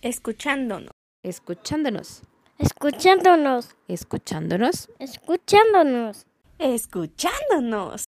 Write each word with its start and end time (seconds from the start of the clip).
Escuchándonos. 0.00 0.92
Escuchándonos. 1.24 2.22
Escuchándonos. 2.58 3.74
Escuchándonos. 3.88 4.88
Escuchándonos. 5.00 6.26
Escuchándonos. 6.58 8.04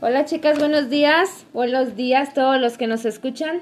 Hola 0.00 0.24
chicas, 0.24 0.58
buenos 0.58 0.90
días. 0.90 1.46
Buenos 1.52 1.94
días 1.94 2.34
todos 2.34 2.60
los 2.60 2.76
que 2.76 2.88
nos 2.88 3.04
escuchan. 3.04 3.60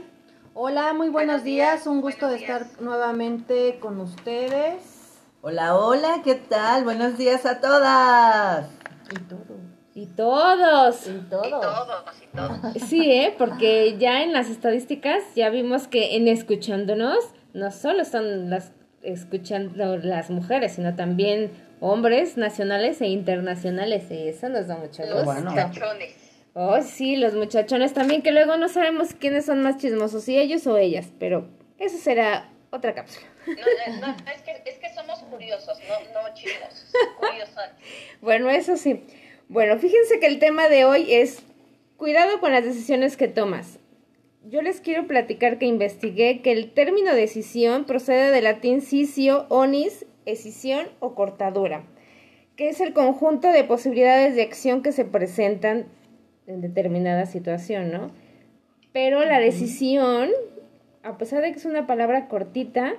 Hola, 0.54 0.95
muy 0.95 1.11
buenos, 1.11 1.45
días. 1.45 1.87
Un 1.87 2.01
gusto 2.01 2.29
de 2.29 2.37
estar 2.37 2.67
nuevamente 2.80 3.79
con 3.79 4.01
ustedes. 4.01 5.19
Hola, 5.43 5.77
hola, 5.77 6.23
¿qué 6.25 6.35
tal? 6.35 6.85
Buenos 6.85 7.19
días 7.19 7.45
a 7.45 7.61
todas. 7.61 8.71
Y 9.11 9.19
todo. 9.25 9.78
Y 9.99 10.07
todos. 10.07 11.09
Y 11.09 11.19
todo. 11.29 11.61
Sí, 12.87 13.11
¿eh? 13.11 13.35
porque 13.37 13.99
ya 13.99 14.23
en 14.23 14.32
las 14.32 14.49
estadísticas 14.49 15.25
ya 15.35 15.51
vimos 15.51 15.89
que 15.89 16.14
en 16.14 16.29
escuchándonos 16.29 17.19
no 17.53 17.73
solo 17.73 18.05
son 18.05 18.49
las 18.49 18.71
escuchando 19.03 19.96
las 19.96 20.31
mujeres, 20.31 20.75
sino 20.75 20.95
también 20.95 21.50
hombres 21.81 22.36
nacionales 22.36 23.00
e 23.00 23.08
internacionales 23.08 24.08
y 24.11 24.29
eso 24.29 24.49
nos 24.49 24.69
da 24.69 24.77
mucho 24.77 25.03
gusto. 25.03 25.25
bueno. 25.25 25.53
Oh, 26.55 26.80
sí, 26.83 27.17
los 27.17 27.35
muchachones 27.35 27.93
también, 27.93 28.22
que 28.22 28.30
luego 28.30 28.57
no 28.57 28.69
sabemos 28.69 29.14
quiénes 29.14 29.46
son 29.46 29.64
más 29.64 29.79
chismosos, 29.79 30.22
si 30.22 30.39
ellos 30.39 30.64
o 30.69 30.77
ellas, 30.77 31.08
pero 31.19 31.49
eso 31.79 31.99
será 31.99 32.50
otra 32.70 32.94
cápsula. 32.94 33.27
No, 33.47 34.06
no, 34.06 34.17
es, 34.33 34.42
que, 34.42 34.62
es 34.64 34.78
que 34.78 34.94
somos 34.94 35.19
curiosos, 35.25 35.77
no, 35.89 36.22
no 36.22 36.34
chismosos, 36.34 36.92
curiosos. 37.19 37.64
Bueno, 38.20 38.48
eso 38.48 38.77
sí. 38.77 39.05
Bueno, 39.48 39.78
fíjense 39.78 40.20
que 40.20 40.27
el 40.27 40.38
tema 40.38 40.69
de 40.69 40.84
hoy 40.84 41.06
es 41.11 41.42
cuidado 41.97 42.38
con 42.38 42.52
las 42.52 42.64
decisiones 42.64 43.16
que 43.16 43.28
tomas. 43.28 43.78
Yo 44.44 44.61
les 44.61 44.83
quiero 44.83 45.06
platicar 45.06 45.58
que 45.58 45.64
investigué 45.64 46.42
que 46.42 46.52
el 46.52 46.72
término 46.72 47.14
decisión 47.14 47.84
procede 47.84 48.30
del 48.30 48.44
latín 48.44 48.83
cisio, 48.83 49.47
onis, 49.48 50.05
escisión 50.27 50.88
o 51.00 51.14
cortadura, 51.14 51.84
que 52.56 52.68
es 52.68 52.82
el 52.82 52.92
conjunto 52.92 53.48
de 53.48 53.64
posibilidades 53.64 54.36
de 54.36 54.42
acción 54.42 54.82
que 54.82 54.92
se 54.92 55.06
presentan 55.06 55.86
en 56.46 56.60
determinada 56.60 57.24
situación, 57.24 57.90
¿no? 57.90 58.10
Pero 58.92 59.24
la 59.24 59.40
decisión, 59.40 60.28
a 61.02 61.16
pesar 61.16 61.42
de 61.42 61.52
que 61.52 61.58
es 61.58 61.64
una 61.64 61.86
palabra 61.86 62.28
cortita, 62.28 62.96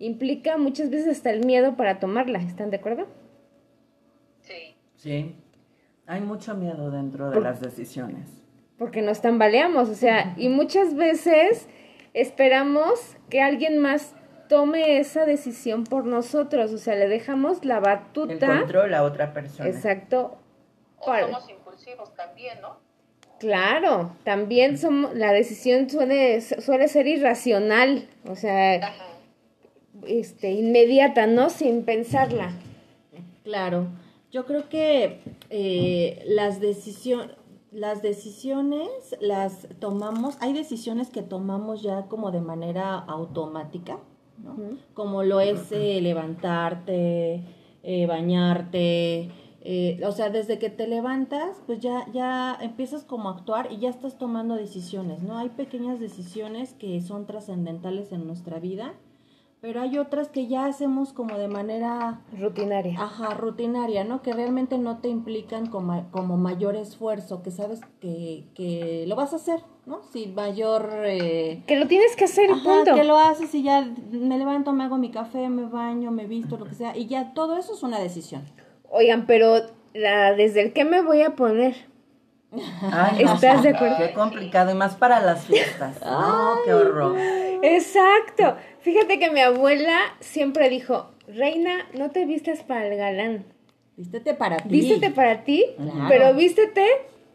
implica 0.00 0.56
muchas 0.56 0.90
veces 0.90 1.06
hasta 1.06 1.30
el 1.30 1.46
miedo 1.46 1.76
para 1.76 2.00
tomarla. 2.00 2.40
¿Están 2.40 2.70
de 2.70 2.78
acuerdo? 2.78 3.06
Sí. 4.42 4.74
Sí, 4.96 5.34
hay 6.10 6.20
mucho 6.20 6.54
miedo 6.54 6.90
dentro 6.90 7.28
de 7.30 7.34
Por- 7.34 7.42
las 7.44 7.60
decisiones. 7.60 8.28
porque 8.78 9.00
nos 9.02 9.20
tambaleamos, 9.20 9.88
o 9.88 9.94
sea, 9.94 10.34
y 10.36 10.48
muchas 10.48 10.94
veces 10.96 11.68
esperamos 12.14 13.16
que 13.28 13.40
alguien 13.40 13.78
más 13.78 14.14
tome 14.48 14.98
esa 14.98 15.24
decisión 15.26 15.84
por 15.84 16.04
nosotros, 16.06 16.72
o 16.72 16.78
sea, 16.78 16.96
le 16.96 17.06
dejamos 17.08 17.64
la 17.64 17.76
El 17.76 17.82
batuta, 17.82 18.58
control 18.60 18.94
a 18.94 19.02
otra 19.04 19.32
persona. 19.32 19.68
exacto, 19.68 20.36
O 20.98 21.06
para- 21.06 21.26
somos 21.26 21.48
impulsivos 21.48 22.14
también, 22.16 22.60
¿no? 22.60 22.78
claro, 23.38 24.16
también 24.24 24.76
somos, 24.78 25.14
la 25.14 25.32
decisión 25.32 25.88
suele, 25.88 26.40
suele 26.40 26.88
ser 26.88 27.06
irracional, 27.06 28.08
o 28.28 28.34
sea, 28.34 28.74
Ajá. 28.74 29.04
este, 30.06 30.50
inmediata, 30.50 31.26
¿no? 31.28 31.50
Sin 31.50 31.84
pensarla. 31.84 32.50
Claro. 33.44 33.86
Yo 34.30 34.46
creo 34.46 34.68
que 34.68 35.20
eh, 35.50 36.22
las 36.26 36.60
decisiones 36.60 37.36
las 37.72 38.02
decisiones 38.02 39.16
las 39.20 39.68
tomamos, 39.78 40.36
hay 40.40 40.52
decisiones 40.52 41.10
que 41.10 41.22
tomamos 41.22 41.82
ya 41.82 42.06
como 42.08 42.32
de 42.32 42.40
manera 42.40 42.98
automática, 42.98 44.00
¿no? 44.38 44.56
Como 44.94 45.22
lo 45.22 45.40
es 45.40 45.70
eh, 45.70 46.00
levantarte, 46.00 47.44
eh, 47.82 48.06
bañarte, 48.06 49.30
eh, 49.62 50.00
o 50.04 50.12
sea, 50.12 50.30
desde 50.30 50.58
que 50.58 50.70
te 50.70 50.88
levantas, 50.88 51.62
pues 51.66 51.80
ya, 51.80 52.06
ya 52.12 52.56
empiezas 52.60 53.04
como 53.04 53.28
a 53.28 53.34
actuar 53.34 53.68
y 53.70 53.78
ya 53.78 53.90
estás 53.90 54.18
tomando 54.18 54.54
decisiones, 54.56 55.22
¿no? 55.22 55.36
Hay 55.38 55.50
pequeñas 55.50 56.00
decisiones 56.00 56.72
que 56.74 57.00
son 57.00 57.26
trascendentales 57.26 58.10
en 58.10 58.26
nuestra 58.26 58.58
vida, 58.58 58.94
pero 59.60 59.82
hay 59.82 59.98
otras 59.98 60.28
que 60.28 60.46
ya 60.46 60.64
hacemos 60.64 61.12
como 61.12 61.36
de 61.36 61.48
manera 61.48 62.20
Rutinaria. 62.38 63.00
Ajá, 63.00 63.34
rutinaria, 63.34 64.04
¿no? 64.04 64.22
Que 64.22 64.32
realmente 64.32 64.78
no 64.78 64.98
te 64.98 65.08
implican 65.08 65.66
como, 65.66 66.06
como 66.10 66.36
mayor 66.36 66.76
esfuerzo, 66.76 67.42
que 67.42 67.50
sabes 67.50 67.80
que, 68.00 68.44
que 68.54 69.04
lo 69.06 69.16
vas 69.16 69.32
a 69.34 69.36
hacer, 69.36 69.60
¿no? 69.86 70.02
Sin 70.12 70.34
mayor... 70.34 70.88
eh, 71.04 71.62
Que 71.66 71.76
lo 71.78 71.86
tienes 71.86 72.16
que 72.16 72.24
hacer, 72.24 72.50
ajá, 72.50 72.62
punto. 72.62 72.94
que 72.94 73.04
lo 73.04 73.18
haces 73.18 73.54
y 73.54 73.62
ya 73.62 73.86
me 74.10 74.38
levanto, 74.38 74.72
me 74.72 74.84
hago 74.84 74.96
mi 74.96 75.10
café, 75.10 75.48
me 75.50 75.66
baño, 75.66 76.10
me 76.10 76.26
visto, 76.26 76.56
lo 76.56 76.64
que 76.64 76.74
sea, 76.74 76.96
y 76.96 77.06
ya 77.06 77.34
todo 77.34 77.58
eso 77.58 77.74
es 77.74 77.82
una 77.82 77.98
decisión. 77.98 78.42
Oigan, 78.90 79.26
pero 79.26 79.56
la, 79.92 80.32
desde 80.34 80.62
el 80.62 80.72
que 80.72 80.84
me 80.84 81.02
voy 81.02 81.22
a 81.22 81.36
poner, 81.36 81.76
Ay, 82.90 83.24
no, 83.24 83.34
¿Estás 83.34 83.58
sí, 83.58 83.68
de 83.68 83.76
acuerdo? 83.76 83.96
Qué 83.98 84.12
complicado, 84.12 84.72
y 84.72 84.74
más 84.74 84.96
para 84.96 85.20
las 85.20 85.44
fiestas. 85.44 86.00
No, 86.04 86.54
qué 86.64 86.74
horror. 86.74 87.14
Exacto. 87.62 88.56
Fíjate 88.82 89.18
que 89.18 89.30
mi 89.30 89.40
abuela 89.40 89.98
siempre 90.20 90.68
dijo, 90.70 91.10
Reina, 91.28 91.86
no 91.98 92.10
te 92.10 92.24
vistas 92.24 92.60
para 92.62 92.86
el 92.86 92.96
galán. 92.96 93.44
Vístete 93.96 94.34
para 94.34 94.56
ti. 94.56 94.68
Vístete 94.70 95.10
para 95.10 95.44
ti, 95.44 95.66
Claro. 95.76 96.06
pero 96.08 96.34
vístete 96.34 96.86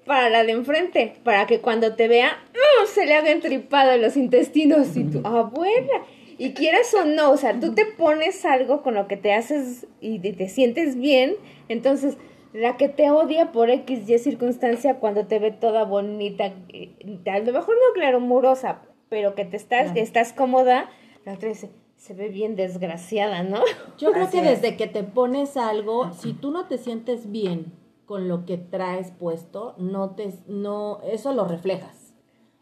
para 0.05 0.29
la 0.29 0.43
de 0.43 0.51
enfrente, 0.53 1.13
para 1.23 1.45
que 1.45 1.61
cuando 1.61 1.95
te 1.95 2.07
vea, 2.07 2.37
¡uh! 2.53 2.85
se 2.87 3.05
le 3.05 3.13
haga 3.15 3.31
entripado 3.31 3.97
los 3.97 4.17
intestinos. 4.17 4.95
Y 4.97 5.03
tú, 5.05 5.21
abuela. 5.25 6.03
Y 6.37 6.53
quieras 6.53 6.93
o 6.93 7.05
no, 7.05 7.31
o 7.31 7.37
sea, 7.37 7.59
tú 7.59 7.73
te 7.73 7.85
pones 7.85 8.43
algo 8.45 8.81
con 8.81 8.95
lo 8.95 9.07
que 9.07 9.15
te 9.15 9.31
haces 9.33 9.87
y 10.01 10.19
te, 10.19 10.33
te 10.33 10.49
sientes 10.49 10.97
bien, 10.97 11.35
entonces 11.69 12.17
la 12.51 12.75
que 12.75 12.89
te 12.89 13.09
odia 13.09 13.51
por 13.53 13.69
X 13.69 14.09
y 14.09 14.17
circunstancia 14.17 14.95
cuando 14.95 15.27
te 15.27 15.39
ve 15.39 15.51
toda 15.51 15.83
bonita, 15.85 16.51
eh, 16.73 16.89
a 17.31 17.39
lo 17.39 17.53
mejor 17.53 17.75
no 17.75 17.93
claro, 17.93 18.19
murosa, 18.19 18.81
pero 19.07 19.33
que 19.33 19.45
te 19.45 19.55
estás, 19.55 19.85
Claro. 19.85 19.99
estás 20.01 20.33
cómoda, 20.33 20.89
la 21.25 21.33
otra 21.33 21.49
dice, 21.49 21.71
se 21.97 22.13
ve 22.13 22.29
bien 22.29 22.55
desgraciada, 22.55 23.43
¿no? 23.43 23.59
Yo 23.97 24.11
creo 24.11 24.25
Así 24.25 24.39
que 24.39 24.51
es. 24.53 24.61
desde 24.61 24.77
que 24.77 24.87
te 24.87 25.03
pones 25.03 25.57
algo, 25.57 26.11
si 26.13 26.33
tú 26.33 26.51
no 26.51 26.65
te 26.67 26.77
sientes 26.77 27.31
bien 27.31 27.73
con 28.05 28.27
lo 28.27 28.45
que 28.45 28.57
traes 28.57 29.11
puesto, 29.11 29.73
no 29.77 30.11
te 30.11 30.33
no 30.47 30.99
eso 31.03 31.33
lo 31.33 31.45
reflejas. 31.45 32.13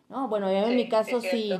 ¿No? 0.10 0.28
Bueno, 0.30 0.50
yo 0.52 0.58
en 0.60 0.70
Sí, 0.70 0.76
mi 0.76 0.90
caso 0.90 1.20
si 1.22 1.52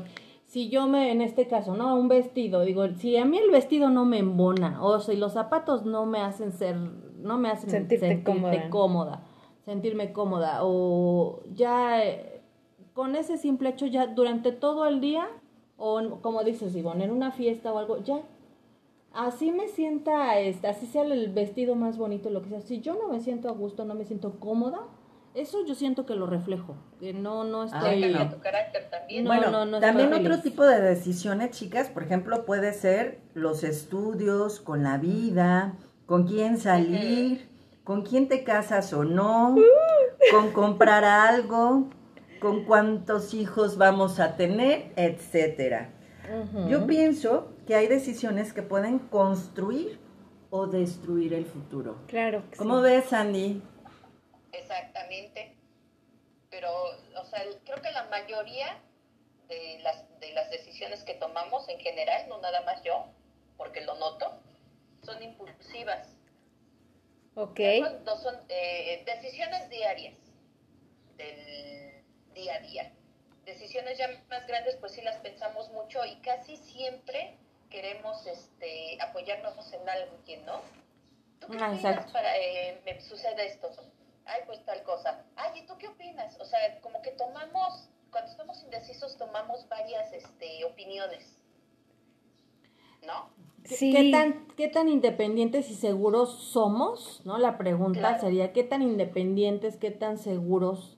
si 0.46 0.70
yo 0.70 0.88
me 0.88 1.12
en 1.12 1.22
este 1.22 1.48
caso, 1.48 1.76
no, 1.76 1.96
un 1.96 2.08
vestido, 2.08 2.62
digo, 2.62 2.88
si 2.90 3.18
a 3.18 3.26
mí 3.26 3.38
el 3.40 3.50
vestido 3.50 3.90
no 3.90 4.06
me 4.06 4.20
embona 4.20 4.84
o 4.84 5.00
si 5.00 5.16
los 5.16 5.34
zapatos 5.34 5.84
no 5.86 6.06
me 6.06 6.20
hacen 6.22 6.52
ser 6.52 6.76
no 6.78 7.38
me 7.40 7.50
hacen 7.50 7.70
Sentirte 7.72 8.08
sentirte 8.08 8.32
cómoda. 8.32 8.70
cómoda, 8.70 9.24
sentirme 9.66 10.14
cómoda 10.14 10.60
o 10.62 11.42
ya 11.54 12.04
eh, 12.06 12.42
con 12.94 13.16
ese 13.16 13.38
simple 13.38 13.70
hecho 13.70 13.88
ya 13.88 14.06
durante 14.08 14.52
todo 14.52 14.86
el 14.86 15.02
día 15.02 15.28
o 15.78 16.20
como 16.22 16.44
dices 16.44 16.76
Ivonne, 16.76 17.06
en 17.06 17.12
una 17.12 17.32
fiesta 17.32 17.74
o 17.74 17.78
algo, 17.78 18.04
ya. 18.04 18.22
Así 19.14 19.52
me 19.52 19.68
sienta, 19.68 20.40
este, 20.40 20.68
así 20.68 20.88
sea 20.88 21.04
el 21.04 21.32
vestido 21.32 21.76
más 21.76 21.98
bonito, 21.98 22.30
lo 22.32 22.42
que 22.42 22.50
sea, 22.50 22.62
si 22.62 22.82
yo 22.82 22.96
no 22.96 23.10
me 23.10 23.20
siento 23.20 23.48
a 23.48 23.52
gusto, 23.52 23.86
no 23.86 23.94
me 23.94 24.06
siento 24.06 24.40
cómoda, 24.40 24.80
eso 25.36 25.66
yo 25.66 25.76
siento 25.76 26.06
que 26.06 26.16
lo 26.16 26.26
reflejo, 26.26 26.76
que 27.00 27.14
no, 27.14 27.44
no 27.44 27.64
estoy... 27.64 27.82
Ay, 27.84 28.02
Cambia 28.02 28.26
no. 28.26 28.32
tu 28.32 28.40
carácter 28.40 28.90
también. 28.90 29.24
No, 29.24 29.30
bueno, 29.30 29.52
no, 29.52 29.66
no 29.66 29.80
también 29.80 30.12
estoy 30.14 30.26
otro 30.26 30.42
tipo 30.42 30.64
de 30.64 30.82
decisiones, 30.82 31.52
chicas, 31.52 31.90
por 31.90 32.04
ejemplo, 32.04 32.46
puede 32.46 32.74
ser 32.74 33.22
los 33.34 33.64
estudios, 33.64 34.60
con 34.60 34.84
la 34.84 34.98
vida, 34.98 35.78
con 36.06 36.28
quién 36.28 36.58
salir, 36.58 37.50
con 37.84 38.04
quién 38.04 38.28
te 38.28 38.44
casas 38.44 38.94
o 38.94 39.04
no, 39.04 39.56
con 40.32 40.52
comprar 40.52 41.04
algo, 41.04 41.90
con 42.44 42.66
cuántos 42.66 43.34
hijos 43.34 43.78
vamos 43.78 44.20
a 44.20 44.36
tener, 44.36 44.92
etcétera. 44.98 45.90
Yo 46.68 46.86
pienso 46.86 47.54
que 47.66 47.74
hay 47.74 47.88
decisiones 47.88 48.52
que 48.52 48.62
pueden 48.62 49.00
construir 49.00 49.98
o 50.50 50.68
destruir 50.68 51.34
el 51.34 51.46
futuro. 51.46 52.02
Claro. 52.08 52.44
que 52.52 52.58
¿Cómo 52.58 52.78
sí. 52.78 52.84
ves, 52.84 53.06
Sandy? 53.06 53.62
Exactamente. 54.52 55.56
Pero, 56.50 56.70
o 56.70 57.26
sea, 57.26 57.40
creo 57.64 57.82
que 57.82 57.92
la 57.92 58.04
mayoría 58.10 58.78
de 59.48 59.80
las, 59.82 60.04
de 60.20 60.34
las 60.34 60.50
decisiones 60.52 61.04
que 61.04 61.14
tomamos 61.14 61.68
en 61.70 61.80
general, 61.80 62.28
no 62.28 62.42
nada 62.42 62.62
más 62.66 62.84
yo, 62.84 63.06
porque 63.56 63.82
lo 63.82 63.96
noto, 63.96 64.38
son 65.04 65.24
impulsivas. 65.24 66.10
Ok. 67.36 67.60
Son, 67.80 68.04
no 68.04 68.18
son 68.18 68.36
eh, 68.50 69.02
decisiones 69.06 69.70
diarias 69.70 70.18
del 71.16 71.93
día 72.34 72.56
a 72.56 72.60
día. 72.60 72.92
Decisiones 73.46 73.98
ya 73.98 74.08
más 74.30 74.48
grandes, 74.48 74.76
pues 74.78 74.94
sí 74.94 75.02
las 75.02 75.18
pensamos 75.18 75.70
mucho 75.72 76.04
y 76.06 76.16
casi 76.22 76.56
siempre 76.58 77.38
queremos 77.70 78.26
este, 78.28 78.98
apoyarnos 79.02 79.72
en 79.74 79.88
alguien, 79.90 80.46
¿no? 80.46 80.62
¿Tú 81.40 81.48
qué 81.50 81.58
Ah, 81.60 81.72
opinas 81.72 81.76
exacto. 81.94 82.14
para 82.14 82.38
eh, 82.38 82.80
me 82.86 83.02
sucede 83.02 83.46
esto? 83.48 83.70
Ay, 84.26 84.42
pues 84.46 84.64
tal 84.64 84.82
cosa. 84.84 85.26
Ay, 85.36 85.60
¿y 85.62 85.66
tú 85.66 85.78
qué 85.78 85.88
opinas? 85.90 86.40
O 86.40 86.46
sea, 86.46 86.80
como 86.82 87.02
que 87.02 87.12
tomamos, 87.12 87.90
cuando 88.12 88.32
estamos 88.32 88.64
indecisos, 88.64 89.18
tomamos 89.18 89.68
varias 89.68 90.14
este, 90.14 90.64
opiniones. 90.64 91.38
¿no? 93.06 93.30
¿Qué- 93.68 93.76
Sí. 93.76 93.92
¿Qué 93.94 94.12
tan, 94.12 94.48
¿Qué 94.56 94.68
tan 94.70 94.88
independientes 94.88 95.70
y 95.70 95.76
seguros 95.76 96.34
somos? 96.52 97.22
¿no? 97.26 97.38
La 97.38 97.58
pregunta 97.58 98.00
Claro. 98.00 98.22
sería, 98.22 98.54
¿qué 98.54 98.64
tan 98.64 98.82
independientes, 98.82 99.76
qué 99.78 99.92
tan 99.92 100.18
seguros 100.18 100.98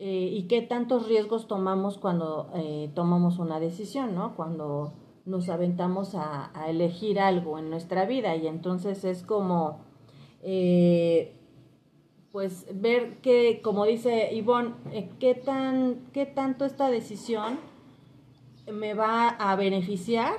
eh, 0.00 0.30
y 0.32 0.44
qué 0.48 0.62
tantos 0.62 1.06
riesgos 1.06 1.46
tomamos 1.46 1.98
cuando 1.98 2.48
eh, 2.54 2.90
tomamos 2.94 3.38
una 3.38 3.60
decisión, 3.60 4.14
¿no? 4.14 4.34
Cuando 4.34 4.94
nos 5.26 5.48
aventamos 5.50 6.14
a, 6.14 6.50
a 6.58 6.70
elegir 6.70 7.20
algo 7.20 7.58
en 7.58 7.68
nuestra 7.70 8.06
vida 8.06 8.34
y 8.34 8.46
entonces 8.46 9.04
es 9.04 9.22
como, 9.22 9.80
eh, 10.42 11.36
pues, 12.32 12.66
ver 12.72 13.18
que, 13.18 13.60
como 13.62 13.84
dice 13.84 14.32
Ivonne, 14.32 14.74
eh, 14.92 15.10
qué, 15.18 15.34
tan, 15.34 16.06
qué 16.12 16.24
tanto 16.26 16.64
esta 16.64 16.88
decisión 16.90 17.58
me 18.72 18.94
va 18.94 19.28
a 19.28 19.54
beneficiar, 19.56 20.34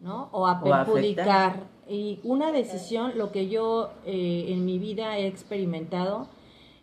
¿no? 0.00 0.28
O 0.32 0.46
a 0.46 0.60
O 0.62 0.74
a 0.74 0.84
perjudicar. 0.84 1.68
y 1.88 2.20
una 2.24 2.52
decisión, 2.52 3.12
lo 3.16 3.32
que 3.32 3.48
yo 3.48 3.90
eh, 4.04 4.46
en 4.48 4.66
mi 4.66 4.78
vida 4.78 5.16
he 5.18 5.26
experimentado, 5.26 6.28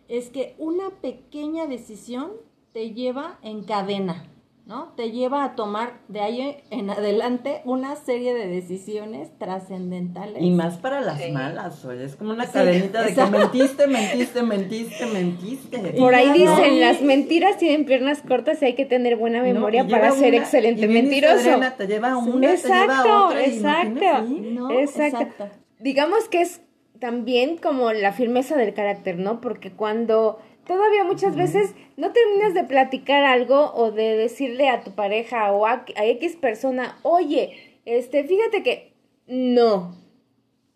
es 0.08 0.30
que 0.30 0.54
una 0.58 0.90
pequeña 1.02 1.66
decisión 1.66 2.32
te 2.72 2.92
lleva 2.92 3.38
en 3.42 3.64
cadena, 3.64 4.26
¿no? 4.66 4.92
Te 4.96 5.10
lleva 5.12 5.44
a 5.44 5.54
tomar 5.54 6.00
de 6.08 6.20
ahí 6.20 6.56
en 6.70 6.90
adelante 6.90 7.62
una 7.64 7.96
serie 7.96 8.34
de 8.34 8.46
decisiones 8.48 9.30
trascendentales. 9.38 10.42
Y 10.42 10.50
más 10.50 10.76
para 10.78 11.00
las 11.00 11.20
Sí. 11.22 11.30
malas, 11.32 11.84
oye, 11.84 12.04
es 12.04 12.16
como 12.16 12.32
una 12.32 12.46
Sí, 12.46 12.52
cadenita 12.52 13.02
de 13.02 13.14
que 13.14 13.24
mentiste, 13.26 13.86
mentiste, 13.86 14.42
mentiste, 14.42 15.06
mentiste. 15.06 15.78
Por 15.98 16.14
ahí 16.14 16.26
ya 16.26 16.32
dicen, 16.34 16.74
no. 16.74 16.80
las 16.80 17.00
mentiras 17.02 17.56
tienen 17.58 17.84
piernas 17.86 18.22
cortas 18.22 18.60
y 18.62 18.66
hay 18.66 18.74
que 18.74 18.84
tener 18.86 19.16
buena 19.16 19.42
memoria 19.42 19.84
No, 19.84 19.90
para 19.90 20.10
ser 20.12 20.34
una, 20.34 20.42
excelente 20.42 20.84
y 20.84 20.88
mentiroso. 20.88 21.34
Adriana, 21.34 21.76
te 21.76 21.86
lleva 21.86 22.16
una, 22.16 22.48
te 22.48 22.54
exacto, 22.54 23.02
lleva 23.04 23.26
otra 23.26 23.46
y 23.46 23.50
no 23.60 23.60
exacto. 23.60 24.00
Exacto. 24.00 25.22
Exacto. 25.32 25.48
Digamos 25.78 26.28
que 26.28 26.40
es 26.42 26.60
también 27.00 27.56
como 27.58 27.92
la 27.92 28.12
firmeza 28.12 28.56
del 28.56 28.74
carácter, 28.74 29.18
¿no? 29.18 29.40
Porque 29.40 29.70
cuando 29.72 30.38
todavía 30.66 31.04
muchas 31.04 31.36
veces 31.36 31.74
no 31.96 32.12
terminas 32.12 32.54
de 32.54 32.64
platicar 32.64 33.24
algo 33.24 33.72
o 33.74 33.90
de 33.92 34.16
decirle 34.16 34.68
a 34.68 34.82
tu 34.82 34.92
pareja 34.94 35.52
o 35.52 35.66
a, 35.66 35.84
a 35.96 36.04
X 36.06 36.36
persona, 36.36 36.98
oye, 37.02 37.78
este, 37.84 38.24
fíjate 38.24 38.62
que 38.62 38.92
no. 39.26 39.94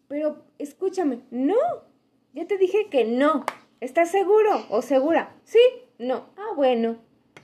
Pero 0.09 0.39
escúchame, 0.59 1.21
no. 1.31 1.57
Ya 2.33 2.47
te 2.47 2.59
dije 2.59 2.87
que 2.91 3.05
no. 3.05 3.45
¿Estás 3.81 4.11
seguro 4.11 4.67
o 4.71 4.83
segura? 4.83 5.35
Sí, 5.45 5.59
no. 5.99 6.27
Ah, 6.37 6.53
bueno, 6.57 6.97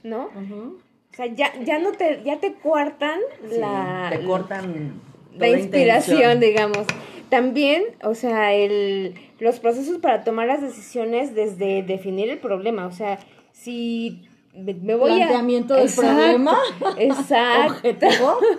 ¿no? 0.02 0.26
O 0.26 1.14
sea, 1.16 1.26
ya, 1.26 1.52
ya 1.64 1.78
no 1.78 1.92
te, 1.92 2.22
ya 2.24 2.38
te 2.40 2.52
cuartan 2.54 3.18
Sí, 3.50 3.58
la, 3.58 4.08
te 4.12 4.22
cortan 4.24 5.00
la 5.36 5.48
inspiración, 5.48 6.32
intención. 6.32 6.40
digamos. 6.40 6.86
También, 7.30 7.82
o 8.02 8.14
sea, 8.14 8.54
el, 8.54 9.14
los 9.40 9.58
procesos 9.60 9.98
para 9.98 10.22
tomar 10.24 10.46
las 10.46 10.62
decisiones 10.62 11.34
desde 11.34 11.82
definir 11.82 12.28
el 12.30 12.38
problema, 12.38 12.86
o 12.86 12.92
sea, 12.92 13.18
si 13.52 14.22
me, 14.54 14.74
me 14.74 14.94
voy 14.94 15.10
a... 15.10 15.16
Planteamiento 15.26 15.74
del 15.74 15.84
Exacto, 15.84 16.14
problema. 16.16 16.56
Exacto. 16.98 18.38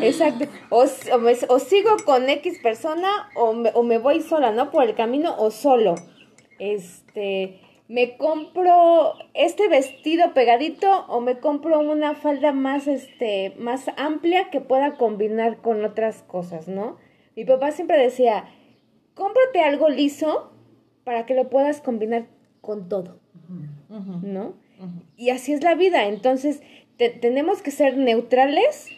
Exacto. 0.00 0.46
O, 0.70 0.84
s- 0.84 1.12
o, 1.12 1.18
me- 1.18 1.36
o 1.48 1.58
sigo 1.58 1.90
con 2.04 2.28
X 2.28 2.58
persona 2.62 3.08
o 3.34 3.52
me, 3.52 3.70
o 3.74 3.82
me 3.82 3.98
voy 3.98 4.22
sola, 4.22 4.52
¿no? 4.52 4.70
Por 4.70 4.84
el 4.84 4.94
camino 4.94 5.34
o 5.38 5.50
solo. 5.50 5.94
Este, 6.58 7.60
me 7.88 8.16
compro 8.16 9.14
este 9.34 9.68
vestido 9.68 10.32
pegadito 10.34 11.04
o 11.08 11.20
me 11.20 11.38
compro 11.38 11.78
una 11.80 12.14
falda 12.14 12.52
más, 12.52 12.86
este, 12.86 13.54
más 13.58 13.86
amplia 13.96 14.50
que 14.50 14.60
pueda 14.60 14.94
combinar 14.96 15.58
con 15.58 15.84
otras 15.84 16.22
cosas, 16.22 16.68
¿no? 16.68 16.96
Mi 17.36 17.44
papá 17.44 17.70
siempre 17.70 17.98
decía, 17.98 18.44
cómprate 19.14 19.60
algo 19.60 19.88
liso 19.88 20.50
para 21.04 21.26
que 21.26 21.34
lo 21.34 21.48
puedas 21.50 21.80
combinar 21.80 22.26
con 22.60 22.88
todo. 22.88 23.18
¿no? 24.22 24.54
Y 25.16 25.30
así 25.30 25.52
es 25.52 25.62
la 25.62 25.74
vida. 25.74 26.06
Entonces, 26.06 26.60
te- 26.96 27.10
tenemos 27.10 27.62
que 27.62 27.70
ser 27.70 27.96
neutrales 27.96 28.88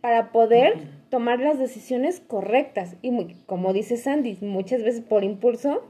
para 0.00 0.32
poder 0.32 0.74
tomar 1.10 1.40
las 1.40 1.58
decisiones 1.58 2.20
correctas. 2.20 2.96
Y 3.02 3.10
muy- 3.10 3.36
como 3.46 3.72
dice 3.72 3.96
Sandy, 3.96 4.38
muchas 4.40 4.82
veces 4.82 5.00
por 5.02 5.24
impulso 5.24 5.82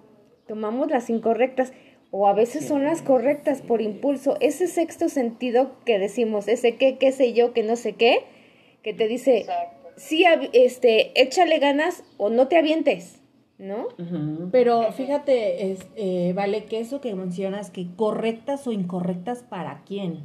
tomamos 0.47 0.91
las 0.91 1.11
incorrectas 1.11 1.73
o 2.11 2.27
a 2.27 2.33
veces 2.33 2.67
son 2.67 2.85
las 2.85 3.03
correctas 3.03 3.61
por 3.63 3.83
impulso. 3.83 4.37
Ese 4.41 4.67
sexto 4.67 5.09
sentido 5.11 5.73
que 5.85 5.99
decimos, 5.99 6.49
ese 6.49 6.77
qué, 6.77 6.97
qué 6.97 7.13
sé 7.13 7.35
yo, 7.35 7.53
que 7.53 7.63
no 7.63 7.77
sé 7.77 7.93
qué, 7.95 8.21
que 8.83 8.95
te 8.95 9.09
dice, 9.09 9.41
Exacto. 9.41 9.78
Sí, 9.99 10.25
este, 10.53 11.21
échale 11.21 11.59
ganas 11.59 12.05
o 12.17 12.31
no 12.31 12.49
te 12.49 12.57
avientes, 12.57 13.21
¿no? 13.59 13.89
Pero 14.51 14.93
fíjate, 14.93 15.73
es, 15.73 15.87
eh, 15.97 16.33
vale, 16.35 16.65
que 16.65 16.81
eso 16.81 17.01
que 17.01 17.15
mencionas, 17.15 17.71
que 17.71 17.89
correctas 17.97 18.67
o 18.67 18.73
incorrectas 18.73 19.43
para 19.43 19.83
quién, 19.85 20.25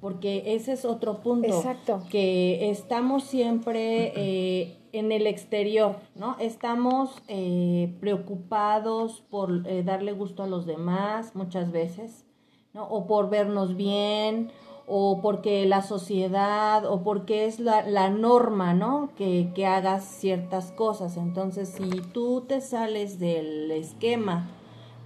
porque 0.00 0.54
ese 0.54 0.72
es 0.72 0.84
otro 0.84 1.20
punto. 1.20 1.48
Exacto. 1.48 2.02
Que 2.10 2.70
estamos 2.70 3.24
siempre 3.24 4.12
eh, 4.14 4.78
en 4.92 5.12
el 5.12 5.26
exterior, 5.26 5.96
¿no? 6.14 6.36
Estamos 6.38 7.22
eh, 7.28 7.94
preocupados 8.00 9.24
por 9.30 9.66
eh, 9.66 9.82
darle 9.82 10.12
gusto 10.12 10.42
a 10.42 10.46
los 10.46 10.66
demás 10.66 11.34
muchas 11.34 11.72
veces, 11.72 12.24
¿no? 12.72 12.84
O 12.84 13.06
por 13.06 13.30
vernos 13.30 13.76
bien, 13.76 14.50
o 14.88 15.20
porque 15.20 15.66
la 15.66 15.82
sociedad, 15.82 16.86
o 16.86 17.02
porque 17.02 17.44
es 17.44 17.60
la, 17.60 17.82
la 17.82 18.08
norma, 18.08 18.72
¿no? 18.72 19.10
Que, 19.16 19.50
que 19.54 19.66
hagas 19.66 20.04
ciertas 20.04 20.72
cosas. 20.72 21.16
Entonces, 21.18 21.68
si 21.68 21.88
tú 22.12 22.44
te 22.48 22.62
sales 22.62 23.18
del 23.18 23.70
esquema 23.70 24.48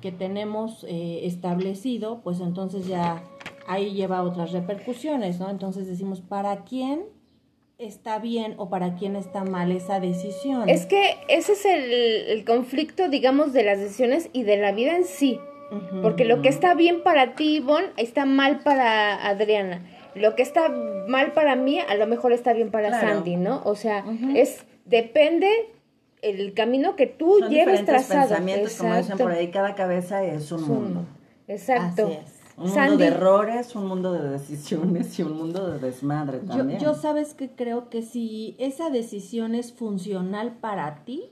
que 0.01 0.13
tenemos 0.13 0.85
eh, 0.89 1.21
establecido, 1.25 2.21
pues 2.23 2.41
entonces 2.41 2.87
ya 2.87 3.25
ahí 3.67 3.93
lleva 3.93 4.23
otras 4.23 4.53
repercusiones, 4.53 5.41
¿no? 5.41 5.51
Entonces 5.51 5.87
decimos, 5.89 6.21
¿para 6.21 6.65
quién 6.65 7.05
está 7.79 8.21
bien 8.21 8.55
o 8.59 8.69
para 8.69 8.95
quién 8.95 9.17
está 9.17 9.43
mal 9.43 9.73
esa 9.73 9.99
decisión? 9.99 10.69
Es 10.69 10.87
que 10.87 11.17
ese 11.29 11.53
es 11.53 11.65
el, 11.65 11.93
el 12.39 12.45
conflicto, 12.45 13.09
digamos, 13.09 13.53
de 13.53 13.65
las 13.65 13.81
decisiones 13.81 14.31
y 14.33 14.45
de 14.45 14.59
la 14.59 14.71
vida 14.71 14.97
en 14.97 15.05
sí. 15.05 15.41
Porque 16.03 16.25
lo 16.25 16.43
que 16.43 16.49
está 16.49 16.75
bien 16.75 17.03
para 17.03 17.35
ti, 17.35 17.57
Ivonne, 17.57 17.89
está 17.97 18.25
mal 18.25 18.61
para 18.61 19.27
Adriana. 19.27 19.83
Lo 20.15 20.35
que 20.37 20.43
está 20.43 20.69
mal 21.09 21.33
para 21.33 21.57
mí, 21.57 21.79
a 21.81 21.95
lo 21.95 22.07
mejor 22.07 22.33
está 22.33 22.53
bien 22.53 22.71
para 22.71 22.89
Claro. 22.89 23.09
Sandy, 23.09 23.37
¿no? 23.37 23.63
O 23.65 23.75
sea, 23.75 24.05
es 24.35 24.65
depende 24.85 25.49
el 26.21 26.53
camino 26.55 26.95
que 26.97 27.07
tú 27.07 27.39
Son 27.41 27.51
lleves 27.51 27.81
diferentes 27.81 28.07
trazado. 28.09 28.29
pensamientos, 28.29 28.75
como 28.77 28.91
dicen 28.91 29.03
Exacto. 29.05 29.25
por 29.25 29.33
ahí, 29.33 29.51
cada 29.51 29.75
cabeza 29.75 30.23
es 30.25 30.53
un 30.53 30.63
mundo. 30.69 31.05
Exacto. 31.49 32.07
Así 32.07 32.19
es. 32.25 32.39
Un 32.57 32.71
mundo 32.71 32.97
de 32.99 33.07
errores, 33.07 33.75
un 33.75 33.87
mundo 33.87 34.13
de 34.13 34.29
decisiones 34.29 35.19
y 35.19 35.23
un 35.23 35.37
mundo 35.39 35.71
de 35.71 35.79
desmadre 35.79 36.41
Yo, 36.43 36.59
también. 36.59 36.79
yo 36.79 36.95
sabes 36.95 37.33
que 37.33 37.51
creo 37.51 37.89
que 37.89 38.03
si 38.03 38.55
esa 38.59 38.91
decisión 38.91 39.55
es 39.55 39.73
funcional 39.73 40.53
para 40.61 41.03
ti, 41.05 41.31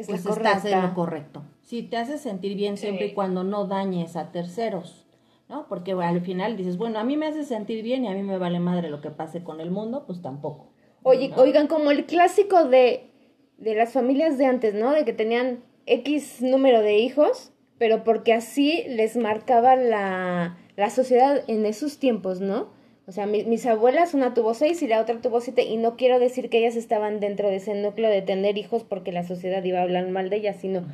Es 0.00 0.06
pues 0.08 0.24
la 0.24 0.32
estás 0.32 0.64
en 0.64 0.82
lo 0.82 0.94
correcto. 0.94 1.42
Si 1.62 1.82
te 1.82 1.96
hace 1.96 2.18
sentir 2.18 2.56
bien 2.56 2.76
siempre 2.76 3.06
y 3.06 3.12
cuando 3.12 3.44
no 3.44 3.66
dañes 3.66 4.16
a 4.16 4.32
terceros, 4.32 5.06
¿no? 5.48 5.66
Porque 5.68 5.94
bueno, 5.94 6.10
al 6.10 6.20
final 6.20 6.56
dices, 6.56 6.76
bueno, 6.76 6.98
a 6.98 7.04
mí 7.04 7.16
me 7.16 7.26
hace 7.26 7.44
sentir 7.44 7.82
bien 7.82 8.04
y 8.04 8.08
a 8.08 8.14
mí 8.14 8.22
me 8.22 8.38
vale 8.38 8.60
madre 8.60 8.90
lo 8.90 9.00
que 9.00 9.10
pase 9.10 9.42
con 9.44 9.60
el 9.60 9.70
mundo, 9.70 10.04
pues 10.06 10.22
tampoco. 10.22 10.68
Oye, 11.02 11.32
oigan, 11.36 11.66
como 11.66 11.90
el 11.90 12.06
clásico 12.06 12.64
de, 12.64 13.10
de 13.58 13.74
las 13.74 13.92
familias 13.92 14.38
de 14.38 14.46
antes, 14.46 14.74
¿no? 14.74 14.92
De 14.92 15.04
que 15.04 15.12
tenían 15.12 15.62
X 15.86 16.42
número 16.42 16.82
de 16.82 16.98
hijos, 16.98 17.52
pero 17.78 18.04
porque 18.04 18.32
así 18.32 18.84
les 18.88 19.16
marcaba 19.16 19.76
la, 19.76 20.58
la 20.76 20.90
sociedad 20.90 21.42
en 21.46 21.66
esos 21.66 21.98
tiempos, 21.98 22.40
¿no? 22.40 22.68
O 23.10 23.12
sea, 23.12 23.26
mi- 23.26 23.42
mis 23.42 23.66
abuelas, 23.66 24.14
una 24.14 24.34
tuvo 24.34 24.54
seis 24.54 24.80
y 24.82 24.86
la 24.86 25.00
otra 25.00 25.20
tuvo 25.20 25.40
siete, 25.40 25.64
y 25.64 25.76
no 25.78 25.96
quiero 25.96 26.20
decir 26.20 26.48
que 26.48 26.58
ellas 26.58 26.76
estaban 26.76 27.18
dentro 27.18 27.48
de 27.48 27.56
ese 27.56 27.74
núcleo 27.74 28.08
de 28.08 28.22
tener 28.22 28.56
hijos 28.56 28.84
porque 28.84 29.10
la 29.10 29.24
sociedad 29.24 29.64
iba 29.64 29.80
a 29.80 29.82
hablar 29.82 30.06
mal 30.10 30.30
de 30.30 30.36
ellas, 30.36 30.58
sino 30.60 30.86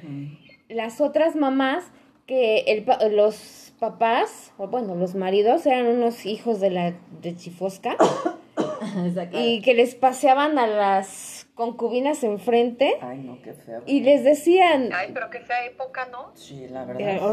las 0.70 1.02
otras 1.02 1.36
mamás 1.36 1.84
que 2.26 2.60
el, 2.68 2.84
pa- 2.84 3.06
los 3.10 3.74
papás, 3.78 4.54
o 4.56 4.66
bueno, 4.68 4.94
los 4.94 5.14
maridos 5.14 5.66
eran 5.66 5.88
unos 5.88 6.24
hijos 6.24 6.58
de 6.58 6.70
la 6.70 6.94
de 7.20 7.36
chifosca 7.36 7.96
y 9.32 9.60
que 9.60 9.74
les 9.74 9.94
paseaban 9.94 10.58
a 10.58 10.66
las 10.66 11.46
concubinas 11.54 12.24
enfrente 12.24 12.94
Ay, 13.02 13.18
no, 13.18 13.42
qué 13.42 13.52
feo. 13.52 13.82
y 13.86 14.00
les 14.00 14.24
decían, 14.24 14.88
Ay, 14.94 15.10
pero 15.12 15.28
que 15.28 15.40
fea 15.40 15.66
época, 15.66 16.08
¿no? 16.10 16.30
Sí, 16.34 16.66
la 16.68 16.86
verdad. 16.86 17.02
era 17.02 17.18
sí. 17.18 17.24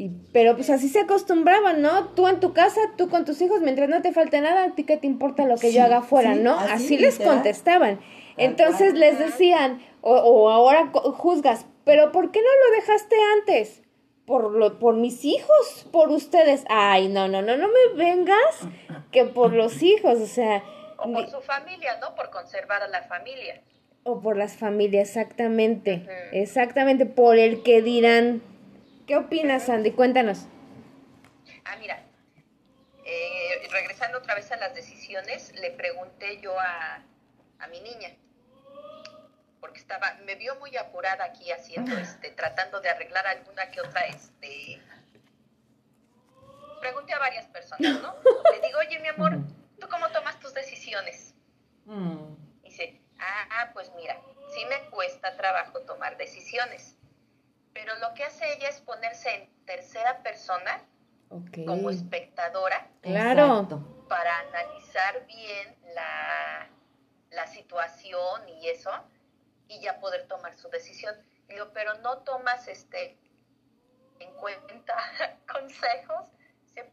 Y, 0.00 0.10
pero 0.32 0.54
pues 0.54 0.70
así 0.70 0.88
se 0.88 1.00
acostumbraban, 1.00 1.82
¿no? 1.82 2.10
Tú 2.10 2.28
en 2.28 2.38
tu 2.38 2.52
casa, 2.52 2.80
tú 2.96 3.08
con 3.08 3.24
tus 3.24 3.42
hijos, 3.42 3.62
mientras 3.62 3.88
no 3.88 4.00
te 4.00 4.12
falte 4.12 4.40
nada, 4.40 4.62
a 4.62 4.74
ti 4.76 4.84
qué 4.84 4.96
te 4.96 5.08
importa 5.08 5.44
lo 5.44 5.56
que 5.56 5.70
Sí, 5.70 5.74
yo 5.76 5.82
haga 5.82 5.98
afuera, 5.98 6.34
sí, 6.34 6.40
¿no? 6.40 6.56
así, 6.56 6.72
Así, 6.72 6.98
les 6.98 7.18
contestaban. 7.18 7.98
Entonces 8.36 8.94
les 8.94 9.18
decían, 9.18 9.82
o, 10.00 10.14
o 10.14 10.50
ahora 10.50 10.92
co- 10.92 11.10
juzgas, 11.12 11.66
pero 11.84 12.12
¿por 12.12 12.30
qué 12.30 12.38
no 12.40 12.46
lo 12.70 12.76
dejaste 12.76 13.16
antes? 13.40 13.82
Por, 14.24 14.52
lo, 14.52 14.78
por 14.78 14.94
mis 14.94 15.24
hijos, 15.24 15.88
por 15.90 16.10
ustedes. 16.10 16.64
Ay, 16.68 17.08
no, 17.08 17.26
no, 17.26 17.42
no, 17.42 17.56
no 17.56 17.66
me 17.66 17.96
vengas 17.96 18.68
que 19.10 19.24
por 19.24 19.52
los 19.52 19.82
hijos, 19.82 20.20
o 20.20 20.26
sea, 20.26 20.62
O 20.98 21.10
por 21.12 21.28
su 21.28 21.40
familia, 21.40 21.98
¿no? 22.00 22.14
Por 22.14 22.30
conservar 22.30 22.82
a 22.84 22.88
la 22.88 23.02
familia. 23.02 23.62
O 24.04 24.20
por 24.20 24.36
las 24.36 24.56
familias, 24.56 25.08
exactamente. 25.08 26.06
Exactamente, 26.30 27.04
por 27.04 27.36
el 27.36 27.64
que 27.64 27.82
dirán. 27.82 28.42
¿Qué 29.08 29.16
opinas, 29.16 29.64
Sandy? 29.64 29.92
Cuéntanos. 29.92 30.46
Ah, 31.64 31.76
mira, 31.80 31.98
eh, 33.06 33.68
regresando 33.72 34.18
otra 34.18 34.34
vez 34.34 34.52
a 34.52 34.56
las 34.56 34.74
decisiones, 34.74 35.54
le 35.58 35.70
pregunté 35.70 36.42
yo 36.42 36.52
a, 36.60 37.02
a 37.58 37.66
mi 37.68 37.80
niña, 37.80 38.10
porque 39.60 39.78
estaba, 39.80 40.12
me 40.26 40.34
vio 40.34 40.56
muy 40.56 40.76
apurada 40.76 41.24
aquí 41.24 41.50
haciendo, 41.50 41.96
este, 41.96 42.32
tratando 42.32 42.82
de 42.82 42.90
arreglar 42.90 43.26
alguna 43.26 43.70
que 43.70 43.80
otra, 43.80 44.02
este, 44.02 44.78
pregunté 46.80 47.14
a 47.14 47.18
varias 47.18 47.46
personas, 47.46 48.02
¿no? 48.02 48.14
Le 48.52 48.66
digo, 48.66 48.78
oye, 48.78 48.98
mi 49.00 49.08
amor, 49.08 49.38
¿tú 49.80 49.88
cómo 49.88 50.10
tomas 50.10 50.38
tus 50.38 50.52
decisiones? 50.52 51.34
Mm, 51.86 52.34
Dice, 52.62 53.00
ah, 53.18 53.48
ah, 53.52 53.70
pues 53.72 53.90
mira, 53.96 54.20
sí 54.54 54.66
me 54.66 54.90
cuesta 54.90 55.34
trabajo 55.38 55.80
tomar 55.80 56.18
decisiones, 56.18 56.97
pero 57.78 57.96
lo 58.00 58.12
que 58.14 58.24
hace 58.24 58.44
ella 58.54 58.70
es 58.70 58.80
ponerse 58.80 59.32
en 59.32 59.64
tercera 59.64 60.20
persona 60.24 60.84
como 61.64 61.90
espectadora 61.90 62.88
Claro. 63.02 63.60
exacto. 63.60 64.04
para 64.08 64.36
analizar 64.40 65.24
bien 65.26 65.76
la, 65.94 66.68
la 67.30 67.46
situación 67.46 68.48
y 68.48 68.68
eso 68.68 68.90
y 69.68 69.80
ya 69.80 70.00
poder 70.00 70.26
tomar 70.26 70.56
su 70.56 70.68
decisión. 70.70 71.14
Y 71.48 71.52
Digo, 71.52 71.68
pero 71.72 71.94
no 71.98 72.18
tomas 72.18 72.66
este 72.66 73.16
en 74.18 74.32
cuenta 74.34 74.96
consejos. 75.52 76.32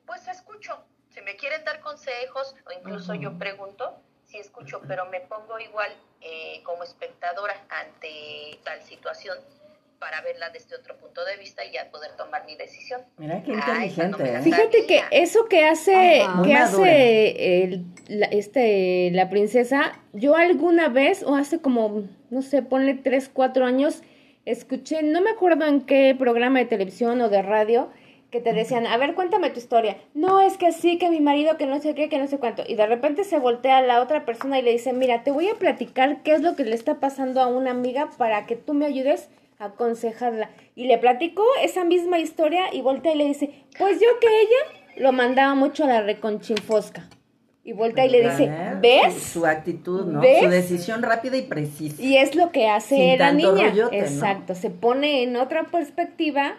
Pues 0.05 0.27
escucho. 0.27 0.85
Si 1.09 1.21
me 1.21 1.35
quieren 1.35 1.63
dar 1.63 1.79
consejos 1.79 2.53
o 2.67 2.71
incluso 2.73 3.15
yo 3.15 3.39
pregunto, 3.39 3.99
sí 4.25 4.37
escucho, 4.37 4.81
pero 4.87 5.07
me 5.07 5.21
pongo 5.21 5.57
igual 5.57 5.91
eh, 6.21 6.61
como 6.63 6.83
espectadora 6.83 7.55
ante 7.69 8.59
tal 8.63 8.83
situación 8.83 9.39
para 9.99 10.21
verla 10.21 10.49
desde 10.49 10.75
otro 10.75 10.97
punto 10.97 11.23
de 11.25 11.37
vista 11.37 11.63
y 11.65 11.71
ya 11.73 11.89
poder 11.89 12.11
tomar 12.17 12.45
mi 12.45 12.55
decisión. 12.55 13.01
Mira 13.17 13.41
qué 13.43 13.51
inteligente, 13.53 14.23
¿eh? 14.23 14.41
Fíjate 14.41 14.85
que 14.85 15.01
eso 15.11 15.45
que 15.45 15.65
hace, 15.65 16.21
Ajá. 16.21 16.41
Que 16.43 16.53
hace 16.53 17.63
el- 17.63 17.85
la, 18.07 18.25
este, 18.27 19.09
la 19.13 19.29
princesa, 19.29 19.93
yo 20.13 20.35
alguna 20.35 20.89
vez, 20.89 21.23
o 21.23 21.35
hace 21.35 21.59
como, 21.59 22.03
no 22.29 22.41
sé, 22.41 22.61
ponle 22.61 22.93
tres, 22.95 23.29
cuatro 23.31 23.65
años, 23.65 24.01
escuché, 24.45 25.01
no 25.01 25.21
me 25.21 25.31
acuerdo 25.31 25.65
en 25.65 25.81
qué 25.81 26.15
programa 26.17 26.59
de 26.59 26.65
televisión 26.65 27.19
o 27.21 27.29
de 27.29 27.41
radio, 27.41 27.89
que 28.31 28.41
te 28.41 28.51
decían, 28.53 28.85
a 28.85 28.97
ver, 28.97 29.13
cuéntame 29.15 29.49
tu 29.49 29.59
historia. 29.59 29.97
No, 30.13 30.41
es 30.41 30.57
que 30.57 30.71
sí, 30.73 30.97
que 30.97 31.09
mi 31.09 31.21
marido, 31.21 31.55
que 31.57 31.67
no 31.67 31.79
sé 31.79 31.95
qué, 31.95 32.09
que 32.09 32.17
no 32.17 32.27
sé 32.27 32.37
cuánto. 32.37 32.63
Y 32.67 32.75
de 32.75 32.85
repente 32.85 33.23
se 33.23 33.39
voltea 33.39 33.77
a 33.77 33.81
la 33.81 34.01
otra 34.01 34.25
persona 34.25 34.59
y 34.59 34.61
le 34.61 34.71
dice, 34.71 34.91
mira, 34.93 35.23
te 35.23 35.31
voy 35.31 35.47
a 35.47 35.55
platicar 35.55 36.21
qué 36.21 36.33
es 36.33 36.41
lo 36.41 36.55
que 36.55 36.65
le 36.65 36.75
está 36.75 36.99
pasando 36.99 37.39
a 37.41 37.47
una 37.47 37.71
amiga 37.71 38.09
para 38.17 38.45
que 38.45 38.55
tú 38.57 38.73
me 38.73 38.85
ayudes 38.85 39.29
aconsejarla. 39.59 40.49
Y 40.75 40.85
le 40.87 40.97
platicó 40.97 41.43
esa 41.61 41.83
misma 41.83 42.19
historia 42.19 42.73
y 42.73 42.81
voltea 42.81 43.13
y 43.13 43.17
le 43.17 43.25
dice, 43.25 43.65
pues 43.77 43.99
yo 43.99 44.07
que 44.19 44.27
ella 44.27 44.81
lo 44.97 45.11
mandaba 45.11 45.55
mucho 45.55 45.85
a 45.85 45.87
la 45.87 46.01
reconchinfosca. 46.01 47.09
Y 47.63 47.73
voltea 47.73 48.05
y 48.05 48.09
le 48.09 48.29
dice. 48.29 48.51
¿ves? 48.79 49.13
Su, 49.15 49.39
su 49.39 49.45
actitud, 49.47 50.05
¿no? 50.05 50.21
¿Ves? 50.21 50.43
Su 50.43 50.49
decisión 50.49 51.01
rápida 51.01 51.35
y 51.35 51.41
precisa. 51.43 51.99
Y 52.01 52.17
es 52.17 52.35
lo 52.35 52.51
que 52.51 52.67
hace 52.67 52.95
Sin 52.95 53.09
la 53.17 53.29
tanto 53.29 53.53
niña. 53.55 53.69
rollote, 53.69 53.97
¿no? 53.97 54.03
Exacto, 54.03 54.53
se 54.53 54.69
pone 54.69 55.23
en 55.23 55.35
otra 55.35 55.63
perspectiva, 55.71 56.57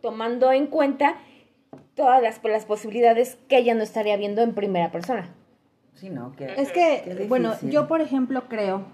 tomando 0.00 0.52
en 0.52 0.68
cuenta 0.68 1.16
todas 1.94 2.22
las, 2.22 2.40
las 2.44 2.64
posibilidades 2.64 3.38
que 3.48 3.58
ella 3.58 3.74
no 3.74 3.82
estaría 3.82 4.16
viendo 4.16 4.40
en 4.42 4.54
primera 4.54 4.92
persona. 4.92 5.34
Sí, 5.94 6.10
¿no? 6.10 6.30
Que, 6.36 6.44
Es 6.56 6.70
que, 6.70 7.02
Qué 7.04 7.26
bueno, 7.28 7.56
yo 7.62 7.88
por 7.88 8.00
ejemplo 8.00 8.44
creo 8.48 8.84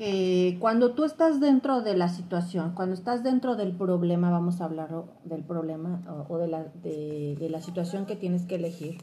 que 0.00 0.56
cuando 0.60 0.94
tú 0.94 1.04
estás 1.04 1.40
dentro 1.40 1.82
de 1.82 1.94
la 1.94 2.08
situación, 2.08 2.72
cuando 2.74 2.94
estás 2.94 3.22
dentro 3.22 3.54
del 3.54 3.76
problema, 3.76 4.30
vamos 4.30 4.62
a 4.62 4.64
hablar 4.64 4.88
del 5.24 5.44
problema 5.44 6.00
o, 6.08 6.32
o 6.32 6.38
de, 6.38 6.48
la, 6.48 6.64
de, 6.82 7.36
de 7.38 7.50
la 7.50 7.60
situación 7.60 8.06
que 8.06 8.16
tienes 8.16 8.46
que 8.46 8.54
elegir, 8.54 8.96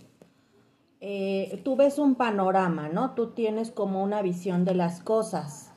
eh, 0.99 1.61
tú 1.63 1.75
ves 1.75 1.99
un 1.99 2.15
panorama, 2.15 2.89
¿no? 2.89 3.11
Tú 3.11 3.27
tienes 3.27 3.69
como 3.69 4.03
una 4.03 4.23
visión 4.23 4.65
de 4.65 4.73
las 4.73 4.99
cosas. 4.99 5.71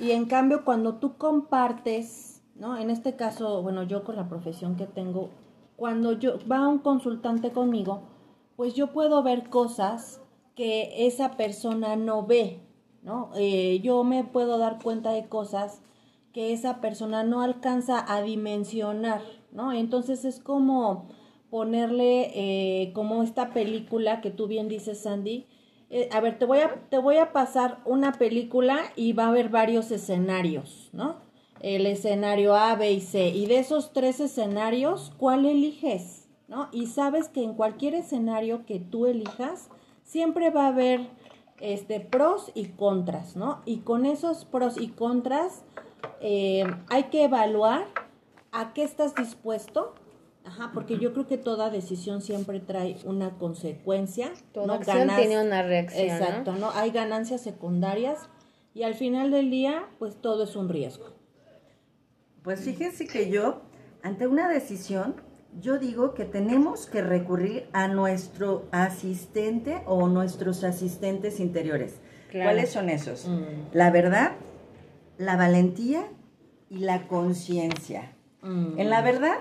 Y 0.00 0.12
en 0.12 0.24
cambio, 0.24 0.64
cuando 0.64 0.94
tú 0.94 1.18
compartes, 1.18 2.42
¿no? 2.54 2.78
En 2.78 2.88
este 2.88 3.14
caso, 3.14 3.60
bueno, 3.60 3.82
yo 3.82 4.04
con 4.04 4.16
la 4.16 4.26
profesión 4.26 4.76
que 4.76 4.86
tengo, 4.86 5.28
cuando 5.76 6.12
yo 6.12 6.38
va 6.50 6.66
un 6.66 6.78
consultante 6.78 7.52
conmigo, 7.52 8.04
pues 8.56 8.72
yo 8.72 8.86
puedo 8.86 9.22
ver 9.22 9.50
cosas 9.50 10.22
que 10.54 11.06
esa 11.06 11.32
persona 11.32 11.94
no 11.96 12.24
ve, 12.24 12.61
¿no? 13.02 13.30
Eh, 13.36 13.80
yo 13.82 14.04
me 14.04 14.24
puedo 14.24 14.58
dar 14.58 14.78
cuenta 14.82 15.12
de 15.12 15.28
cosas 15.28 15.82
que 16.32 16.52
esa 16.52 16.80
persona 16.80 17.24
no 17.24 17.42
alcanza 17.42 18.04
a 18.06 18.22
dimensionar, 18.22 19.22
¿no? 19.50 19.72
Entonces 19.72 20.24
es 20.24 20.38
como 20.38 21.08
ponerle 21.50 22.30
eh, 22.34 22.92
como 22.94 23.22
esta 23.22 23.50
película 23.50 24.22
que 24.22 24.30
tú 24.30 24.46
bien 24.46 24.68
dices, 24.68 25.00
Sandy. 25.00 25.46
Eh, 25.90 26.08
a 26.10 26.20
ver, 26.20 26.38
te 26.38 26.46
voy 26.46 26.60
a, 26.60 26.86
te 26.88 26.96
voy 26.96 27.18
a 27.18 27.32
pasar 27.32 27.80
una 27.84 28.12
película 28.12 28.78
y 28.96 29.12
va 29.12 29.24
a 29.24 29.28
haber 29.28 29.50
varios 29.50 29.90
escenarios, 29.90 30.88
¿no? 30.92 31.16
El 31.60 31.86
escenario 31.86 32.56
A, 32.56 32.74
B 32.76 32.92
y 32.92 33.00
C. 33.00 33.28
Y 33.28 33.46
de 33.46 33.58
esos 33.58 33.92
tres 33.92 34.18
escenarios, 34.18 35.12
¿cuál 35.18 35.44
eliges? 35.44 36.28
¿No? 36.48 36.68
Y 36.72 36.86
sabes 36.86 37.28
que 37.28 37.44
en 37.44 37.54
cualquier 37.54 37.94
escenario 37.94 38.64
que 38.64 38.78
tú 38.78 39.06
elijas, 39.06 39.68
siempre 40.02 40.50
va 40.50 40.64
a 40.64 40.68
haber 40.68 41.08
este, 41.62 42.00
pros 42.00 42.50
y 42.54 42.66
contras, 42.70 43.36
¿no? 43.36 43.62
Y 43.64 43.78
con 43.78 44.04
esos 44.04 44.44
pros 44.44 44.76
y 44.78 44.88
contras, 44.88 45.64
eh, 46.20 46.64
hay 46.88 47.04
que 47.04 47.24
evaluar 47.24 47.86
a 48.50 48.72
qué 48.74 48.82
estás 48.82 49.14
dispuesto. 49.14 49.94
Ajá, 50.44 50.72
porque 50.74 50.98
yo 50.98 51.12
creo 51.12 51.28
que 51.28 51.38
toda 51.38 51.70
decisión 51.70 52.20
siempre 52.20 52.58
trae 52.58 52.96
una 53.04 53.38
consecuencia. 53.38 54.32
Toda 54.52 54.66
¿no? 54.66 54.72
acción 54.72 54.98
Ganas- 54.98 55.18
tiene 55.20 55.40
una 55.40 55.62
reacción, 55.62 56.08
¿no? 56.08 56.14
Exacto, 56.14 56.52
¿no? 56.56 56.70
Hay 56.72 56.90
ganancias 56.90 57.40
secundarias 57.42 58.18
y 58.74 58.82
al 58.82 58.94
final 58.94 59.30
del 59.30 59.48
día, 59.50 59.86
pues 60.00 60.16
todo 60.20 60.42
es 60.42 60.56
un 60.56 60.68
riesgo. 60.68 61.06
Pues 62.42 62.60
fíjense 62.62 63.06
que 63.06 63.30
yo, 63.30 63.60
ante 64.02 64.26
una 64.26 64.48
decisión, 64.48 65.14
yo 65.60 65.78
digo 65.78 66.14
que 66.14 66.24
tenemos 66.24 66.86
que 66.86 67.02
recurrir 67.02 67.68
a 67.72 67.88
nuestro 67.88 68.66
asistente 68.72 69.82
o 69.86 70.08
nuestros 70.08 70.64
asistentes 70.64 71.40
interiores. 71.40 72.00
Claro. 72.30 72.50
¿Cuáles 72.50 72.70
son 72.70 72.88
esos? 72.88 73.28
Mm. 73.28 73.74
La 73.74 73.90
verdad, 73.90 74.32
la 75.18 75.36
valentía 75.36 76.04
y 76.68 76.78
la 76.78 77.06
conciencia. 77.06 78.12
Mm. 78.40 78.78
En 78.78 78.90
la 78.90 79.02
verdad 79.02 79.36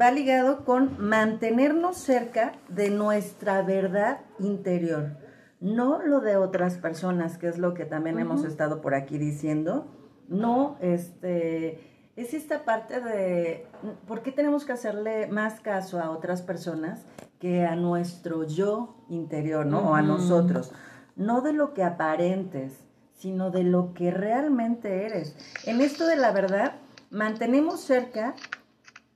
va 0.00 0.10
ligado 0.10 0.64
con 0.64 0.96
mantenernos 0.98 1.96
cerca 1.96 2.52
de 2.68 2.90
nuestra 2.90 3.62
verdad 3.62 4.20
interior, 4.38 5.16
no 5.60 6.02
lo 6.02 6.20
de 6.20 6.36
otras 6.36 6.76
personas, 6.78 7.38
que 7.38 7.46
es 7.46 7.58
lo 7.58 7.74
que 7.74 7.84
también 7.84 8.18
hemos 8.18 8.44
estado 8.44 8.80
por 8.80 8.94
aquí 8.94 9.18
diciendo. 9.18 9.86
No, 10.28 10.76
este, 10.80 11.91
es 12.16 12.34
esta 12.34 12.64
parte 12.64 13.00
de 13.00 13.66
por 14.06 14.22
qué 14.22 14.32
tenemos 14.32 14.64
que 14.64 14.72
hacerle 14.72 15.28
más 15.28 15.60
caso 15.60 16.00
a 16.00 16.10
otras 16.10 16.42
personas 16.42 17.00
que 17.38 17.64
a 17.64 17.74
nuestro 17.74 18.44
yo 18.44 18.96
interior, 19.08 19.66
¿no? 19.66 19.90
O 19.90 19.94
a 19.94 20.02
nosotros. 20.02 20.72
No 21.16 21.40
de 21.40 21.52
lo 21.52 21.74
que 21.74 21.82
aparentes, 21.82 22.74
sino 23.14 23.50
de 23.50 23.64
lo 23.64 23.94
que 23.94 24.10
realmente 24.10 25.06
eres. 25.06 25.36
En 25.64 25.80
esto 25.80 26.06
de 26.06 26.16
la 26.16 26.32
verdad, 26.32 26.74
mantenemos 27.10 27.80
cerca, 27.80 28.34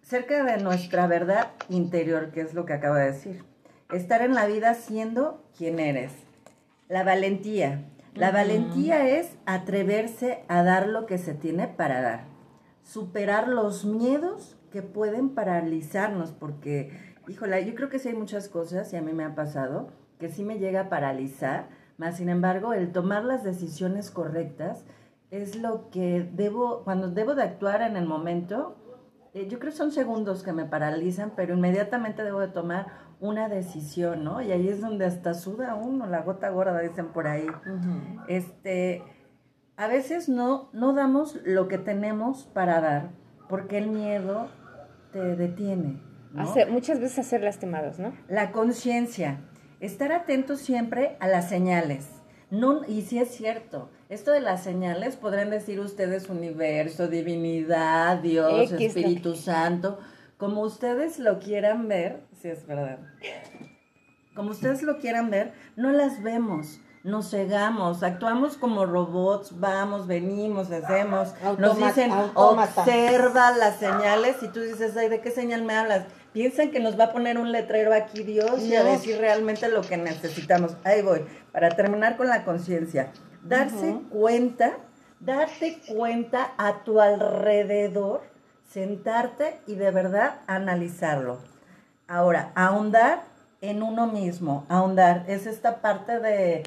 cerca 0.02 0.42
de 0.44 0.62
nuestra 0.62 1.06
verdad 1.06 1.48
interior, 1.68 2.30
que 2.30 2.40
es 2.40 2.54
lo 2.54 2.64
que 2.64 2.72
acabo 2.72 2.94
de 2.94 3.12
decir. 3.12 3.44
Estar 3.92 4.22
en 4.22 4.34
la 4.34 4.46
vida 4.46 4.74
siendo 4.74 5.44
quien 5.56 5.78
eres. 5.78 6.12
La 6.88 7.04
valentía. 7.04 7.84
La 8.14 8.30
valentía 8.30 9.06
es 9.08 9.36
atreverse 9.44 10.44
a 10.48 10.62
dar 10.62 10.88
lo 10.88 11.06
que 11.06 11.18
se 11.18 11.34
tiene 11.34 11.68
para 11.68 12.00
dar. 12.00 12.35
Superar 12.86 13.48
los 13.48 13.84
miedos 13.84 14.56
que 14.70 14.80
pueden 14.80 15.30
paralizarnos, 15.30 16.30
porque, 16.30 17.16
híjola, 17.26 17.60
yo 17.60 17.74
creo 17.74 17.88
que 17.88 17.98
sí 17.98 18.08
hay 18.08 18.14
muchas 18.14 18.48
cosas, 18.48 18.92
y 18.92 18.96
a 18.96 19.02
mí 19.02 19.12
me 19.12 19.24
ha 19.24 19.34
pasado, 19.34 19.88
que 20.20 20.28
sí 20.28 20.44
me 20.44 20.60
llega 20.60 20.82
a 20.82 20.88
paralizar, 20.88 21.68
más 21.98 22.18
sin 22.18 22.28
embargo, 22.28 22.72
el 22.72 22.92
tomar 22.92 23.24
las 23.24 23.42
decisiones 23.42 24.10
correctas 24.10 24.84
es 25.30 25.56
lo 25.56 25.90
que 25.90 26.30
debo, 26.32 26.84
cuando 26.84 27.10
debo 27.10 27.34
de 27.34 27.42
actuar 27.42 27.82
en 27.82 27.96
el 27.96 28.06
momento, 28.06 28.76
eh, 29.34 29.48
yo 29.48 29.58
creo 29.58 29.72
que 29.72 29.76
son 29.76 29.90
segundos 29.90 30.42
que 30.42 30.52
me 30.52 30.64
paralizan, 30.64 31.32
pero 31.34 31.54
inmediatamente 31.54 32.22
debo 32.22 32.40
de 32.40 32.48
tomar 32.48 32.86
una 33.20 33.48
decisión, 33.48 34.24
¿no? 34.24 34.40
Y 34.42 34.52
ahí 34.52 34.68
es 34.68 34.80
donde 34.80 35.06
hasta 35.06 35.34
suda 35.34 35.74
uno, 35.74 36.06
la 36.06 36.22
gota 36.22 36.50
gorda, 36.50 36.78
dicen 36.80 37.08
por 37.08 37.26
ahí. 37.26 37.46
Este, 38.28 39.02
a 39.76 39.88
veces 39.88 40.28
no, 40.28 40.70
no 40.72 40.94
damos 40.94 41.38
lo 41.44 41.68
que 41.68 41.78
tenemos 41.78 42.44
para 42.44 42.80
dar, 42.80 43.10
porque 43.48 43.78
el 43.78 43.88
miedo 43.88 44.48
te 45.12 45.36
detiene. 45.36 46.00
¿no? 46.32 46.54
Muchas 46.70 47.00
veces 47.00 47.18
a 47.20 47.22
ser 47.22 47.42
lastimados, 47.42 47.98
¿no? 47.98 48.14
La 48.28 48.52
conciencia. 48.52 49.40
estar 49.80 50.12
atentos 50.12 50.60
siempre 50.60 51.16
a 51.20 51.28
las 51.28 51.48
señales. 51.48 52.08
No, 52.50 52.84
y 52.86 53.02
si 53.02 53.18
es 53.18 53.28
cierto, 53.28 53.90
esto 54.08 54.30
de 54.30 54.40
las 54.40 54.62
señales 54.62 55.16
podrán 55.16 55.50
decir 55.50 55.80
ustedes 55.80 56.28
universo, 56.28 57.08
divinidad, 57.08 58.18
Dios, 58.18 58.72
X, 58.72 58.96
Espíritu 58.96 59.34
Santo, 59.34 59.98
como 60.36 60.62
ustedes 60.62 61.18
lo 61.18 61.40
quieran 61.40 61.88
ver, 61.88 62.22
si 62.40 62.48
es 62.48 62.66
verdad. 62.66 63.00
Como 64.34 64.50
ustedes 64.50 64.82
lo 64.82 64.98
quieran 64.98 65.30
ver, 65.30 65.54
no 65.76 65.90
las 65.90 66.22
vemos, 66.22 66.80
nos 67.06 67.30
cegamos, 67.30 68.02
actuamos 68.02 68.56
como 68.56 68.84
robots, 68.84 69.60
vamos, 69.60 70.08
venimos, 70.08 70.72
hacemos, 70.72 71.32
nos 71.56 71.78
dicen, 71.78 72.10
observa 72.34 73.52
las 73.52 73.76
señales 73.76 74.42
y 74.42 74.48
tú 74.48 74.60
dices, 74.60 74.96
ay, 74.96 75.08
¿de 75.08 75.20
qué 75.20 75.30
señal 75.30 75.62
me 75.62 75.74
hablas? 75.74 76.06
Piensan 76.32 76.72
que 76.72 76.80
nos 76.80 76.98
va 76.98 77.04
a 77.04 77.12
poner 77.12 77.38
un 77.38 77.52
letrero 77.52 77.94
aquí 77.94 78.24
Dios 78.24 78.60
y 78.60 78.74
a 78.74 78.82
decir 78.82 79.18
realmente 79.18 79.68
lo 79.68 79.82
que 79.82 79.96
necesitamos. 79.96 80.76
Ahí 80.82 81.00
voy, 81.00 81.24
para 81.52 81.68
terminar 81.70 82.16
con 82.16 82.26
la 82.26 82.44
conciencia. 82.44 83.12
Darse 83.44 84.00
cuenta, 84.10 84.72
darte 85.20 85.78
cuenta 85.86 86.54
a 86.58 86.82
tu 86.82 87.00
alrededor, 87.00 88.22
sentarte 88.68 89.60
y 89.68 89.76
de 89.76 89.92
verdad 89.92 90.40
analizarlo. 90.48 91.38
Ahora, 92.08 92.50
ahondar 92.56 93.22
en 93.60 93.84
uno 93.84 94.08
mismo, 94.08 94.66
ahondar, 94.68 95.24
es 95.28 95.46
esta 95.46 95.80
parte 95.80 96.18
de, 96.18 96.64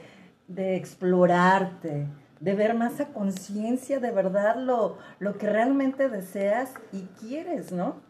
de 0.49 0.75
explorarte, 0.75 2.07
de 2.39 2.55
ver 2.55 2.73
más 2.73 2.99
a 2.99 3.13
conciencia 3.13 3.99
de 3.99 4.11
verdad 4.11 4.57
lo, 4.57 4.97
lo 5.19 5.37
que 5.37 5.47
realmente 5.49 6.09
deseas 6.09 6.73
y 6.91 7.03
quieres, 7.19 7.71
¿no? 7.71 8.01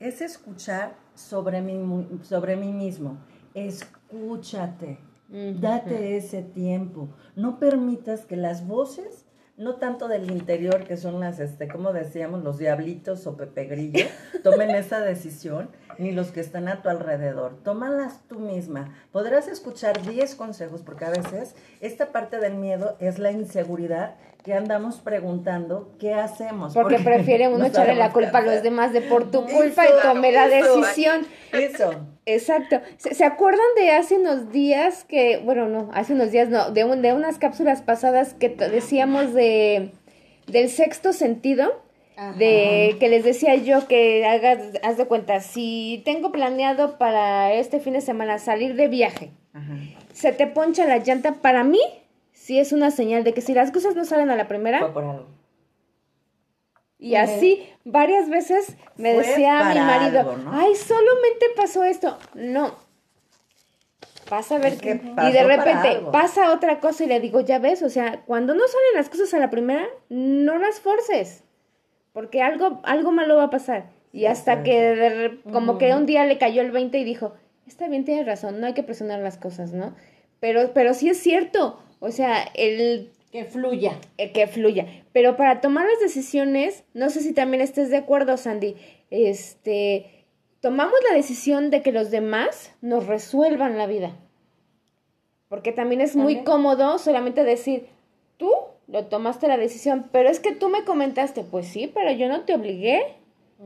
Es 0.00 0.20
escuchar 0.20 0.96
sobre 1.14 1.62
mí, 1.62 2.06
sobre 2.22 2.56
mí 2.56 2.72
mismo. 2.72 3.18
Escúchate, 3.54 4.98
date 5.60 6.16
ese 6.16 6.42
tiempo. 6.42 7.08
No 7.34 7.58
permitas 7.58 8.24
que 8.26 8.36
las 8.36 8.66
voces, 8.66 9.24
no 9.58 9.74
tanto 9.74 10.06
del 10.06 10.30
interior, 10.30 10.84
que 10.84 10.96
son 10.96 11.18
las, 11.18 11.40
este, 11.40 11.68
como 11.68 11.92
decíamos, 11.92 12.44
los 12.44 12.58
diablitos 12.58 13.26
o 13.26 13.36
Pepe 13.36 13.64
Grillo, 13.64 14.06
tomen 14.44 14.70
esa 14.70 15.00
decisión, 15.00 15.68
ni 15.98 16.12
los 16.12 16.30
que 16.30 16.40
están 16.40 16.68
a 16.68 16.80
tu 16.80 16.88
alrededor. 16.88 17.58
Tómalas 17.64 18.20
tú 18.28 18.38
misma. 18.38 18.94
Podrás 19.10 19.48
escuchar 19.48 20.00
10 20.00 20.36
consejos, 20.36 20.82
porque 20.82 21.04
a 21.04 21.10
veces 21.10 21.56
esta 21.80 22.12
parte 22.12 22.38
del 22.38 22.54
miedo 22.54 22.96
es 23.00 23.18
la 23.18 23.32
inseguridad 23.32 24.14
que 24.48 24.54
andamos 24.54 24.96
preguntando 24.96 25.92
qué 26.00 26.14
hacemos. 26.14 26.72
Porque 26.72 26.98
prefiere 26.98 27.48
uno 27.48 27.58
no 27.58 27.66
echarle 27.66 27.94
la 27.94 28.14
culpa 28.14 28.38
a 28.38 28.40
los 28.40 28.62
demás 28.62 28.94
de 28.94 29.02
por 29.02 29.30
tu 29.30 29.44
Eso, 29.44 29.54
culpa 29.54 29.84
y 29.84 30.02
tomé 30.02 30.32
la 30.32 30.48
decisión. 30.48 31.26
Eso. 31.52 32.06
Exacto. 32.24 32.80
¿Se, 32.96 33.14
se 33.14 33.24
acuerdan 33.26 33.66
de 33.76 33.90
hace 33.90 34.16
unos 34.16 34.50
días 34.50 35.04
que, 35.04 35.36
bueno, 35.44 35.68
no, 35.68 35.90
hace 35.92 36.14
unos 36.14 36.32
días 36.32 36.48
no, 36.48 36.70
de, 36.70 36.84
un, 36.84 37.02
de 37.02 37.12
unas 37.12 37.36
cápsulas 37.36 37.82
pasadas 37.82 38.32
que 38.32 38.48
decíamos 38.48 39.34
de 39.34 39.90
del 40.46 40.70
sexto 40.70 41.12
sentido? 41.12 41.82
De 42.36 42.96
que 42.98 43.08
les 43.08 43.24
decía 43.24 43.54
yo 43.54 43.86
que 43.86 44.26
hagas, 44.26 44.58
haz 44.82 44.96
de 44.96 45.04
cuenta, 45.04 45.40
si 45.40 46.02
tengo 46.06 46.32
planeado 46.32 46.98
para 46.98 47.52
este 47.52 47.80
fin 47.80 47.92
de 47.92 48.00
semana 48.00 48.38
salir 48.38 48.74
de 48.74 48.88
viaje, 48.88 49.30
Ajá. 49.52 49.74
se 50.14 50.32
te 50.32 50.48
poncha 50.48 50.84
la 50.86 50.98
llanta, 50.98 51.34
para 51.34 51.62
mí 51.62 51.78
sí 52.38 52.58
es 52.58 52.72
una 52.72 52.90
señal 52.90 53.24
de 53.24 53.34
que 53.34 53.40
si 53.40 53.52
las 53.52 53.70
cosas 53.72 53.96
no 53.96 54.04
salen 54.04 54.30
a 54.30 54.36
la 54.36 54.48
primera, 54.48 54.92
por 54.92 55.04
algo. 55.04 55.26
y 56.98 57.16
así 57.16 57.68
varias 57.84 58.30
veces 58.30 58.76
me 58.96 59.14
Fue 59.14 59.26
decía 59.26 59.70
mi 59.74 59.80
marido, 59.80 60.20
algo, 60.20 60.36
¿no? 60.36 60.52
ay, 60.52 60.74
solamente 60.74 61.46
pasó 61.56 61.84
esto. 61.84 62.16
No. 62.34 62.74
Vas 64.30 64.52
a 64.52 64.58
ver 64.58 64.74
Es 64.74 64.80
que 64.80 65.00
que... 65.00 65.28
Y 65.28 65.32
de 65.32 65.42
repente 65.42 66.02
pasa 66.12 66.52
otra 66.52 66.80
cosa 66.80 67.04
y 67.04 67.06
le 67.08 67.18
digo, 67.18 67.40
ya 67.40 67.58
ves, 67.58 67.82
o 67.82 67.88
sea, 67.88 68.22
cuando 68.26 68.54
no 68.54 68.66
salen 68.66 68.94
las 68.94 69.08
cosas 69.08 69.32
a 69.34 69.38
la 69.38 69.50
primera, 69.50 69.86
no 70.08 70.58
las 70.58 70.80
forces. 70.80 71.44
Porque 72.12 72.42
algo, 72.42 72.80
algo 72.84 73.10
malo 73.10 73.36
va 73.36 73.44
a 73.44 73.50
pasar. 73.50 73.86
Y 74.12 74.26
hasta 74.26 74.62
que 74.62 74.80
de 74.80 75.40
como 75.50 75.78
que 75.78 75.94
un 75.94 76.06
día 76.06 76.24
le 76.24 76.38
cayó 76.38 76.62
el 76.62 76.70
20 76.70 76.98
y 76.98 77.04
dijo, 77.04 77.34
está 77.66 77.88
bien, 77.88 78.04
tienes 78.04 78.26
razón, 78.26 78.60
no 78.60 78.66
hay 78.66 78.74
que 78.74 78.82
presionar 78.82 79.20
las 79.20 79.38
cosas, 79.38 79.72
¿no? 79.72 79.94
Pero, 80.40 80.72
pero 80.72 80.94
sí 80.94 81.08
es 81.08 81.18
cierto. 81.18 81.78
O 82.00 82.10
sea, 82.10 82.42
el 82.54 83.10
Que 83.32 83.44
fluya. 83.44 83.98
eh, 84.18 84.32
que 84.32 84.46
fluya. 84.46 84.86
Pero 85.12 85.36
para 85.36 85.60
tomar 85.60 85.86
las 85.86 86.00
decisiones, 86.00 86.84
no 86.94 87.10
sé 87.10 87.20
si 87.20 87.32
también 87.32 87.60
estés 87.60 87.90
de 87.90 87.96
acuerdo, 87.96 88.36
Sandy, 88.36 88.76
este, 89.10 90.24
tomamos 90.60 90.94
la 91.08 91.16
decisión 91.16 91.70
de 91.70 91.82
que 91.82 91.92
los 91.92 92.10
demás 92.10 92.72
nos 92.80 93.06
resuelvan 93.06 93.76
la 93.78 93.86
vida. 93.86 94.16
Porque 95.48 95.72
también 95.72 96.00
es 96.00 96.14
muy 96.14 96.34
También. 96.36 96.44
cómodo 96.44 96.98
solamente 96.98 97.42
decir, 97.44 97.86
tú 98.36 98.50
lo 98.86 99.06
tomaste 99.06 99.48
la 99.48 99.56
decisión, 99.56 100.08
pero 100.12 100.28
es 100.28 100.40
que 100.40 100.52
tú 100.54 100.68
me 100.68 100.84
comentaste, 100.84 101.42
pues 101.42 101.66
sí, 101.66 101.90
pero 101.92 102.10
yo 102.12 102.28
no 102.28 102.42
te 102.42 102.54
obligué, 102.54 103.00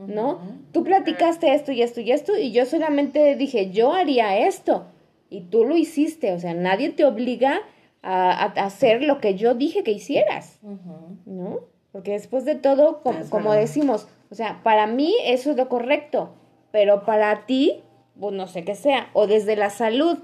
¿no? 0.07 0.39
Tú 0.71 0.83
platicaste 0.83 1.53
esto 1.53 1.71
y 1.71 1.81
esto 1.81 2.01
y 2.01 2.11
esto 2.11 2.37
y 2.37 2.51
yo 2.51 2.65
solamente 2.65 3.35
dije, 3.35 3.69
yo 3.71 3.93
haría 3.93 4.37
esto 4.47 4.87
y 5.29 5.41
tú 5.41 5.65
lo 5.65 5.75
hiciste, 5.77 6.31
o 6.33 6.39
sea, 6.39 6.53
nadie 6.53 6.89
te 6.89 7.05
obliga 7.05 7.61
a, 8.03 8.43
a 8.43 8.65
hacer 8.65 9.01
lo 9.01 9.19
que 9.19 9.35
yo 9.35 9.55
dije 9.55 9.83
que 9.83 9.91
hicieras, 9.91 10.59
¿no? 11.25 11.59
Porque 11.91 12.11
después 12.11 12.43
de 12.45 12.55
todo, 12.55 13.01
como, 13.01 13.19
Es 13.19 13.29
como 13.29 13.49
verdad. 13.51 13.61
decimos, 13.61 14.07
o 14.29 14.35
sea, 14.35 14.61
para 14.63 14.87
mí 14.87 15.15
eso 15.23 15.51
es 15.51 15.57
lo 15.57 15.69
correcto, 15.69 16.35
pero 16.71 17.03
para 17.05 17.45
ti, 17.45 17.83
pues 18.19 18.33
no 18.33 18.47
sé 18.47 18.63
qué 18.65 18.75
sea, 18.75 19.09
o 19.13 19.27
desde 19.27 19.55
la 19.55 19.69
salud, 19.69 20.19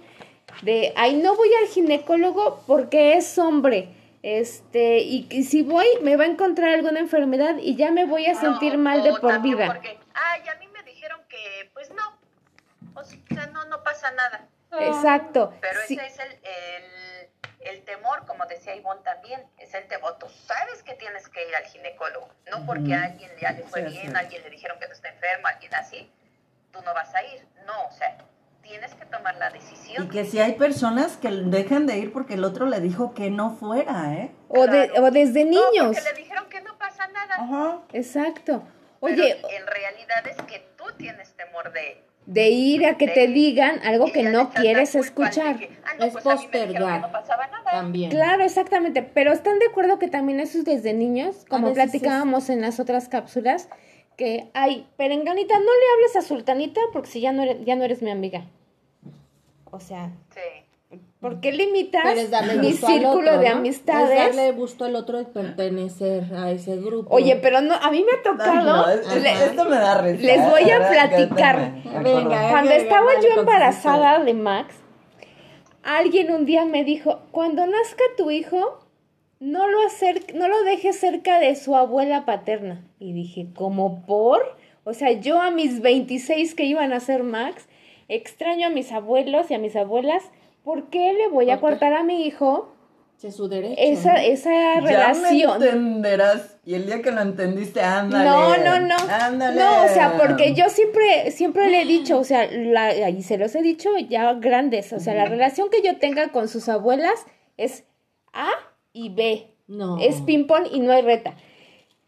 de, 0.64 0.94
ay, 0.96 1.16
no 1.18 1.36
voy 1.36 1.50
al 1.62 1.68
ginecólogo 1.70 2.64
porque 2.68 3.14
es 3.14 3.38
hombre, 3.38 3.90
este, 4.24 5.00
y, 5.00 5.28
y 5.30 5.44
si 5.44 5.62
voy 5.64 5.86
me 6.02 6.18
va 6.18 6.26
a 6.26 6.28
encontrar 6.28 6.74
alguna 6.74 7.00
enfermedad 7.00 7.56
y 7.58 7.76
ya 7.76 7.92
me 7.92 8.06
voy 8.06 8.26
a 8.26 8.36
sentir 8.36 8.78
mal 8.78 9.02
de 9.04 9.14
por 9.14 9.42
vida. 9.42 9.68
Porque, 9.68 9.98
ay, 10.14 10.42
a 10.54 10.60
mí 10.60 10.68
me 10.74 10.84
dijeron 10.84 11.22
que, 11.30 11.70
pues 11.74 11.90
no, 11.92 13.00
o 13.00 13.04
sea, 13.04 13.48
no, 13.54 13.64
no 13.66 13.82
pasa 13.84 14.12
nada. 14.12 14.48
Exacto. 14.82 15.54
Pero 15.62 15.80
sí, 15.88 15.96
ese 15.96 16.06
es 16.08 16.20
el, 16.20 16.32
el, 16.32 17.19
el 17.60 17.84
temor, 17.84 18.26
como 18.26 18.46
decía 18.46 18.76
Ivonne 18.76 19.02
también, 19.04 19.44
es 19.58 19.74
el 19.74 19.88
temor. 19.88 20.18
Tú 20.20 20.28
sabes 20.30 20.82
que 20.84 20.94
tienes 20.96 21.28
que 21.30 21.48
ir 21.48 21.56
al 21.56 21.64
ginecólogo, 21.66 22.30
no 22.52 22.66
porque 22.66 22.94
a 22.94 23.04
alguien 23.06 23.32
ya 23.42 23.52
le 23.52 23.64
fue 23.64 23.82
Sí, 23.86 23.92
bien, 23.92 24.10
sí. 24.12 24.16
a 24.16 24.20
alguien 24.20 24.44
le 24.44 24.50
dijeron 24.50 24.80
que 24.80 24.88
no 24.88 24.94
está 24.94 25.10
enfermo, 25.10 25.48
a 25.48 25.52
alguien 25.52 25.74
así, 25.76 26.12
tú 26.72 26.82
no 26.82 26.94
vas 26.94 27.14
a 27.16 27.24
ir. 27.24 27.46
No, 27.66 27.86
o 27.88 27.92
sea, 27.92 28.18
tienes 28.62 28.94
que 28.96 29.06
tomar 29.06 29.36
la 29.38 29.50
decisión. 29.50 30.06
Y 30.06 30.10
que 30.10 30.26
si 30.26 30.40
hay 30.40 30.54
personas 30.54 31.18
que 31.18 31.30
dejan 31.30 31.86
de 31.86 31.98
ir 31.98 32.14
porque 32.14 32.36
el 32.36 32.44
otro 32.44 32.66
le 32.66 32.80
dijo 32.80 33.14
que 33.14 33.30
no 33.30 33.52
fuera, 33.58 34.14
¿eh? 34.14 34.32
o, 34.48 34.66
de- 34.68 34.92
o 35.00 35.12
desde 35.12 35.44
No, 35.46 35.52
niños. 35.72 35.88
porque 35.96 36.02
le 36.02 36.14
dijeron 36.14 36.48
que 36.50 36.62
no 36.62 36.78
pasa 36.78 37.08
nada. 37.08 37.36
Ajá. 37.36 37.80
Exacto. 37.94 38.64
Pero 39.02 39.14
Oye, 39.14 39.42
en 39.56 39.66
realidad 39.68 40.28
es 40.28 40.36
que 40.44 40.60
tú 40.78 40.84
tienes 40.98 41.34
temor 41.36 41.72
de... 41.72 42.04
de 42.32 42.50
ir 42.50 42.86
a 42.86 42.96
que 42.96 43.08
te 43.08 43.26
digan 43.28 43.80
algo 43.84 44.08
y 44.08 44.12
que 44.12 44.22
ya 44.22 44.30
le 44.30 44.38
no 44.38 44.52
quieres 44.52 44.94
escuchar. 44.94 45.58
que, 45.58 45.70
"Ah, 45.84 45.96
no, 45.98 46.06
Es 46.06 46.12
pues 46.14 46.24
que 46.24 46.30
postergar. 46.30 47.02
no 47.02 47.12
pasaba 47.12 47.48
nada. 47.48 47.72
También. 47.72 48.12
Claro, 48.12 48.44
exactamente, 48.44 49.02
pero 49.02 49.32
¿están 49.34 49.58
de 49.58 49.66
acuerdo 49.66 49.98
que 49.98 50.08
también 50.10 50.40
eso 50.40 50.60
es 50.60 50.66
desde 50.66 50.94
niños? 50.94 51.46
Como 51.50 51.74
platicábamos 51.74 52.52
en 52.52 52.62
las 52.62 52.80
otras 52.80 53.10
cápsulas, 53.10 53.68
que, 54.16 54.52
ay, 54.54 54.86
perenganita, 54.96 55.56
no 55.56 55.64
le 55.66 55.94
hables 55.96 56.16
a 56.18 56.22
Sultanita 56.22 56.80
porque 56.94 57.10
si 57.10 57.20
ya 57.22 57.32
no 57.32 57.42
eres, 57.42 57.66
ya 57.66 57.76
no 57.76 57.84
eres 57.84 58.04
mi 58.04 58.12
amiga. 58.12 58.44
O 59.72 59.80
sea, 59.80 60.12
Sí. 60.34 60.40
¿Por 61.20 61.42
qué 61.42 61.52
limitas 61.52 62.02
Pero 62.04 62.20
es 62.22 62.32
darle 62.32 62.56
mi 62.58 62.72
gusto 62.72 62.88
al 62.88 62.94
círculo 62.94 63.30
otro, 63.32 63.40
de 63.40 63.50
¿no? 63.50 63.56
amistades? 63.58 64.10
Es 64.30 64.36
darle 64.36 64.52
gusto 64.54 64.86
al 64.86 64.96
otro 64.96 65.18
de 65.18 65.26
pertenecer 65.26 66.34
a 66.34 66.52
ese 66.52 66.78
grupo. 66.78 67.14
Oye, 67.14 67.36
pero 67.38 67.62
no, 67.62 67.74
a 67.76 67.92
mí 67.92 68.04
me 68.06 68.14
ha 68.18 68.24
tocado, 68.24 68.64
No, 68.86 68.90
es- 68.90 69.06
es- 69.08 69.22
le- 69.24 69.32
esto 69.46 69.66
me 69.66 69.76
da 69.78 70.02
risa. 70.02 70.24
les 70.26 70.50
voy 70.50 70.70
a 70.70 70.80
¿verdad? 70.80 70.92
platicar. 71.10 71.72
Me 71.84 72.00
Venga, 72.04 72.20
acordé. 72.22 72.50
Cuando 72.52 72.72
estaba 72.72 73.08
yo 73.22 73.40
embarazada 73.42 74.24
de 74.24 74.34
Max, 74.34 74.76
alguien 75.84 76.32
un 76.32 76.46
día 76.46 76.66
me 76.66 76.84
dijo, 76.84 77.20
cuando 77.32 77.66
nazca 77.66 78.04
tu 78.18 78.32
hijo, 78.32 78.80
no 79.40 79.68
lo, 79.68 79.80
acer- 79.84 80.34
no 80.36 80.48
lo 80.48 80.64
dejes 80.64 81.00
cerca 81.00 81.40
de 81.40 81.56
su 81.56 81.76
abuela 81.76 82.26
paterna. 82.26 82.84
Y 83.00 83.14
dije, 83.14 83.48
¿cómo 83.56 84.06
por? 84.06 84.58
O 84.84 84.94
sea, 84.94 85.12
yo 85.14 85.42
a 85.42 85.52
mis 85.52 85.82
26 85.82 86.56
que 86.56 86.66
iban 86.66 86.94
a 86.94 87.00
ser 87.00 87.24
Max, 87.24 87.68
extraño 88.08 88.68
a 88.68 88.70
mis 88.72 88.92
abuelos 88.92 89.50
y 89.52 89.54
a 89.54 89.60
mis 89.60 89.76
abuelas, 89.76 90.24
¿por 90.64 90.90
qué 90.90 91.14
le 91.14 91.28
voy 91.30 91.50
a 91.50 91.60
cortar 91.60 91.94
a 91.94 92.04
mi 92.04 92.26
hijo 92.26 92.74
Ese 93.18 93.30
es 93.30 93.36
su 93.36 93.48
derecho. 93.48 93.76
esa, 93.78 94.24
esa 94.24 94.50
Ya 94.76 94.80
relación? 94.82 95.60
me 95.60 95.66
entenderás. 95.66 96.58
Y 96.66 96.76
el 96.76 96.86
día 96.86 97.02
que 97.02 97.12
lo 97.12 97.22
entendiste, 97.22 97.82
ándale. 97.82 98.26
No, 98.26 98.58
no, 98.58 98.80
no. 98.88 98.96
Ándale. 99.10 99.60
No, 99.60 99.84
o 99.86 99.88
sea, 99.88 100.18
porque 100.18 100.54
yo 100.54 100.70
siempre, 100.70 101.32
siempre 101.32 101.70
le 101.70 101.82
he 101.82 101.86
dicho, 101.86 102.20
o 102.20 102.24
sea, 102.24 102.48
la, 102.52 103.10
y 103.10 103.24
se 103.24 103.38
los 103.38 103.56
he 103.56 103.62
dicho 103.62 103.90
ya 104.10 104.34
grandes, 104.34 104.94
o 104.94 105.00
sea, 105.00 105.16
la 105.16 105.26
relación 105.26 105.70
que 105.70 105.82
yo 105.82 105.98
tenga 105.98 106.30
con 106.32 106.48
sus 106.48 106.70
abuelas 106.70 107.26
es 107.58 107.86
A 108.34 108.50
y 108.94 109.10
B. 109.10 109.56
No. 109.68 109.98
Es 110.00 110.22
ping-pong 110.22 110.68
y 110.72 110.80
no 110.80 110.92
hay 110.94 111.02
reta. 111.02 111.36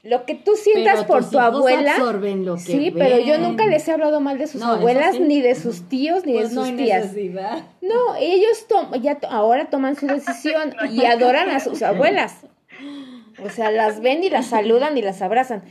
Lo 0.04 0.26
que 0.26 0.34
tú 0.36 0.54
sientas 0.56 0.96
Pero 1.02 1.08
por 1.08 1.18
tus 1.22 1.30
tu 1.32 1.38
hijos 1.38 1.54
abuela. 1.56 1.92
absorben 1.94 2.46
lo 2.46 2.56
que 2.56 2.62
sí, 2.62 2.92
pero 2.92 3.20
yo 3.20 3.38
nunca 3.38 3.68
les 3.68 3.88
he 3.88 3.92
hablado 3.92 4.20
mal 4.20 4.38
de 4.40 4.48
sus 4.48 4.60
No, 4.62 4.72
abuelas, 4.74 5.16
sí. 5.16 5.22
ni 5.22 5.42
de 5.42 5.54
sus 5.56 5.88
tíos, 5.90 6.26
ni 6.26 6.34
Pues 6.34 6.50
de 6.50 6.56
no 6.56 6.62
sus 6.62 6.72
hay 6.72 6.78
tías. 6.78 7.04
necesidad. 7.06 7.66
No, 7.82 8.16
ellos 8.20 8.68
to- 8.68 8.96
ya 8.96 9.20
to- 9.20 9.28
ahora 9.30 9.70
toman 9.70 9.96
su 9.96 10.08
decisión 10.08 10.74
y 10.92 11.06
adoran 11.06 11.50
a 11.52 11.60
sus 11.60 11.82
abuelas. 11.84 12.38
O 13.44 13.50
sea, 13.50 13.70
las 13.72 14.02
ven 14.02 14.24
y 14.24 14.30
las 14.30 14.48
saludan 14.48 14.98
y 14.98 15.02
las 15.02 15.22
abrazan. 15.22 15.64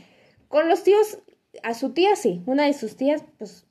Con 0.47 0.67
los 0.69 0.83
tíos, 0.83 1.19
a 1.63 1.73
su 1.73 1.91
tía 1.93 2.15
sí. 2.15 2.41
Una 2.45 2.65
de 2.65 2.73
sus 2.73 2.95
tías, 2.97 3.23
pues, 3.37 3.65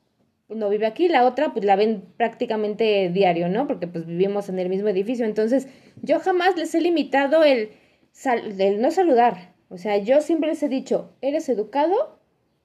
no 0.48 0.68
vive 0.68 0.86
aquí. 0.86 1.08
La 1.08 1.24
otra, 1.24 1.52
pues, 1.52 1.64
la 1.64 1.76
ven 1.76 2.04
prácticamente 2.16 3.08
diario, 3.10 3.48
¿no? 3.48 3.66
Porque, 3.66 3.86
pues, 3.86 4.06
vivimos 4.06 4.48
en 4.48 4.58
el 4.58 4.68
mismo 4.68 4.88
edificio. 4.88 5.24
Entonces, 5.24 5.68
yo 6.02 6.20
jamás 6.20 6.56
les 6.56 6.74
he 6.74 6.80
limitado 6.80 7.44
el, 7.44 7.70
sal- 8.12 8.60
el 8.60 8.80
no 8.80 8.90
saludar. 8.90 9.49
O 9.72 9.78
sea, 9.78 9.96
yo 9.98 10.20
siempre 10.20 10.50
les 10.50 10.62
he 10.64 10.68
dicho, 10.68 11.12
¿eres 11.20 11.48
educado? 11.48 12.18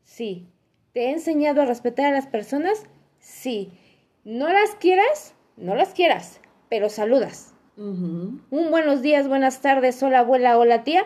Sí. 0.03 0.49
¿Te 0.91 1.05
he 1.05 1.11
enseñado 1.11 1.61
a 1.61 1.65
respetar 1.65 2.07
a 2.07 2.11
las 2.11 2.25
personas? 2.27 2.83
Sí. 3.19 3.71
¿No 4.23 4.49
las 4.51 4.71
quieras? 4.75 5.35
No 5.55 5.75
las 5.75 5.89
quieras, 5.93 6.41
pero 6.67 6.89
saludas. 6.89 7.53
Un 7.77 8.41
buenos 8.49 9.01
días, 9.01 9.27
buenas 9.27 9.61
tardes, 9.61 10.01
hola 10.01 10.19
abuela, 10.19 10.57
hola 10.57 10.83
tía. 10.83 11.03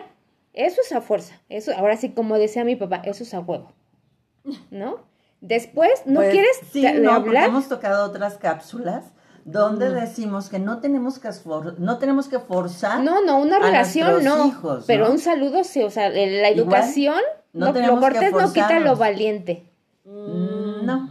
Eso 0.54 0.80
es 0.80 0.90
a 0.92 1.00
fuerza. 1.02 1.40
Eso, 1.48 1.72
ahora 1.76 1.96
sí, 1.96 2.10
como 2.10 2.38
decía 2.38 2.64
mi 2.64 2.76
papá, 2.76 3.02
eso 3.04 3.22
es 3.22 3.34
a 3.34 3.40
huevo. 3.40 3.72
¿No? 4.70 5.04
Después, 5.42 6.02
¿no 6.06 6.20
Pues, 6.20 6.30
quieres 6.32 6.60
sí, 6.72 6.82
no, 7.00 7.12
hablar? 7.12 7.48
hemos 7.48 7.68
tocado 7.68 8.06
otras 8.06 8.38
cápsulas 8.38 9.12
donde 9.50 9.90
decimos 9.90 10.48
que 10.48 10.58
no 10.58 10.80
tenemos 10.80 11.18
que 11.18 11.28
esfor- 11.28 11.76
no 11.78 11.98
tenemos 11.98 12.28
que 12.28 12.38
forzar 12.38 13.02
No, 13.02 13.22
no, 13.24 13.38
una 13.38 13.58
relación 13.58 14.22
no. 14.24 14.46
hijos, 14.46 14.84
pero 14.86 15.06
¿no? 15.06 15.12
un 15.12 15.18
saludo 15.18 15.64
sí, 15.64 15.82
o 15.82 15.90
sea, 15.90 16.08
la 16.08 16.18
Igual, 16.20 16.52
educación, 16.54 17.20
no 17.52 17.66
no, 17.66 17.72
tenemos 17.72 18.00
lo 18.00 18.06
que 18.06 18.12
cortés 18.12 18.32
no 18.32 18.52
quita 18.52 18.78
lo 18.80 18.96
valiente. 18.96 19.64
Mm, 20.04 20.84
no. 20.86 21.10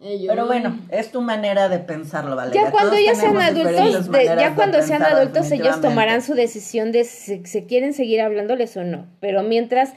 Ellos- 0.00 0.28
Pero 0.28 0.46
bueno, 0.46 0.78
es 0.90 1.10
tu 1.10 1.20
manera 1.22 1.68
de 1.68 1.80
pensarlo, 1.80 2.36
Valeria. 2.36 2.62
Ya 2.64 2.70
cuando 2.70 2.90
Todos 2.90 3.04
ya 3.04 3.14
sean 3.16 3.36
adultos, 3.36 4.10
de- 4.12 4.24
ya 4.26 4.54
cuando 4.54 4.82
sean 4.82 5.02
adultos 5.02 5.50
ellos 5.50 5.80
tomarán 5.80 6.22
su 6.22 6.34
decisión 6.34 6.92
de 6.92 7.02
si 7.04 7.44
se 7.44 7.66
quieren 7.66 7.92
seguir 7.94 8.20
hablándoles 8.20 8.76
o 8.76 8.84
no. 8.84 9.06
Pero 9.18 9.42
mientras 9.42 9.94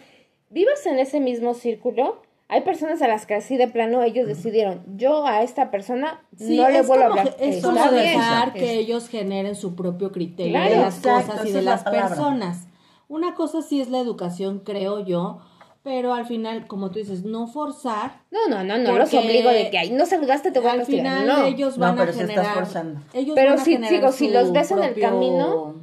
vivas 0.50 0.86
en 0.88 0.98
ese 0.98 1.20
mismo 1.20 1.54
círculo, 1.54 2.24
hay 2.52 2.62
personas 2.62 3.02
a 3.02 3.08
las 3.08 3.26
que 3.26 3.34
así 3.34 3.58
de 3.58 3.68
plano 3.68 4.04
ellos 4.04 4.28
decidieron, 4.28 4.84
yo 4.98 5.26
a 5.26 5.42
esta 5.42 5.72
persona 5.72 6.22
Sí, 6.38 6.58
no 6.58 6.70
le 6.70 6.82
vuelvo 6.84 7.06
a 7.06 7.08
hablar. 7.08 7.36
Es 7.40 7.56
Está 7.56 7.70
como 7.70 7.92
bien. 7.92 8.04
dejar 8.04 8.54
que 8.54 8.66
Es- 8.74 8.80
ellos 8.86 9.08
generen 9.10 9.56
su 9.56 9.74
propio 9.76 10.12
criterio 10.12 10.52
Claro, 10.52 10.70
de 10.70 10.78
las 10.78 10.98
exacto, 10.98 11.32
cosas 11.32 11.48
y 11.48 11.52
de 11.54 11.62
la 11.62 11.72
las 11.72 11.84
personas. 11.84 12.68
Una 13.08 13.34
cosa 13.34 13.62
sí 13.62 13.82
es 13.82 13.90
la 13.90 14.00
educación, 14.00 14.60
creo 14.66 15.04
yo, 15.06 15.40
pero 15.84 16.14
al 16.14 16.26
final, 16.26 16.68
como 16.68 16.92
tú 16.92 17.00
dices, 17.00 17.24
no 17.24 17.48
forzar. 17.48 18.22
No, 18.32 18.48
no, 18.50 18.64
no, 18.64 18.78
no 18.78 18.98
los 18.98 19.14
obligo 19.14 19.50
de 19.50 19.70
que 19.72 19.78
ay, 19.80 19.90
no 19.92 20.06
saludaste, 20.06 20.52
te 20.52 20.60
voy 20.60 20.70
a 20.70 20.74
al 20.74 20.80
castigar. 20.80 21.20
final 21.22 21.28
No. 21.28 21.46
ellos 21.48 21.78
No, 21.78 21.86
van 21.86 21.96
pero 21.96 22.08
a 22.08 22.12
estás 22.12 22.28
generar. 22.30 22.54
forzando. 22.54 23.00
Ellos 23.14 23.34
Pero 23.36 23.52
van 23.52 23.60
a 23.60 23.64
si- 23.64 23.72
generar 23.72 23.94
digo, 23.96 24.12
si 24.12 24.28
su 24.28 24.34
los 24.34 24.52
ves 24.52 24.72
en 24.72 24.84
el 24.84 25.00
camino- 25.00 25.76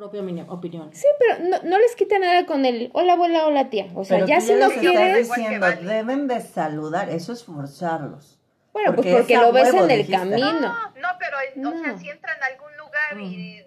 Propia 0.00 0.22
opinión. 0.48 0.88
Sí, 0.94 1.06
pero 1.18 1.44
no, 1.50 1.58
no 1.62 1.78
les 1.78 1.94
quita 1.94 2.18
nada 2.18 2.46
con 2.46 2.64
el 2.64 2.88
hola 2.94 3.12
abuela, 3.12 3.44
hola 3.46 3.68
tía. 3.68 3.86
O 3.94 4.02
sea, 4.02 4.16
Pero 4.16 4.28
ya 4.28 4.40
si 4.40 4.54
no 4.54 4.70
quieres, 4.70 5.28
diciendo, 5.28 5.60
Vale. 5.60 5.82
deben 5.82 6.26
de 6.26 6.40
saludar, 6.40 7.10
eso 7.10 7.34
es 7.34 7.44
forzarlos. 7.44 8.38
bueno, 8.72 8.94
pues 8.94 9.06
porque 9.08 9.12
porque 9.18 9.34
es 9.34 9.38
a 9.40 9.42
lo 9.42 9.52
ves 9.52 9.74
en 9.74 9.90
el 9.90 9.98
dijiste. 9.98 10.12
camino. 10.12 10.52
No, 10.60 10.68
no, 10.72 11.08
pero 11.18 11.36
o 11.36 11.82
sea, 11.82 11.92
No. 11.92 11.98
si 11.98 12.08
entran 12.08 12.42
a 12.42 12.46
algún 12.46 12.74
lugar 12.78 13.20
y 13.20 13.62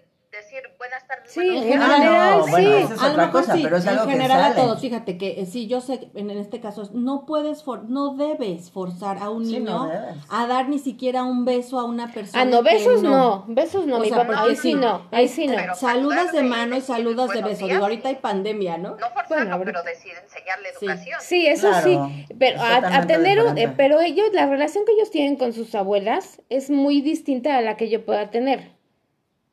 decir 0.53 0.69
buenas 0.77 1.07
tardes. 1.07 1.31
Sí, 1.31 1.41
en 1.41 1.81
Ah, 1.81 1.95
general, 1.97 2.37
no, 2.39 2.47
bueno, 2.47 2.69
sí. 2.69 2.83
esa 2.83 2.93
es 2.93 3.01
A 3.01 3.07
otra 3.11 3.25
mejor 3.25 3.41
cosa, 3.41 3.55
sí, 3.55 3.61
pero 3.63 3.77
es 3.77 3.83
en 3.83 3.89
algo 3.89 4.05
que 4.05 4.11
general 4.11 4.41
sale. 4.41 4.53
a 4.53 4.55
todos, 4.63 4.81
fíjate 4.81 5.17
que 5.17 5.41
eh, 5.41 5.45
sí, 5.45 5.67
yo 5.67 5.81
sé 5.81 5.99
que 5.99 6.09
en, 6.19 6.29
en 6.29 6.37
este 6.37 6.59
caso 6.59 6.89
no 6.93 7.25
puedes, 7.25 7.63
for- 7.63 7.83
no 7.89 8.15
debes 8.15 8.71
forzar 8.71 9.17
a 9.17 9.29
un 9.29 9.45
Sí, 9.45 9.59
niño 9.59 9.65
no 9.87 9.91
a 10.29 10.47
dar 10.47 10.69
ni 10.69 10.79
siquiera 10.79 11.23
un 11.23 11.45
beso 11.45 11.79
a 11.79 11.85
una 11.85 12.11
persona. 12.11 12.41
Ah, 12.43 12.45
no, 12.45 12.61
besos 12.63 13.01
no, 13.01 13.45
besos 13.47 13.85
no, 13.87 13.97
O 13.97 13.99
mi 14.01 14.09
sea, 14.09 14.17
papá, 14.17 14.27
porque 14.33 14.49
ahí 14.51 14.55
sí 14.55 14.61
sí, 14.61 14.73
no, 14.75 15.07
ahí 15.11 15.27
sí 15.27 15.47
no. 15.47 15.55
Pero 15.55 15.75
Saludas 15.75 16.31
de 16.31 16.43
mano 16.43 16.75
y 16.77 16.81
saludas 16.81 17.29
de 17.31 17.41
beso. 17.41 17.57
días, 17.65 17.69
Digo, 17.73 17.83
ahorita 17.83 18.09
hay 18.09 18.15
pandemia, 18.15 18.77
¿no? 18.77 18.91
No 18.97 19.09
forzarlo, 19.09 19.57
Bueno, 19.57 19.61
pero 19.65 19.83
decir 19.83 20.11
enseñarle 20.23 20.69
Sí. 20.79 20.85
educación. 20.85 21.19
Sí, 21.21 21.47
eso 21.47 21.69
Claro, 21.69 21.87
sí, 22.07 22.25
pero 22.37 22.61
a, 22.61 23.05
tener 23.07 23.39
un, 23.41 23.57
eh, 23.57 23.73
pero 23.75 23.99
ellos, 24.01 24.27
la 24.33 24.45
relación 24.45 24.85
que 24.85 24.91
ellos 24.93 25.09
tienen 25.11 25.35
con 25.37 25.53
sus 25.53 25.73
abuelas 25.75 26.41
es 26.49 26.69
muy 26.69 27.01
distinta 27.01 27.57
a 27.57 27.61
la 27.61 27.77
que 27.77 27.89
yo 27.89 28.05
pueda 28.05 28.29
tener. 28.29 28.71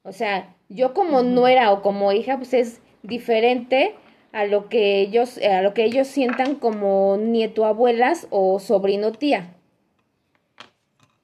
O 0.02 0.12
sea, 0.12 0.56
yo 0.70 0.94
como 0.94 1.22
nuera 1.22 1.72
o 1.72 1.82
como 1.82 2.12
hija, 2.12 2.38
pues 2.38 2.54
es 2.54 2.80
diferente 3.02 3.94
a 4.32 4.44
lo 4.44 4.68
que 4.68 5.00
ellos, 5.00 5.38
a 5.38 5.60
lo 5.60 5.74
que 5.74 5.84
ellos 5.84 6.06
sientan 6.06 6.54
como 6.54 7.18
nieto 7.18 7.66
abuelas 7.66 8.28
o 8.30 8.58
sobrino 8.60 9.12
tía. 9.12 9.54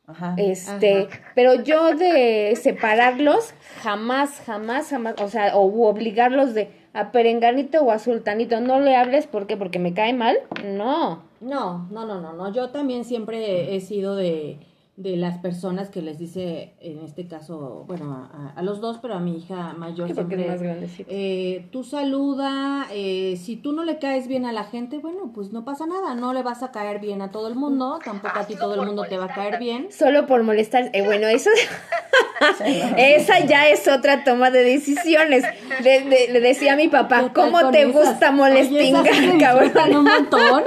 Ajá. 0.09 0.35
Este, 0.37 1.09
pero 1.35 1.63
yo 1.63 1.95
de 1.95 2.55
separarlos, 2.61 3.55
jamás, 3.83 4.43
jamás, 4.45 4.91
jamás, 4.91 5.15
o 5.21 5.29
sea, 5.29 5.57
o 5.57 5.89
obligarlos 5.89 6.55
de 6.55 6.71
a 6.93 7.13
perenganito 7.13 7.83
o 7.83 7.91
a 7.91 7.99
sultanito, 7.99 8.61
no 8.61 8.81
le 8.81 8.97
hables, 8.97 9.27
¿por 9.27 9.47
qué? 9.47 9.57
Porque 9.57 9.79
me 9.79 9.95
cae 9.95 10.13
mal, 10.13 10.39
no. 10.65 11.25
No, 11.41 11.87
no, 11.91 12.07
no, 12.07 12.21
no, 12.21 12.33
no. 12.33 12.53
Yo 12.53 12.71
también 12.71 13.05
siempre 13.05 13.77
he 13.77 13.81
sido 13.81 14.17
de, 14.17 14.59
de 14.97 15.15
las 15.19 15.37
personas 15.39 15.91
que 15.91 16.01
les 16.01 16.19
dice, 16.19 16.73
en 16.81 17.01
este 17.01 17.27
caso, 17.29 17.85
bueno, 17.87 18.31
a, 18.33 18.55
a 18.59 18.63
los 18.63 18.81
dos, 18.81 18.97
pero 19.03 19.13
a 19.13 19.21
mi 19.21 19.37
hija 19.37 19.75
mayor 19.77 20.11
siempre, 20.11 20.49
más 20.49 20.61
eh, 21.07 21.67
tú 21.71 21.85
saluda, 21.85 22.87
eh, 22.91 23.37
si 23.37 23.57
tú 23.57 23.73
no 23.73 23.85
le 23.85 23.99
caes 23.99 24.27
bien 24.27 24.47
a 24.47 24.53
la 24.53 24.65
gente, 24.65 24.97
bueno, 24.97 25.33
pues 25.35 25.53
no 25.53 25.67
pasa 25.67 25.87
nada, 25.87 26.15
no 26.15 26.33
le 26.33 26.43
vas 26.43 26.63
a 26.63 26.71
caer 26.73 26.99
bien 26.99 27.21
a 27.21 27.31
todo 27.31 27.47
el 27.49 27.57
mundo, 27.57 27.99
tampoco 28.03 28.39
a 28.39 28.47
ti 28.47 28.57
todo 28.57 28.75
el 28.75 28.87
mundo 28.87 29.05
te 29.07 29.19
va 29.19 29.27
a 29.27 29.35
caer 29.35 29.59
bien. 29.59 29.89
Solo 29.93 30.27
por 30.27 30.43
molestar, 30.45 30.89
eh, 30.95 31.03
bueno, 31.03 31.27
eso, 31.29 31.51
esa 32.97 33.41
ya 33.45 33.69
es 33.69 33.87
otra 33.89 34.25
toma 34.25 34.51
de 34.51 34.63
decisiones. 34.63 35.45
Le, 35.83 36.05
le- 36.07 36.29
le 36.33 36.41
decía 36.41 36.73
a 36.73 36.77
mi 36.77 36.89
papá, 36.89 37.25
¿Qué 37.25 37.31
tal 37.31 37.53
¿cómo 37.53 37.71
te 37.71 37.83
esas? 37.83 37.93
gusta 37.95 38.31
molestingar, 38.33 39.05
cabrón? 39.41 39.73
un 39.97 40.05
montón. 40.05 40.65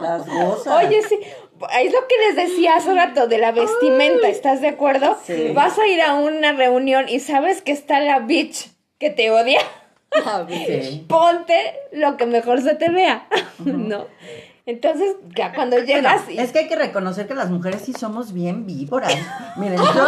Las. 0.00 0.28
Oye, 0.68 1.02
sí, 1.08 1.18
es 1.78 1.92
lo 1.92 2.06
que 2.06 2.14
les 2.26 2.36
decía 2.36 2.76
hace 2.76 2.94
rato 2.94 3.26
de 3.26 3.38
la 3.38 3.52
vestimenta, 3.52 4.28
¿estás 4.28 4.60
de 4.60 4.68
acuerdo? 4.68 5.18
Sí. 5.24 5.52
Vas 5.54 5.78
a 5.78 5.86
ir 5.86 6.00
a 6.02 6.14
una 6.14 6.52
reunión 6.52 7.08
y 7.08 7.20
sabes 7.20 7.62
que 7.62 7.72
está 7.72 8.00
la 8.00 8.20
bitch 8.20 8.70
que 8.98 9.10
te 9.10 9.30
odia. 9.30 9.60
Sí. 10.48 11.04
Ponte 11.08 11.74
lo 11.92 12.16
que 12.16 12.26
mejor 12.26 12.62
se 12.62 12.74
te 12.74 12.90
vea, 12.90 13.26
¿no? 13.64 14.06
Entonces, 14.68 15.14
ya 15.36 15.54
cuando 15.54 15.78
llegas... 15.78 16.22
y- 16.28 16.38
Es 16.38 16.50
que 16.50 16.58
hay 16.58 16.66
que 16.66 16.74
reconocer 16.74 17.28
que 17.28 17.34
las 17.36 17.50
mujeres 17.50 17.82
sí 17.84 17.92
somos 17.92 18.32
bien 18.32 18.66
víboras. 18.66 19.14
Miren, 19.56 19.78
yo, 19.78 20.06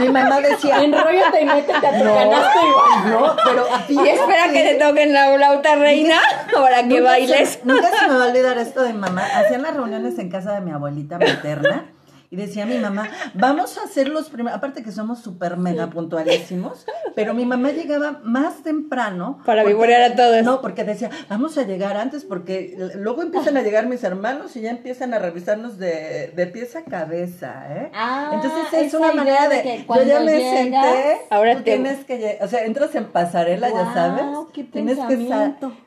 mi 0.00 0.08
mamá 0.08 0.40
decía, 0.40 0.82
Enróllate 0.82 1.40
y 1.42 1.44
métete 1.44 1.86
a 1.86 1.98
tu 1.98 2.04
no, 2.04 2.20
y 2.24 3.10
no, 3.10 3.36
pero 3.44 3.66
Y 3.88 4.08
espera 4.08 4.48
que 4.52 4.62
te 4.64 4.74
toquen 4.84 5.12
la 5.12 5.32
flauta 5.36 5.76
reina 5.76 6.20
para 6.52 6.78
que 6.82 6.88
Nunca 6.88 7.02
bailes. 7.04 7.48
se- 7.50 7.60
nunca 7.62 7.88
se 7.96 8.08
me 8.08 8.16
va 8.16 8.24
a 8.24 8.28
olvidar 8.28 8.58
esto 8.58 8.82
de 8.82 8.92
mamá. 8.94 9.22
Hacían 9.36 9.62
las 9.62 9.74
reuniones 9.74 10.18
en 10.18 10.28
casa 10.28 10.54
de 10.54 10.60
mi 10.60 10.72
abuelita 10.72 11.18
materna. 11.20 11.86
Y 12.34 12.36
decía 12.36 12.66
mi 12.66 12.78
mamá, 12.78 13.08
vamos 13.34 13.78
a 13.78 13.84
hacer 13.84 14.08
los 14.08 14.28
primeros, 14.28 14.58
aparte 14.58 14.82
que 14.82 14.90
somos 14.90 15.20
súper 15.20 15.56
mega 15.56 15.88
puntualísimos, 15.88 16.84
pero 17.14 17.32
mi 17.32 17.46
mamá 17.46 17.70
llegaba 17.70 18.18
más 18.24 18.64
temprano. 18.64 19.38
Para 19.46 19.62
vivorear 19.62 20.02
a 20.10 20.16
todos. 20.16 20.42
No, 20.42 20.60
porque 20.60 20.82
decía, 20.82 21.10
vamos 21.28 21.56
a 21.58 21.62
llegar 21.62 21.96
antes 21.96 22.24
porque 22.24 22.76
luego 22.96 23.22
empiezan 23.22 23.56
a 23.56 23.62
llegar 23.62 23.86
mis 23.86 24.02
hermanos 24.02 24.56
y 24.56 24.62
ya 24.62 24.70
empiezan 24.70 25.14
a 25.14 25.20
revisarnos 25.20 25.78
de, 25.78 26.32
de 26.34 26.46
pies 26.48 26.74
a 26.74 26.82
cabeza, 26.82 27.66
¿eh? 27.70 27.90
Ah, 27.94 28.32
Entonces 28.34 28.82
es 28.82 28.94
una 28.94 29.12
manera 29.12 29.48
de 29.48 29.62
que 29.62 29.84
yo 29.86 30.02
ya 30.02 30.18
me 30.18 30.36
llegas- 30.38 30.56
senté, 30.92 31.18
Ahora 31.30 31.52
tú 31.52 31.58
te- 31.58 31.64
tienes 31.70 32.04
que, 32.04 32.38
o 32.42 32.48
sea, 32.48 32.64
entras 32.64 32.96
en 32.96 33.04
pasarela, 33.12 33.70
ya 33.70 33.94
sabes, 33.94 34.24
qué 34.52 34.64
tienes 34.64 34.98
que, 34.98 35.16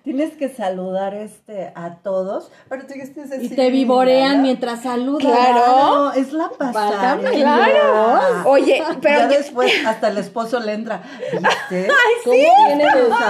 tienes 0.06 0.32
que 0.38 0.48
saludar 0.48 1.14
este 1.14 1.74
a 1.76 1.96
todos, 1.96 2.50
pero 2.70 2.86
tú 2.88 2.94
ya 2.96 3.04
estás 3.04 3.34
así, 3.34 3.48
Y 3.48 3.50
te 3.50 3.70
vivorean 3.70 4.42
mientras 4.42 4.84
saludas. 4.84 5.18
Claro. 5.24 5.58
Claro, 5.58 6.12
es 6.14 6.34
la 6.38 6.50
pasarela. 6.50 7.32
Claro. 7.32 8.50
Oye, 8.50 8.82
pero 9.02 9.20
ya 9.20 9.28
después 9.28 9.72
hasta 9.86 10.10
el 10.10 10.18
esposo 10.18 10.60
le 10.60 10.74
entra, 10.74 11.02
¿viste? 11.32 11.88
¿Cómo 12.24 12.36
sea, 12.36 12.78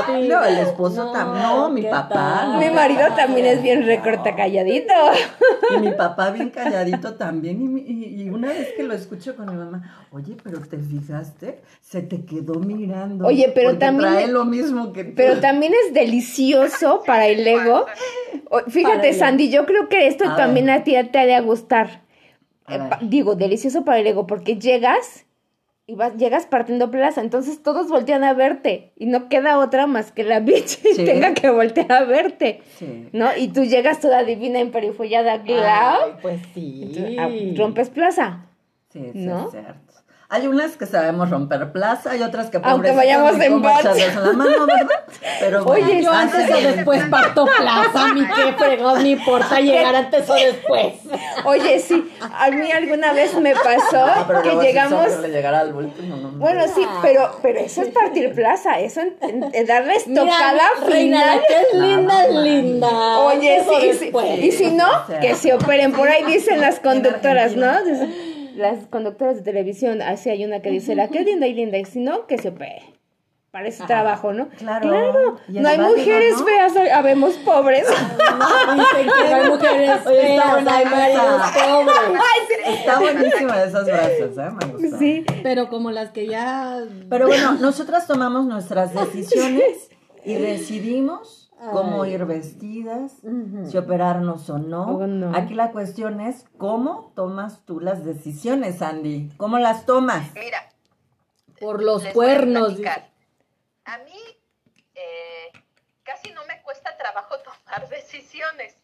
vestido? 0.07 0.39
No, 0.39 0.45
el 0.45 0.57
esposo 0.59 1.11
también, 1.11 1.43
no, 1.43 1.69
mi 1.69 1.81
¿qué 1.81 1.89
papá. 1.89 2.49
no. 2.53 2.59
mi 2.59 2.69
marido 2.69 3.07
también 3.15 3.45
es 3.47 3.61
bien 3.61 3.85
recorta 3.85 4.35
calladito. 4.35 4.93
Y 5.75 5.77
mi 5.79 5.91
papá 5.91 6.29
bien 6.31 6.49
calladito 6.49 7.15
también. 7.15 7.77
Y, 7.87 8.23
y- 8.23 8.29
una 8.29 8.49
vez 8.49 8.69
que 8.75 8.83
lo 8.83 8.93
escucho 8.93 9.35
con 9.35 9.45
mi 9.49 9.55
mamá, 9.55 10.07
oye, 10.11 10.35
pero 10.43 10.59
te 10.59 10.77
fijaste, 10.77 11.61
se 11.81 12.01
te 12.01 12.23
quedó 12.25 12.55
mirando. 12.59 13.25
Oye, 13.27 13.51
pero 13.55 13.77
también- 13.77 14.11
Trae 14.11 14.27
lo 14.27 14.45
mismo 14.45 14.93
que 14.93 15.03
tú. 15.05 15.13
Pero 15.15 15.39
también 15.39 15.73
es 15.85 15.93
delicioso 15.93 17.01
para 17.05 17.27
el 17.27 17.45
ego. 17.47 17.85
Fíjate, 18.67 19.13
Sandy, 19.13 19.49
yo 19.49 19.65
creo 19.65 19.89
que 19.89 20.07
esto 20.07 20.25
A 20.29 20.35
también 20.35 20.67
ver. 20.67 20.79
a 20.81 20.83
ti 20.83 20.95
te 21.11 21.19
ha 21.19 21.25
de 21.25 21.39
gustar. 21.41 22.01
Eh, 22.69 22.79
digo, 23.01 23.35
delicioso 23.35 23.85
para 23.85 23.99
el 23.99 24.07
ego, 24.07 24.27
porque 24.27 24.57
llegas 24.57 25.25
y 25.89 25.95
vas, 25.95 26.17
llegas 26.17 26.45
partiendo 26.45 26.91
plaza, 26.91 27.21
entonces 27.21 27.63
todos 27.63 27.87
voltean 27.87 28.25
a 28.25 28.33
verte 28.33 28.91
y 28.97 29.05
no 29.05 29.29
queda 29.29 29.57
otra 29.57 29.87
más 29.87 30.11
que 30.11 30.23
la 30.25 30.41
bitch 30.41 30.79
y 30.85 30.95
tenga 31.05 31.33
que 31.33 31.49
voltear 31.49 31.89
a 31.93 32.03
verte, 32.03 32.61
Sí. 32.77 33.07
¿no? 33.13 33.29
Y 33.37 33.47
tú 33.49 33.63
llegas 33.63 34.01
toda 34.01 34.23
divina 34.25 34.59
emperifollada, 34.59 35.41
claro, 35.43 36.17
pues 36.21 36.41
sí. 36.53 37.15
ah, 37.17 37.29
rompes 37.55 37.89
plaza. 37.89 38.43
Sí, 38.89 38.99
sí, 39.13 39.19
¿No? 39.19 39.45
es 39.45 39.51
cierto. 39.51 39.86
Hay 40.29 40.45
unas 40.45 40.75
que 40.75 40.85
sabemos 40.85 41.29
romper 41.29 41.71
plaza 41.71 42.17
y 42.17 42.21
otras 42.21 42.49
que 42.49 42.59
Aunque 42.61 42.91
vayamos 42.91 43.39
en 43.39 43.53
cómo 43.53 43.63
marcha. 43.63 43.93
echarles 43.95 44.15
la 44.17 44.33
mano, 44.33 44.65
¿verdad? 44.65 45.03
Pero 45.39 45.63
bueno, 45.63 45.85
Oye, 45.87 46.03
Yo 46.03 46.11
antes 46.11 46.51
o 46.51 46.57
después 46.61 47.01
parto 47.05 47.45
plaza, 47.45 48.13
mi 48.13 48.25
qué 48.27 48.53
fregón, 48.57 49.03
no 49.03 49.07
importa 49.07 49.61
llegar 49.61 49.95
antes 49.95 50.29
o 50.29 50.33
después. 50.33 50.95
Oye, 51.45 51.79
sí, 51.79 52.11
a 52.19 52.49
mí 52.51 52.69
alguna 52.69 53.13
vez 53.13 53.35
me 53.35 53.53
pasó 53.55 54.05
pero 54.27 54.41
que 54.43 54.55
llegamos... 54.65 55.13
al 55.13 55.71
no. 56.09 56.29
Bueno, 56.31 56.65
sí, 56.75 56.85
pero, 57.01 57.39
pero 57.41 57.59
eso 57.59 57.81
es 57.83 57.87
partir 57.89 58.33
plaza, 58.35 58.79
eso 58.81 58.99
en, 58.99 59.15
en- 59.21 59.55
en 59.55 59.65
darle 59.65 59.95
estocada 59.95 60.51
Mira, 60.81 60.89
reina, 60.89 61.19
final. 61.21 61.41
es 61.47 61.79
linda, 61.79 62.13
no, 62.13 62.19
es 62.19 62.33
no. 62.33 62.41
linda. 62.41 63.19
Oye, 63.19 63.63
sí, 63.63 63.93
sí, 63.97 64.11
y 64.45 64.51
si 64.51 64.71
no, 64.71 64.87
O 65.03 65.07
sea. 65.07 65.19
que 65.21 65.35
se 65.35 65.53
operen. 65.53 65.93
Por 65.93 66.09
ahí 66.09 66.25
dicen 66.25 66.59
las 66.59 66.81
conductoras, 66.81 67.55
¿no? 67.55 67.71
Las 68.57 68.87
conductoras 68.87 69.37
de 69.37 69.43
televisión, 69.43 70.01
así 70.01 70.31
hay 70.31 70.43
una 70.43 70.61
que 70.61 70.71
dice, 70.71 70.95
la 70.95 71.09
que 71.09 71.19
es 71.19 71.25
linda 71.25 71.45
y 71.45 71.53
linda, 71.53 71.77
y 71.77 71.85
si 71.85 71.99
no, 71.99 72.25
que 72.25 72.39
se 72.39 72.49
opere. 72.49 72.81
Para 73.51 73.69
ese 73.69 73.85
trabajo, 73.85 74.33
¿no? 74.33 74.49
Claro. 74.49 75.37
Es 75.47 75.53
No 75.53 75.69
hay 75.69 75.77
mujeres 75.77 76.37
¿no? 76.37 76.45
feas, 76.45 76.73
habemos 76.93 77.35
pobres. 77.37 77.87
Dicen 77.87 79.07
que 79.07 79.29
no 79.29 79.35
hay 79.35 79.49
mujeres 79.49 80.05
Oye, 80.05 80.21
feas, 80.21 80.51
buena 80.51 80.77
hay 80.77 80.85
maridos 80.85 81.41
pobres. 81.53 82.79
Está 82.79 82.99
buenísima 82.99 83.63
esas 83.63 83.89
frases, 83.89 84.37
¿eh? 84.37 84.49
Me 84.59 84.73
gustó. 84.73 84.97
Sí. 84.97 85.25
Pero 85.43 85.69
como 85.69 85.91
las 85.91 86.09
que 86.09 86.27
ya... 86.27 86.83
Pero 87.09 87.27
bueno, 87.27 87.53
nosotras 87.53 88.05
tomamos 88.05 88.45
nuestras 88.45 88.93
decisiones 88.93 89.89
y 90.25 90.33
decidimos 90.35 91.46
cómo 91.57 92.05
ir 92.05 92.25
vestidas, 92.25 93.13
si 93.69 93.77
operarnos 93.77 94.49
o 94.49 94.57
no. 94.57 94.99
Aquí 95.35 95.53
la 95.53 95.71
cuestión 95.71 96.21
es 96.21 96.45
cómo 96.57 97.11
tomas 97.15 97.65
tú 97.65 97.79
las 97.79 98.05
decisiones, 98.05 98.81
Andy. 98.81 99.31
¿Cómo 99.37 99.57
las 99.57 99.85
tomas? 99.85 100.33
Mira, 100.33 100.69
Por 101.59 101.83
los 101.83 102.03
les 102.03 102.13
voy 102.13 102.25
a 102.25 102.35
cuernos. 102.35 102.73
A 103.85 103.97
mí 103.99 104.19
eh, 104.95 105.51
casi 106.03 106.31
no 106.31 106.45
me 106.45 106.61
cuesta 106.61 106.95
trabajo 106.97 107.35
tomar 107.43 107.89
decisiones 107.89 108.75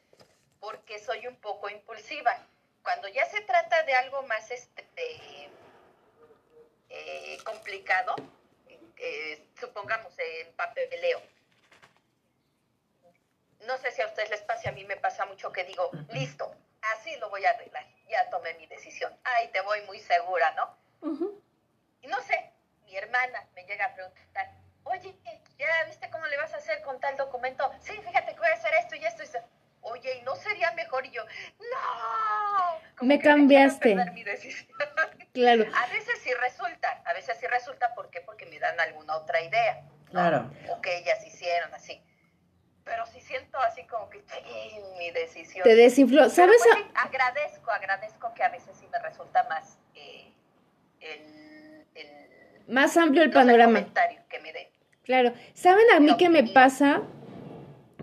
porque 0.60 1.00
soy 1.00 1.28
un 1.28 1.36
poco 1.36 1.70
impulsiva. 1.70 2.32
Cuando 2.82 3.08
ya 3.10 3.26
se 3.26 3.42
trata 3.42 3.84
de 3.84 3.94
algo 3.94 4.24
más 4.24 4.50
este, 4.52 4.84
eh, 6.90 7.38
complicado, 7.44 8.16
eh, 8.98 9.48
supongamos 9.60 10.14
en 10.18 10.54
papeleo. 10.56 11.22
No 13.66 13.78
sé 13.78 13.92
si 13.92 14.02
a 14.02 14.08
ustedes 14.08 14.30
les 14.30 14.42
pasa, 14.42 14.70
a 14.70 14.72
mí 14.74 14.84
me 14.86 14.98
pasa 14.98 15.26
mucho 15.26 15.52
que 15.52 15.64
digo, 15.64 15.90
listo, 16.10 16.54
así 16.94 17.16
lo 17.18 17.30
voy 17.30 17.46
a 17.46 17.52
arreglar, 17.52 17.86
ya 18.10 18.30
tomé 18.30 18.54
mi 18.56 18.68
decisión. 18.68 19.16
Ay, 19.24 19.48
te 19.50 19.62
voy 19.62 19.82
muy 19.84 20.00
segura, 20.00 20.52
¿no? 20.52 20.78
Y 22.02 22.08
no 22.08 22.22
sé, 22.22 22.52
mi 22.86 22.96
hermana 22.96 23.48
me 23.56 23.64
llega 23.66 23.86
a 23.86 23.94
preguntar, 23.94 24.52
oye, 24.84 25.16
¿ya 25.58 25.84
viste 25.86 26.10
cómo 26.10 26.26
le 26.28 26.38
vas 26.38 26.54
a 26.54 26.58
hacer 26.58 26.82
con 26.82 27.00
tal 27.00 27.16
documento? 27.18 27.72
Sí, 27.80 27.94
fíjate 28.06 28.34
que 28.34 28.40
voy 28.40 28.50
a 28.50 28.54
hacer 28.54 28.74
esto 28.76 28.96
y 28.96 29.06
esto 29.06 29.24
y 29.24 29.26
esto. 29.26 29.40
Oye, 29.82 30.18
¿y 30.18 30.22
no 30.22 30.36
sería 30.38 30.72
mejor? 30.72 31.06
Y 31.06 31.12
yo, 31.12 31.24
¡no! 31.26 32.80
Como 32.98 33.10
Me 33.10 33.20
cambiaste. 33.20 33.96
perder 33.96 34.14
mi 34.14 34.24
decisión. 34.24 34.68
Claro. 35.34 35.66
A 35.76 35.88
veces 35.88 36.20
sí 36.22 36.32
resulta, 36.36 37.02
a 37.06 37.14
veces 37.14 37.36
sí 37.40 37.48
resulta, 37.48 37.96
¿por 37.96 38.12
qué? 38.12 38.22
Porque 38.22 38.46
me 38.46 38.60
dan 38.60 38.80
alguna 38.80 39.16
otra 39.16 39.42
idea. 39.42 39.82
¿no? 39.82 40.06
Claro. 40.12 40.52
O 40.70 40.80
que 40.80 40.96
ellas 41.00 41.26
hicieron 41.26 41.74
así. 41.74 42.00
Pero 42.86 43.06
sí 43.06 43.20
siento 43.22 43.58
así 43.60 43.84
como 43.88 44.10
que, 44.10 44.20
"Chin, 44.26 44.82
mi 44.98 45.12
decisión. 45.12 45.64
Te 45.64 45.76
desinfló. 45.76 46.30
¿Sabes? 46.30 46.58
pues, 46.64 46.86
a- 46.96 47.02
agradezco, 47.04 47.72
agradezco 47.72 48.34
que 48.34 48.44
a 48.44 48.50
veces 48.50 48.76
sí 48.78 48.86
me 48.92 49.00
resulta 49.00 49.46
más 49.50 49.78
eh, 49.96 50.32
el, 51.00 51.86
el, 51.96 52.08
Más 52.68 52.98
amplio 52.98 53.24
el 53.24 53.30
no 53.30 53.34
sé, 53.40 53.46
panorama. 53.46 53.80
comentario 53.80 54.20
que 54.30 54.40
me 54.40 54.52
den. 54.54 54.68
Claro. 55.04 55.34
¿Saben 55.54 55.86
a 55.96 56.00
mí 56.00 56.16
qué 56.18 56.30
me 56.30 56.44
pasa? 56.44 57.02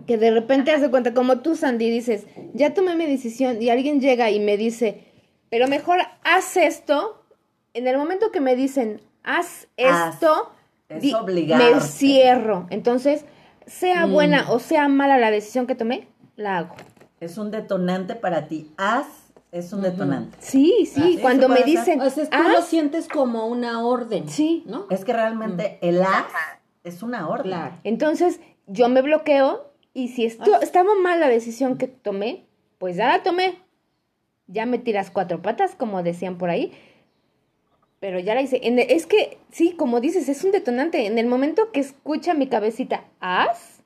Que 0.07 0.17
de 0.17 0.31
repente 0.31 0.71
hace 0.71 0.89
cuenta, 0.89 1.13
como 1.13 1.41
tú, 1.41 1.55
Sandy, 1.55 1.89
dices, 1.89 2.25
ya 2.53 2.73
tomé 2.73 2.95
mi 2.95 3.05
decisión 3.05 3.61
y 3.61 3.69
alguien 3.69 4.01
llega 4.01 4.29
y 4.31 4.39
me 4.39 4.57
dice, 4.57 5.05
pero 5.49 5.67
mejor 5.67 5.99
haz 6.23 6.57
esto. 6.57 7.23
En 7.73 7.87
el 7.87 7.97
momento 7.97 8.31
que 8.31 8.41
me 8.41 8.55
dicen, 8.55 9.01
haz 9.23 9.67
Haz. 9.83 10.15
esto, 10.15 10.53
Es 10.89 11.01
di- 11.03 11.13
obligarte. 11.13 11.75
me 11.75 11.81
cierro. 11.81 12.67
Entonces, 12.71 13.25
sea 13.71 14.05
Mm. 14.07 14.11
buena 14.11 14.51
o 14.51 14.59
sea 14.59 14.87
mala 14.87 15.17
la 15.17 15.31
decisión 15.31 15.67
que 15.67 15.75
tomé, 15.75 16.07
la 16.35 16.57
hago. 16.57 16.75
Es 17.19 17.37
un 17.37 17.51
detonante 17.51 18.15
para 18.15 18.47
ti. 18.47 18.71
Haz 18.77 19.07
es 19.51 19.73
un 19.73 19.81
detonante. 19.81 20.37
Sí, 20.39 20.89
sí, 20.91 21.19
cuando 21.21 21.49
me 21.49 21.63
dicen, 21.63 22.01
O 22.01 22.09
sea, 22.09 22.29
tú 22.29 22.37
lo 22.51 22.61
sientes 22.61 23.07
como 23.07 23.47
una 23.47 23.83
orden. 23.85 24.27
Sí. 24.29 24.63
¿No? 24.65 24.85
Es 24.89 25.03
que 25.05 25.13
realmente 25.13 25.77
el 25.81 26.01
haz 26.01 26.25
es 26.83 27.03
una 27.03 27.27
orden. 27.27 27.47
Claro. 27.51 27.75
Entonces, 27.83 28.39
yo 28.67 28.87
me 28.89 29.01
bloqueo 29.01 29.71
y 29.93 30.07
si 30.09 30.25
esto, 30.25 30.61
estaba 30.61 30.95
mal 31.03 31.19
la 31.19 31.27
decisión 31.27 31.77
que 31.77 31.87
tomé, 31.87 32.45
pues 32.77 32.95
ya 32.95 33.07
la 33.09 33.23
tomé. 33.23 33.55
Ya 34.47 34.65
me 34.65 34.79
tiras 34.79 35.11
cuatro 35.11 35.41
patas, 35.41 35.75
como 35.75 36.01
decían 36.03 36.37
por 36.37 36.49
ahí. 36.49 36.71
Pero 38.01 38.19
ya 38.19 38.35
la 38.35 38.41
hice. 38.41 38.59
En 38.63 38.77
el- 38.79 38.91
es 38.91 39.05
que, 39.05 39.37
sí, 39.51 39.71
como 39.77 40.01
dices, 40.01 40.27
es 40.27 40.43
un 40.43 40.51
detonante. 40.51 41.05
En 41.05 41.17
el 41.19 41.27
momento 41.27 41.71
que 41.71 41.79
escucha 41.79 42.33
mi 42.33 42.47
cabecita, 42.47 43.05
¿haz? 43.21 43.77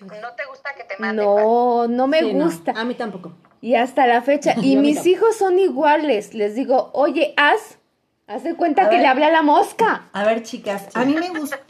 ¿No 0.00 0.06
te 0.36 0.44
gusta 0.48 0.70
que 0.76 0.84
te 0.84 0.94
manden? 0.98 1.24
No, 1.26 1.88
no 1.88 2.06
me 2.06 2.20
Sí, 2.20 2.32
no, 2.34 2.44
gusta. 2.44 2.72
A 2.76 2.84
mí 2.84 2.94
tampoco. 2.94 3.32
Y 3.60 3.74
hasta 3.74 4.06
la 4.06 4.22
fecha. 4.22 4.54
Y 4.62 4.76
mis 4.76 4.94
tampoco. 4.96 5.08
hijos 5.10 5.36
son 5.36 5.58
iguales. 5.58 6.34
Les 6.34 6.54
digo, 6.54 6.90
oye, 6.94 7.34
haz. 7.36 7.78
Haz 8.28 8.42
de 8.44 8.54
cuenta 8.54 8.82
A 8.86 8.88
que 8.88 8.96
ver. 8.96 9.02
le 9.02 9.08
habla 9.08 9.26
a 9.28 9.30
la 9.32 9.42
mosca. 9.42 10.08
A 10.12 10.24
ver, 10.24 10.42
chicas, 10.42 10.88
a 10.94 11.04
mí, 11.04 11.14
me 11.14 11.28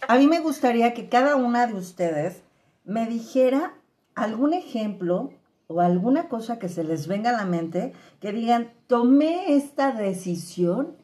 a 0.09 0.17
mí 0.17 0.27
me 0.27 0.41
gustaría 0.41 0.95
que 0.95 1.09
cada 1.09 1.37
una 1.37 1.67
de 1.67 1.75
ustedes 1.75 2.43
me 2.85 3.07
dijera 3.07 3.75
algún 4.15 4.55
ejemplo 4.55 5.31
o 5.67 5.81
alguna 5.81 6.29
cosa 6.29 6.59
que 6.59 6.69
se 6.71 6.83
les 6.85 7.09
venga 7.09 7.31
a 7.31 7.33
la 7.35 7.45
mente 7.45 7.93
que 8.21 8.33
digan, 8.33 8.73
tomé 8.87 9.55
esta 9.55 9.93
decisión 9.93 10.97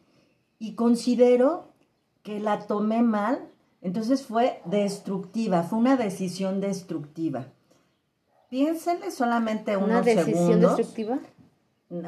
y 0.63 0.77
considero 0.77 1.73
que 2.23 2.39
la 2.39 2.61
tomé 2.61 3.03
mal, 3.03 3.49
entonces 3.81 4.23
fue 4.23 4.63
destructiva, 4.65 5.65
fue 5.65 5.81
una 5.81 5.97
decisión 5.97 6.61
destructiva. 6.61 7.47
Piénsenle 8.49 9.11
solamente 9.11 9.77
Una 9.77 9.87
unos 9.87 10.05
decisión 10.05 10.47
segundos. 10.47 10.77
destructiva. 10.77 11.19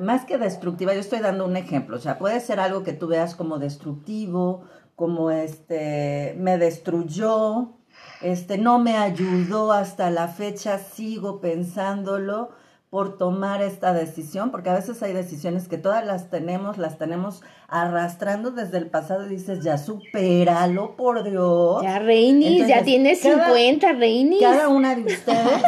Más 0.00 0.24
que 0.24 0.38
destructiva, 0.38 0.94
yo 0.94 1.00
estoy 1.00 1.18
dando 1.18 1.44
un 1.44 1.56
ejemplo. 1.56 1.96
O 1.96 1.98
sea, 1.98 2.16
puede 2.16 2.38
ser 2.38 2.60
algo 2.60 2.84
que 2.84 2.92
tú 2.92 3.08
veas 3.08 3.34
como 3.34 3.58
destructivo, 3.58 4.62
como 4.94 5.32
este, 5.32 6.36
me 6.38 6.56
destruyó, 6.56 7.72
este, 8.22 8.56
no 8.56 8.78
me 8.78 8.96
ayudó 8.96 9.72
hasta 9.72 10.10
la 10.10 10.28
fecha, 10.28 10.78
sigo 10.78 11.40
pensándolo 11.40 12.50
por 12.94 13.18
tomar 13.18 13.60
esta 13.60 13.92
decisión, 13.92 14.52
porque 14.52 14.70
a 14.70 14.74
veces 14.74 15.02
hay 15.02 15.12
decisiones 15.12 15.66
que 15.66 15.78
todas 15.78 16.06
las 16.06 16.30
tenemos, 16.30 16.78
las 16.78 16.96
tenemos 16.96 17.42
arrastrando 17.66 18.52
desde 18.52 18.78
el 18.78 18.86
pasado 18.86 19.26
y 19.26 19.30
dices, 19.30 19.64
ya 19.64 19.78
supéralo, 19.78 20.94
por 20.94 21.28
Dios. 21.28 21.82
Ya, 21.82 21.98
Reinis, 21.98 22.68
ya 22.68 22.84
tienes 22.84 23.20
cada- 23.20 23.46
50, 23.46 23.94
Reinis. 23.94 24.40
Cada 24.40 24.68
una 24.68 24.94
de 24.94 25.12
ustedes 25.12 25.62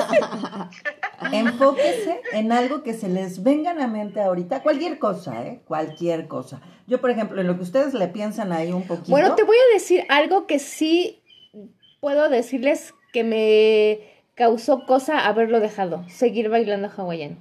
enfóquese 1.32 2.20
en 2.32 2.52
algo 2.52 2.84
que 2.84 2.94
se 2.94 3.08
les 3.08 3.42
venga 3.42 3.72
a 3.72 3.74
la 3.74 3.88
mente 3.88 4.20
ahorita, 4.20 4.62
cualquier 4.62 5.00
cosa, 5.00 5.48
¿eh? 5.48 5.62
Cualquier 5.66 6.28
cosa. 6.28 6.60
Yo, 6.86 7.00
por 7.00 7.10
ejemplo, 7.10 7.40
en 7.40 7.48
lo 7.48 7.56
que 7.56 7.64
ustedes 7.64 7.92
le 7.92 8.06
piensan 8.06 8.52
ahí 8.52 8.70
un 8.70 8.86
poquito. 8.86 9.10
Bueno, 9.10 9.34
te 9.34 9.42
voy 9.42 9.56
a 9.56 9.74
decir 9.74 10.04
algo 10.10 10.46
que 10.46 10.60
sí 10.60 11.24
puedo 11.98 12.28
decirles 12.28 12.94
que 13.12 13.24
me 13.24 14.15
causó 14.36 14.86
cosa 14.86 15.26
haberlo 15.26 15.58
dejado, 15.58 16.04
seguir 16.08 16.48
bailando 16.48 16.88
hawaiano. 16.96 17.36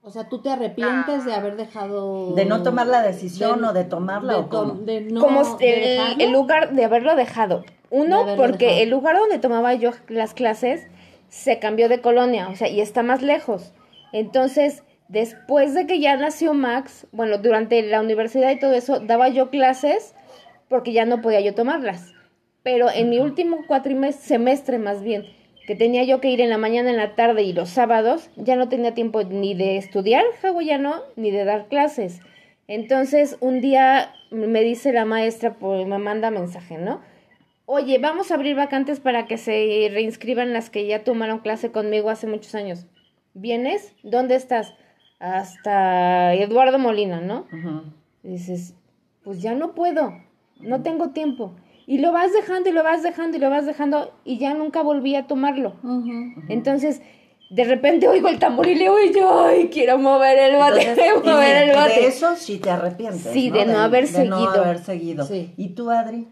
O 0.00 0.10
sea, 0.10 0.28
tú 0.30 0.40
te 0.40 0.48
arrepientes 0.48 1.26
de 1.26 1.34
haber 1.34 1.56
dejado. 1.56 2.32
De 2.34 2.46
no 2.46 2.62
tomar 2.62 2.86
la 2.86 3.02
decisión 3.02 3.62
o 3.64 3.74
de 3.74 3.84
tomarla 3.84 4.34
de 4.34 4.38
o 4.38 4.48
cómo. 4.48 4.72
tom- 4.72 4.84
de 4.86 5.00
no- 5.02 5.20
Como 5.20 5.56
de 5.58 6.14
el, 6.18 6.32
lugar 6.32 6.72
de 6.72 6.84
haberlo 6.84 7.14
dejado. 7.14 7.60
De 7.60 7.66
Uno, 7.90 8.20
haberlo 8.20 8.42
porque 8.42 8.66
dejado. 8.66 8.82
el 8.84 8.90
lugar 8.90 9.16
donde 9.18 9.38
tomaba 9.38 9.74
yo 9.74 9.90
las 10.08 10.32
clases 10.32 10.86
se 11.28 11.58
cambió 11.58 11.90
de 11.90 12.00
colonia, 12.00 12.48
o 12.48 12.56
sea, 12.56 12.68
y 12.68 12.80
está 12.80 13.02
más 13.02 13.20
lejos. 13.20 13.74
Entonces, 14.12 14.82
después 15.08 15.74
de 15.74 15.86
que 15.86 16.00
ya 16.00 16.16
nació 16.16 16.54
Max, 16.54 17.06
bueno, 17.12 17.36
durante 17.36 17.82
la 17.82 18.00
universidad 18.00 18.50
y 18.52 18.58
todo 18.58 18.72
eso, 18.72 19.00
daba 19.00 19.28
yo 19.28 19.50
clases 19.50 20.14
porque 20.68 20.92
ya 20.94 21.04
no 21.04 21.20
podía 21.20 21.40
yo 21.40 21.54
tomarlas. 21.54 22.14
Pero 22.62 22.88
en 22.90 23.10
mi 23.10 23.18
último 23.18 23.58
cuatrimestre, 23.66 24.26
semestre 24.26 24.78
más 24.78 25.02
bien, 25.02 25.26
que 25.68 25.76
tenía 25.76 26.02
yo 26.04 26.18
que 26.22 26.30
ir 26.30 26.40
en 26.40 26.48
la 26.48 26.56
mañana, 26.56 26.88
en 26.88 26.96
la 26.96 27.14
tarde 27.14 27.42
y 27.42 27.52
los 27.52 27.68
sábados, 27.68 28.30
ya 28.36 28.56
no 28.56 28.70
tenía 28.70 28.94
tiempo 28.94 29.22
ni 29.24 29.52
de 29.52 29.76
estudiar 29.76 30.24
hawaiano 30.42 31.02
ni 31.14 31.30
de 31.30 31.44
dar 31.44 31.68
clases. 31.68 32.22
Entonces, 32.68 33.36
un 33.40 33.60
día 33.60 34.14
me 34.30 34.62
dice 34.62 34.94
la 34.94 35.04
maestra, 35.04 35.58
pues 35.58 35.86
me 35.86 35.98
manda 35.98 36.30
mensaje, 36.30 36.78
¿no? 36.78 37.02
Oye, 37.66 37.98
vamos 37.98 38.30
a 38.30 38.36
abrir 38.36 38.56
vacantes 38.56 38.98
para 38.98 39.26
que 39.26 39.36
se 39.36 39.90
reinscriban 39.92 40.54
las 40.54 40.70
que 40.70 40.86
ya 40.86 41.04
tomaron 41.04 41.40
clase 41.40 41.70
conmigo 41.70 42.08
hace 42.08 42.26
muchos 42.26 42.54
años. 42.54 42.86
¿Vienes? 43.34 43.92
¿Dónde 44.02 44.36
estás? 44.36 44.72
Hasta 45.18 46.32
Eduardo 46.32 46.78
Molina, 46.78 47.20
¿no? 47.20 47.46
Dices, 48.22 48.74
pues 49.22 49.42
ya 49.42 49.54
no 49.54 49.74
puedo, 49.74 50.14
no 50.60 50.82
tengo 50.82 51.10
tiempo. 51.10 51.56
Y 51.88 51.98
lo 52.00 52.12
vas 52.12 52.34
dejando 52.34 52.68
y 52.68 52.72
lo 52.72 52.84
vas 52.84 53.02
dejando 53.02 53.38
y 53.38 53.40
lo 53.40 53.48
vas 53.48 53.64
dejando 53.64 54.12
y 54.22 54.36
ya 54.36 54.52
nunca 54.52 54.82
volví 54.82 55.16
a 55.16 55.26
tomarlo. 55.26 55.72
Entonces, 56.50 57.00
de 57.48 57.64
repente 57.64 58.06
oigo 58.06 58.28
el 58.28 58.38
tambor 58.38 58.68
y 58.68 58.74
le 58.74 58.90
oye, 58.90 59.10
yo, 59.14 59.46
ay, 59.46 59.70
quiero 59.70 59.96
mover 59.96 60.38
el 60.38 60.56
bote, 60.56 60.82
Entonces, 60.82 60.94
quiero 60.98 61.22
y 61.24 61.26
mover 61.26 61.56
de, 61.56 61.70
el 61.72 61.76
bote. 61.78 62.00
de 62.00 62.06
eso 62.08 62.36
sí 62.36 62.58
te 62.58 62.68
arrepientes. 62.68 63.32
Sí, 63.32 63.48
de 63.48 63.64
no 63.64 63.78
haber 63.78 64.06
de 64.06 64.26
no 64.26 64.36
seguido. 64.36 64.64
haber 64.64 64.84
seguido. 64.84 65.24
Sí. 65.24 65.54
¿Y 65.56 65.70
tú, 65.70 65.90
Adri? 65.90 66.28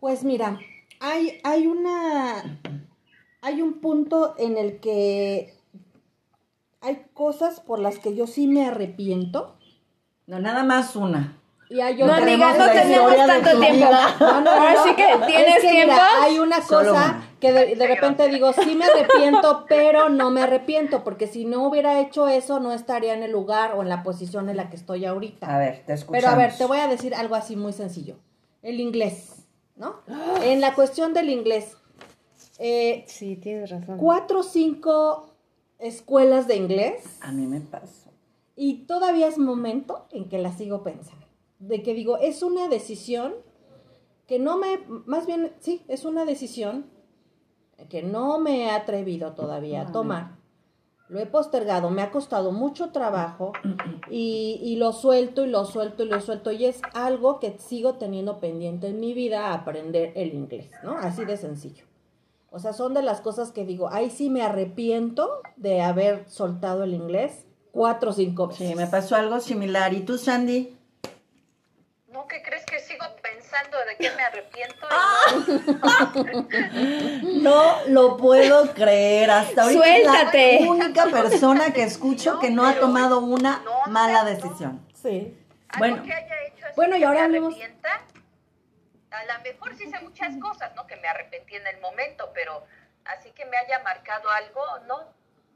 Pues 0.00 0.24
mira, 0.24 0.58
hay, 0.98 1.38
hay 1.44 1.68
una. 1.68 2.58
Hay 3.42 3.62
un 3.62 3.74
punto 3.74 4.34
en 4.38 4.56
el 4.58 4.80
que 4.80 5.54
hay 6.80 7.06
cosas 7.14 7.60
por 7.60 7.78
las 7.78 8.00
que 8.00 8.16
yo 8.16 8.26
sí 8.26 8.48
me 8.48 8.66
arrepiento. 8.66 9.56
No, 10.26 10.40
nada 10.40 10.64
más 10.64 10.96
una. 10.96 11.38
Y 11.68 11.80
hay 11.80 11.96
No, 11.96 12.12
amiga, 12.12 12.54
no 12.56 12.70
tenemos 12.70 13.16
tanto 13.16 13.58
tiempo. 13.60 13.86
No, 14.20 14.40
no, 14.40 14.50
Ahora 14.50 14.74
no. 14.74 14.84
sí 14.84 14.94
que, 14.94 15.04
¿tienes 15.26 15.56
Es 15.56 15.62
que, 15.62 15.70
tiempo? 15.70 15.92
mira, 15.94 16.22
hay 16.22 16.38
una 16.38 16.60
cosa 16.60 17.22
que 17.40 17.52
de, 17.52 17.74
de 17.74 17.86
repente 17.86 18.28
digo, 18.28 18.52
sí 18.52 18.74
me 18.76 18.84
arrepiento, 18.84 19.64
pero 19.68 20.08
no 20.08 20.30
me 20.30 20.42
arrepiento, 20.42 21.02
porque 21.02 21.26
si 21.26 21.44
no 21.44 21.66
hubiera 21.66 22.00
hecho 22.00 22.28
eso, 22.28 22.60
no 22.60 22.72
estaría 22.72 23.14
en 23.14 23.22
el 23.24 23.32
lugar 23.32 23.74
o 23.74 23.82
en 23.82 23.88
la 23.88 24.02
posición 24.04 24.48
en 24.48 24.56
la 24.56 24.70
que 24.70 24.76
estoy 24.76 25.04
ahorita. 25.04 25.52
A 25.54 25.58
ver, 25.58 25.82
te 25.86 25.94
escuchamos. 25.94 26.22
Pero 26.24 26.32
a 26.32 26.36
ver, 26.46 26.56
te 26.56 26.64
voy 26.66 26.78
a 26.78 26.86
decir 26.86 27.14
algo 27.14 27.34
así 27.34 27.56
muy 27.56 27.72
sencillo. 27.72 28.16
El 28.62 28.78
inglés, 28.80 29.44
¿no? 29.74 29.96
En 30.42 30.60
la 30.60 30.74
cuestión 30.74 31.14
del 31.14 31.30
inglés, 31.30 31.76
eh, 32.58 33.04
Sí, 33.08 33.36
tienes 33.36 33.70
razón. 33.70 33.98
cuatro 33.98 34.40
o 34.40 34.42
cinco 34.44 35.30
escuelas 35.78 36.46
de 36.46 36.56
inglés 36.56 37.02
A 37.20 37.32
mí 37.32 37.46
me 37.46 37.60
pasó. 37.60 38.10
y 38.56 38.86
todavía 38.86 39.26
es 39.28 39.36
momento 39.36 40.06
en 40.10 40.28
que 40.28 40.38
la 40.38 40.52
sigo 40.52 40.82
pensando. 40.82 41.25
De 41.58 41.82
que 41.82 41.94
digo, 41.94 42.18
es 42.18 42.42
una 42.42 42.68
decisión 42.68 43.34
que 44.26 44.38
no 44.38 44.58
me, 44.58 44.80
más 45.06 45.26
bien, 45.26 45.52
sí, 45.60 45.84
es 45.88 46.04
una 46.04 46.24
decisión 46.24 46.86
que 47.88 48.02
no 48.02 48.38
me 48.38 48.64
he 48.64 48.70
atrevido 48.70 49.32
todavía 49.32 49.82
a 49.82 49.92
tomar. 49.92 50.36
Lo 51.08 51.20
he 51.20 51.26
postergado, 51.26 51.90
me 51.90 52.02
ha 52.02 52.10
costado 52.10 52.50
mucho 52.50 52.90
trabajo 52.90 53.52
y, 54.10 54.58
y 54.60 54.76
lo 54.76 54.92
suelto 54.92 55.44
y 55.44 55.48
lo 55.48 55.64
suelto 55.64 56.02
y 56.02 56.08
lo 56.08 56.20
suelto 56.20 56.50
y 56.50 56.64
es 56.64 56.80
algo 56.94 57.38
que 57.38 57.56
sigo 57.58 57.94
teniendo 57.94 58.40
pendiente 58.40 58.88
en 58.88 58.98
mi 58.98 59.14
vida, 59.14 59.54
aprender 59.54 60.12
el 60.16 60.34
inglés, 60.34 60.68
¿no? 60.82 60.96
Así 60.98 61.24
de 61.24 61.36
sencillo. 61.36 61.84
O 62.50 62.58
sea, 62.58 62.72
son 62.72 62.94
de 62.94 63.02
las 63.02 63.20
cosas 63.20 63.52
que 63.52 63.64
digo, 63.64 63.88
ahí 63.92 64.10
sí 64.10 64.30
me 64.30 64.42
arrepiento 64.42 65.42
de 65.56 65.82
haber 65.82 66.28
soltado 66.28 66.84
el 66.84 66.94
inglés 66.94 67.46
cuatro 67.70 68.10
o 68.10 68.12
cinco 68.12 68.48
veces. 68.48 68.68
Sí, 68.68 68.74
me 68.74 68.86
pasó 68.86 69.14
algo 69.14 69.38
similar. 69.40 69.92
¿Y 69.92 70.00
tú, 70.00 70.18
Sandy? 70.18 70.75
¿No 72.16 72.26
que 72.26 72.42
crees 72.42 72.64
que 72.64 72.80
sigo 72.80 73.04
pensando 73.22 73.76
de 73.84 73.96
qué 73.98 74.10
me 74.16 74.22
arrepiento? 74.22 74.86
Y 77.22 77.40
no- 77.42 77.82
No 77.82 77.86
lo 77.88 78.16
puedo 78.16 78.72
creer. 78.72 79.30
Hasta 79.30 79.64
ahorita 79.64 79.82
Suéltate. 79.82 80.54
es 80.56 80.60
la 80.62 80.70
única 80.70 81.04
persona 81.06 81.72
que 81.74 81.82
escucho 81.82 82.34
No, 82.34 82.40
que 82.40 82.50
no 82.50 82.66
ha 82.66 82.74
tomado 82.80 83.20
una 83.20 83.58
no, 83.64 83.82
mala 83.92 84.22
no. 84.22 84.30
decisión. 84.30 84.86
Sí. 84.94 85.36
Bueno. 85.78 86.02
que 86.02 86.12
haya 86.12 86.42
hecho 86.46 86.64
así 86.66 86.74
Bueno, 86.76 86.96
y 86.96 87.00
que 87.00 87.04
ahora 87.04 87.20
me 87.20 87.24
hablemos- 87.26 87.54
arrepienta. 87.54 88.02
A 89.10 89.24
lo 89.24 89.42
mejor 89.44 89.74
sí 89.76 89.90
sé 89.90 90.00
muchas 90.00 90.36
cosas, 90.38 90.74
¿no? 90.74 90.86
Que 90.86 90.96
me 90.96 91.08
arrepentí 91.08 91.54
en 91.56 91.66
el 91.66 91.78
momento, 91.80 92.30
pero 92.34 92.64
así 93.04 93.30
que 93.32 93.44
me 93.44 93.58
haya 93.58 93.78
marcado 93.80 94.30
algo, 94.30 94.62
no, 94.86 95.00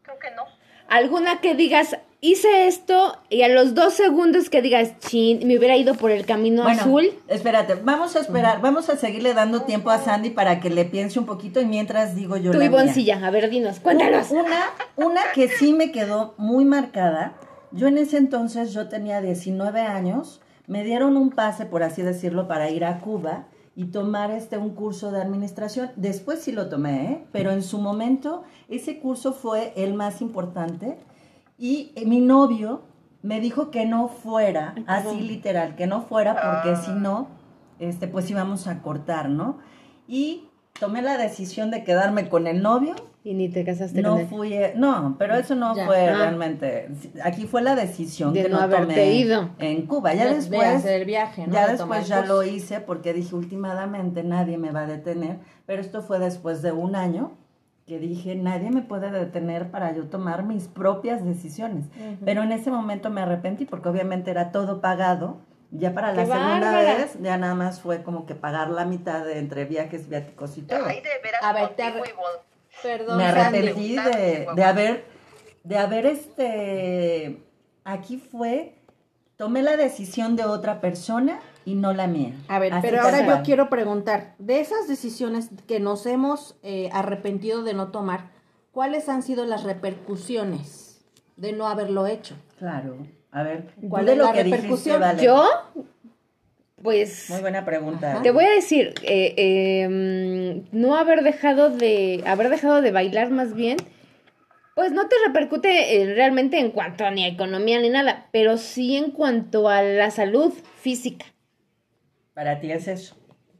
creo 0.02 0.18
que 0.18 0.30
no. 0.34 0.42
Alguna 0.88 1.40
que 1.40 1.54
digas, 1.54 1.96
hice 2.20 2.66
esto 2.66 3.16
y 3.28 3.42
a 3.42 3.48
los 3.48 3.74
dos 3.74 3.94
segundos 3.94 4.50
que 4.50 4.60
digas, 4.60 4.98
chin, 4.98 5.46
me 5.46 5.56
hubiera 5.56 5.76
ido 5.76 5.94
por 5.94 6.10
el 6.10 6.26
camino 6.26 6.64
Bueno, 6.64 6.80
azul. 6.80 7.10
espérate, 7.28 7.74
vamos 7.76 8.16
a 8.16 8.20
esperar, 8.20 8.60
vamos 8.60 8.90
a 8.90 8.96
seguirle 8.96 9.32
dando 9.32 9.62
tiempo 9.62 9.90
a 9.90 9.98
Sandy 9.98 10.30
para 10.30 10.58
que 10.58 10.68
le 10.68 10.84
piense 10.84 11.18
un 11.20 11.26
poquito 11.26 11.60
y 11.60 11.66
mientras 11.66 12.16
digo 12.16 12.36
yo 12.36 12.50
Tú, 12.50 12.58
la 12.58 12.68
mía. 12.68 12.80
Ivoncilla, 12.80 13.24
a 13.24 13.30
ver, 13.30 13.50
dinos, 13.50 13.78
cuéntanos. 13.78 14.30
Una, 14.32 14.70
una 14.96 15.20
que 15.32 15.48
sí 15.48 15.72
me 15.72 15.92
quedó 15.92 16.34
muy 16.38 16.64
marcada. 16.64 17.34
Yo 17.70 17.86
en 17.86 17.96
ese 17.98 18.16
entonces, 18.16 18.72
yo 18.72 18.88
tenía 18.88 19.20
19 19.20 19.80
años, 19.80 20.40
me 20.66 20.82
dieron 20.82 21.16
un 21.16 21.30
pase, 21.30 21.66
por 21.66 21.84
así 21.84 22.02
decirlo, 22.02 22.48
para 22.48 22.68
ir 22.68 22.84
a 22.84 22.98
Cuba 22.98 23.44
y 23.80 23.86
tomar 23.86 24.30
este 24.30 24.58
un 24.58 24.74
curso 24.74 25.10
de 25.10 25.22
administración. 25.22 25.90
Después 25.96 26.42
sí 26.42 26.52
lo 26.52 26.68
tomé, 26.68 27.12
¿eh? 27.12 27.26
pero 27.32 27.50
en 27.50 27.62
su 27.62 27.78
momento 27.78 28.44
ese 28.68 28.98
curso 28.98 29.32
fue 29.32 29.72
el 29.74 29.94
más 29.94 30.20
importante 30.20 30.98
y 31.56 31.90
eh, 31.96 32.04
mi 32.04 32.20
novio 32.20 32.82
me 33.22 33.40
dijo 33.40 33.70
que 33.70 33.86
no 33.86 34.08
fuera, 34.08 34.74
así 34.86 35.20
literal, 35.20 35.76
que 35.76 35.86
no 35.86 36.02
fuera 36.02 36.34
porque 36.34 36.76
si 36.76 36.90
no, 36.90 37.28
este, 37.78 38.06
pues 38.06 38.30
íbamos 38.30 38.66
a 38.66 38.82
cortar, 38.82 39.30
¿no? 39.30 39.56
Y 40.06 40.50
tomé 40.78 41.00
la 41.00 41.16
decisión 41.16 41.70
de 41.70 41.82
quedarme 41.82 42.28
con 42.28 42.46
el 42.46 42.60
novio 42.60 42.94
Y 43.22 43.34
ni 43.34 43.50
te 43.50 43.64
casaste 43.66 44.00
no 44.00 44.12
con 44.12 44.20
él. 44.20 44.26
fui, 44.28 44.52
eh, 44.54 44.72
no, 44.76 45.16
pero 45.18 45.34
eso 45.34 45.54
no 45.54 45.76
Ya. 45.76 45.84
fue 45.86 46.08
Ah. 46.08 46.16
realmente. 46.16 46.88
Aquí 47.22 47.46
fue 47.46 47.60
la 47.60 47.74
decisión 47.74 48.32
De 48.32 48.44
que 48.44 48.48
no 48.48 48.56
no, 48.56 48.62
haberte 48.62 48.94
tomé 48.94 49.12
ido. 49.12 49.50
en 49.58 49.86
Cuba. 49.86 50.14
Ya 50.14 50.24
De- 50.24 50.30
de 50.30 50.36
después, 50.36 50.66
hacer 50.68 51.00
el 51.00 51.06
viaje, 51.06 51.46
¿no? 51.46 51.52
ya 51.52 51.66
De 51.66 51.72
después 51.72 52.08
ya 52.08 52.24
lo 52.24 52.42
hice 52.42 52.80
porque 52.80 53.12
dije 53.12 53.34
últimamente 53.34 54.22
nadie 54.22 54.56
me 54.56 54.70
va 54.70 54.82
a 54.82 54.86
detener. 54.86 55.36
Pero 55.66 55.82
esto 55.82 56.00
fue 56.02 56.18
después 56.18 56.62
de 56.62 56.72
un 56.72 56.96
año 56.96 57.32
que 57.86 57.98
dije 57.98 58.36
nadie 58.36 58.70
me 58.70 58.80
puede 58.82 59.10
detener 59.10 59.70
para 59.70 59.92
yo 59.92 60.04
tomar 60.06 60.42
mis 60.44 60.68
propias 60.68 61.22
decisiones. 61.24 61.86
Pero 62.24 62.42
en 62.42 62.52
ese 62.52 62.70
momento 62.70 63.10
me 63.10 63.20
arrepentí 63.20 63.66
porque 63.66 63.90
obviamente 63.90 64.30
era 64.30 64.50
todo 64.50 64.80
pagado. 64.80 65.40
Ya 65.72 65.92
para 65.92 66.12
la 66.12 66.22
¡Qué 66.24 66.26
segunda 66.32 66.60
bárbara! 66.72 66.94
vez 66.96 67.18
ya 67.20 67.36
nada 67.36 67.54
más 67.54 67.80
fue 67.80 68.02
como 68.02 68.24
que 68.26 68.34
pagar 68.34 68.70
la 68.70 68.86
mitad 68.86 69.24
de 69.24 69.38
entre 69.38 69.66
viajes, 69.66 70.08
viáticos 70.08 70.56
y 70.56 70.62
todo 70.62 70.80
Ay, 70.86 70.96
de 70.96 71.10
veras, 71.22 71.42
A 71.42 71.52
ver, 71.52 71.68
te 71.76 71.82
Perdón, 72.82 73.18
me 73.18 73.24
Sandy. 73.30 73.58
arrepentí 73.58 73.96
de, 73.96 74.46
de 74.54 74.64
haber 74.64 75.04
de 75.64 75.76
haber 75.78 76.06
este 76.06 77.42
aquí 77.84 78.16
fue 78.18 78.74
tomé 79.36 79.62
la 79.62 79.76
decisión 79.76 80.36
de 80.36 80.44
otra 80.44 80.80
persona 80.80 81.40
y 81.64 81.74
no 81.74 81.92
la 81.92 82.06
mía 82.06 82.34
A 82.48 82.58
ver, 82.58 82.72
Así 82.74 82.86
pero 82.88 83.02
ahora 83.02 83.26
yo 83.26 83.42
quiero 83.42 83.68
preguntar, 83.68 84.34
de 84.38 84.60
esas 84.60 84.88
decisiones 84.88 85.50
que 85.66 85.80
nos 85.80 86.06
hemos 86.06 86.56
eh, 86.62 86.88
arrepentido 86.92 87.62
de 87.62 87.74
no 87.74 87.88
tomar, 87.90 88.30
¿cuáles 88.72 89.08
han 89.08 89.22
sido 89.22 89.44
las 89.44 89.64
repercusiones 89.64 91.00
de 91.36 91.52
no 91.52 91.66
haberlo 91.68 92.06
hecho? 92.06 92.34
claro 92.58 92.96
a 93.32 93.42
ver 93.44 93.72
¿Cuál 93.88 94.08
es 94.08 94.16
lo 94.18 94.24
la 94.24 94.32
que 94.32 94.44
dijiste, 94.44 94.62
repercusión? 94.62 95.00
Vale. 95.00 95.22
Yo, 95.22 95.48
pues, 96.82 97.28
muy 97.30 97.40
buena 97.40 97.64
pregunta 97.64 98.20
te 98.22 98.30
voy 98.30 98.44
a 98.44 98.50
decir, 98.50 98.94
eh, 99.02 99.34
eh, 99.36 99.88
mm, 99.88 100.68
no 100.78 100.96
haber 100.96 101.22
dejado 101.22 101.70
de, 101.70 102.22
haber 102.26 102.48
dejado 102.48 102.80
de 102.80 102.90
bailar 102.90 103.30
más 103.30 103.54
bien, 103.54 103.76
pues 104.74 104.92
no 104.92 105.08
te 105.08 105.16
repercute 105.26 106.00
eh, 106.00 106.14
realmente 106.14 106.58
en 106.58 106.70
cuanto 106.70 107.04
a 107.04 107.10
ni 107.10 107.24
a 107.24 107.28
economía 107.28 107.80
ni 107.80 107.90
nada, 107.90 108.28
pero 108.32 108.56
sí 108.56 108.96
en 108.96 109.10
cuanto 109.10 109.68
a 109.68 109.82
la 109.82 110.10
salud 110.10 110.52
física. 110.80 111.26
para 112.34 112.60
ti 112.60 112.72
es 112.72 112.88
eso 112.88 113.16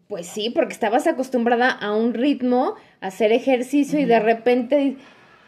Pues 0.08 0.26
sí, 0.26 0.50
porque 0.50 0.72
estabas 0.72 1.06
acostumbrada 1.06 1.70
a 1.70 1.94
un 1.94 2.14
ritmo, 2.14 2.76
a 3.00 3.08
hacer 3.08 3.32
ejercicio 3.32 3.98
y 4.00 4.06
de 4.06 4.20
repente, 4.20 4.96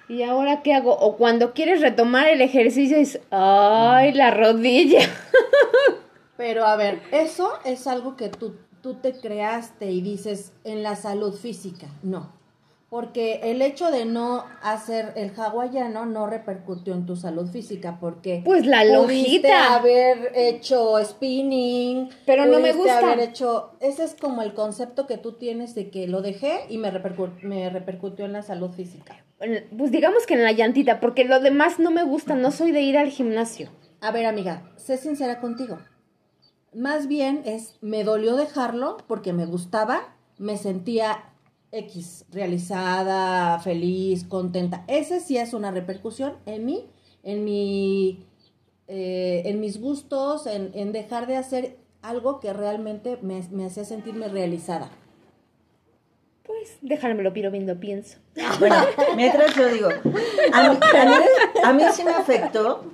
¿y 0.09 0.23
ahora 0.23 0.63
qué 0.63 0.75
hago? 0.75 0.95
O 0.99 1.17
cuando 1.17 1.55
quieres 1.55 1.81
retomar 1.81 2.27
el 2.27 2.43
ejercicio 2.43 2.99
dices, 2.99 3.23
¡ay, 3.31 4.13
la 4.13 4.31
rodilla! 4.31 5.01
Pero 6.43 6.65
a 6.67 6.75
ver, 6.75 7.01
eso 7.13 7.53
es 7.65 7.87
algo 7.87 8.17
que 8.17 8.29
tú, 8.29 8.57
tú 8.83 8.95
te 8.95 9.13
creaste 9.13 9.93
y 9.93 10.01
dices 10.01 10.53
en 10.65 10.83
la 10.83 10.97
salud 10.97 11.35
física. 11.37 11.87
No. 12.03 12.33
Porque 12.91 13.39
el 13.45 13.63
hecho 13.63 13.93
de 13.93 14.07
no 14.07 14.45
hacer 14.61 15.13
el 15.15 15.31
hawaiano 15.39 16.05
no 16.05 16.27
repercutió 16.27 16.95
en 16.95 17.07
tu 17.07 17.15
salud 17.15 17.49
física 17.49 17.99
porque 18.01 18.43
Pues 18.45 18.67
la 18.67 18.85
lonjita. 18.85 19.77
haber 19.77 20.33
hecho 20.35 20.97
spinning, 21.05 22.11
Pero 22.27 22.45
no 22.47 22.59
me 22.59 22.73
gusta. 22.73 22.99
haber 22.99 23.21
hecho, 23.21 23.71
ese 23.79 24.03
es 24.03 24.17
como 24.21 24.43
el 24.43 24.53
concepto 24.53 25.07
que 25.07 25.19
tú 25.19 25.35
tienes 25.35 25.77
de 25.77 25.91
que 25.91 26.09
lo 26.09 26.21
dejé 26.23 26.63
y 26.69 26.79
me, 26.79 26.93
repercu- 26.93 27.41
me 27.43 27.71
repercutió 27.71 28.25
en 28.25 28.33
la 28.33 28.43
salud 28.43 28.73
física. 28.73 29.25
Pues 29.79 29.93
digamos 29.93 30.27
que 30.27 30.35
en 30.35 30.43
la 30.43 30.51
llantita, 30.53 30.99
porque 30.99 31.25
lo 31.25 31.39
demás 31.39 31.79
no 31.79 31.93
me 31.93 32.03
gusta, 32.03 32.35
no 32.35 32.51
soy 32.51 32.73
de 32.73 32.81
ir 32.83 32.99
al 32.99 33.11
gimnasio. 33.11 33.71
A 34.01 34.11
ver, 34.11 34.27
amiga, 34.27 34.73
sé 34.77 34.97
sincera 34.97 35.41
contigo. 35.41 35.79
Más 36.75 37.07
bien 37.07 37.43
es, 37.45 37.77
me 37.81 38.05
dolió 38.05 38.37
dejarlo 38.37 38.97
porque 39.07 39.33
me 39.33 39.47
gustaba, 39.47 40.17
me 40.39 40.57
sentía 40.57 41.33
X, 41.71 42.25
realizada, 42.31 43.59
feliz, 43.61 44.25
contenta. 44.25 44.85
Ese 44.89 45.21
sí 45.21 45.37
es 45.37 45.55
una 45.55 45.71
repercusión 45.71 46.35
en 46.47 46.65
mí, 46.65 46.89
en 47.23 47.45
mi 47.45 48.27
eh, 48.89 49.43
en 49.47 49.61
mis 49.61 49.81
gustos, 49.81 50.47
en, 50.47 50.71
en 50.75 50.93
dejar 50.93 51.27
de 51.27 51.37
hacer 51.37 51.79
algo 52.03 52.41
que 52.41 52.53
realmente 52.53 53.19
me, 53.23 53.43
me 53.51 53.65
hacía 53.67 53.85
sentirme 53.85 54.29
realizada. 54.29 54.91
Pues 56.45 56.77
déjame 56.83 57.23
lo 57.23 57.33
piro 57.33 57.51
viendo 57.51 57.79
pienso. 57.79 58.19
Bueno, 58.59 58.77
mientras 59.17 59.55
yo 59.55 59.69
digo, 59.69 59.89
a 60.53 61.73
mí, 61.73 61.83
a 61.85 61.93
sí 61.93 62.05
me 62.05 62.11
afectó, 62.13 62.85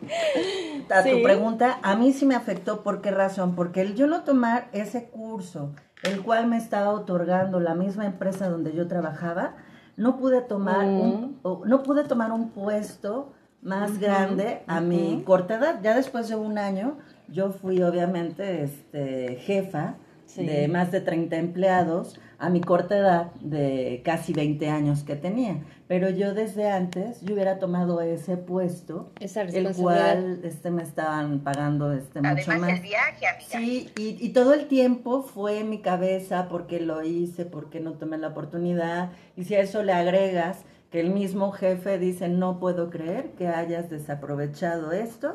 a 0.91 1.03
tu 1.03 1.09
Sí. 1.17 1.23
pregunta, 1.23 1.79
a 1.83 1.97
mí 1.97 2.13
sí 2.13 2.27
me 2.27 2.35
afectó, 2.35 2.83
¿por 2.83 3.01
qué 3.01 3.11
razón? 3.11 3.55
Porque 3.55 3.81
el 3.81 3.95
yo 3.95 4.07
no 4.07 4.23
tomar 4.25 4.69
ese 4.73 5.05
curso, 5.09 5.73
el 6.03 6.23
cual 6.23 6.47
me 6.47 6.57
estaba 6.57 6.91
otorgando 6.91 7.61
la 7.61 7.75
misma 7.75 8.07
empresa 8.07 8.49
donde 8.49 8.75
yo 8.75 8.87
trabajaba, 8.87 9.55
no 9.97 10.17
pude 10.19 10.41
tomar 10.43 10.85
un, 10.87 11.39
o- 11.43 11.63
no 11.67 11.83
pude 11.83 12.05
tomar 12.05 12.31
un 12.33 12.51
puesto 12.51 13.33
más 13.63 13.99
grande 13.99 14.63
a 14.69 14.81
mi 14.81 15.23
corta 15.25 15.57
edad. 15.57 15.81
Ya 15.83 15.95
después 15.97 16.29
de 16.29 16.37
un 16.37 16.57
año, 16.59 16.99
yo 17.29 17.51
fui 17.51 17.83
obviamente 17.83 18.63
este, 18.63 19.37
jefa 19.41 19.97
Sí. 20.29 20.45
de 20.45 20.69
más 20.69 20.93
de 20.93 21.01
30 21.01 21.37
empleados 21.37 22.21
a 22.39 22.51
mi 22.51 22.61
corta 22.61 22.97
edad 22.99 23.33
de 23.41 24.03
casi 24.05 24.33
20 24.35 24.69
años 24.69 25.03
que 25.03 25.17
tenía. 25.17 25.65
Pero 25.89 26.11
yo 26.11 26.35
desde 26.35 26.71
antes, 26.71 27.23
yo 27.23 27.33
hubiera 27.35 27.59
tomado 27.59 28.03
ese 28.03 28.37
puesto, 28.37 29.11
Esa 29.21 29.43
el 29.43 29.75
cual 29.75 30.41
este, 30.45 30.71
me 30.71 30.83
estaban 30.83 31.41
pagando 31.41 31.93
este, 31.95 32.21
mucho 32.21 32.33
Además, 32.51 32.61
más. 32.61 32.73
el 32.75 32.81
viaje, 32.83 33.27
amiga. 33.27 33.49
Sí, 33.59 33.91
y, 33.99 34.25
y 34.25 34.29
todo 34.35 34.53
el 34.53 34.69
tiempo 34.69 35.23
fue 35.23 35.61
en 35.61 35.71
mi 35.71 35.81
cabeza 35.81 36.47
porque 36.51 36.79
lo 36.79 37.03
hice, 37.03 37.47
porque 37.47 37.81
no 37.81 37.95
tomé 37.95 38.19
la 38.19 38.29
oportunidad. 38.29 39.11
Y 39.35 39.45
si 39.45 39.55
a 39.55 39.61
eso 39.61 39.83
le 39.83 39.95
agregas 39.95 40.65
que 40.91 41.01
el 41.01 41.11
mismo 41.11 41.53
jefe 41.53 41.99
dice, 41.99 42.29
no 42.29 42.61
puedo 42.61 42.91
creer 42.91 43.31
que 43.33 43.49
hayas 43.49 43.89
desaprovechado 43.91 44.93
esto, 44.93 45.35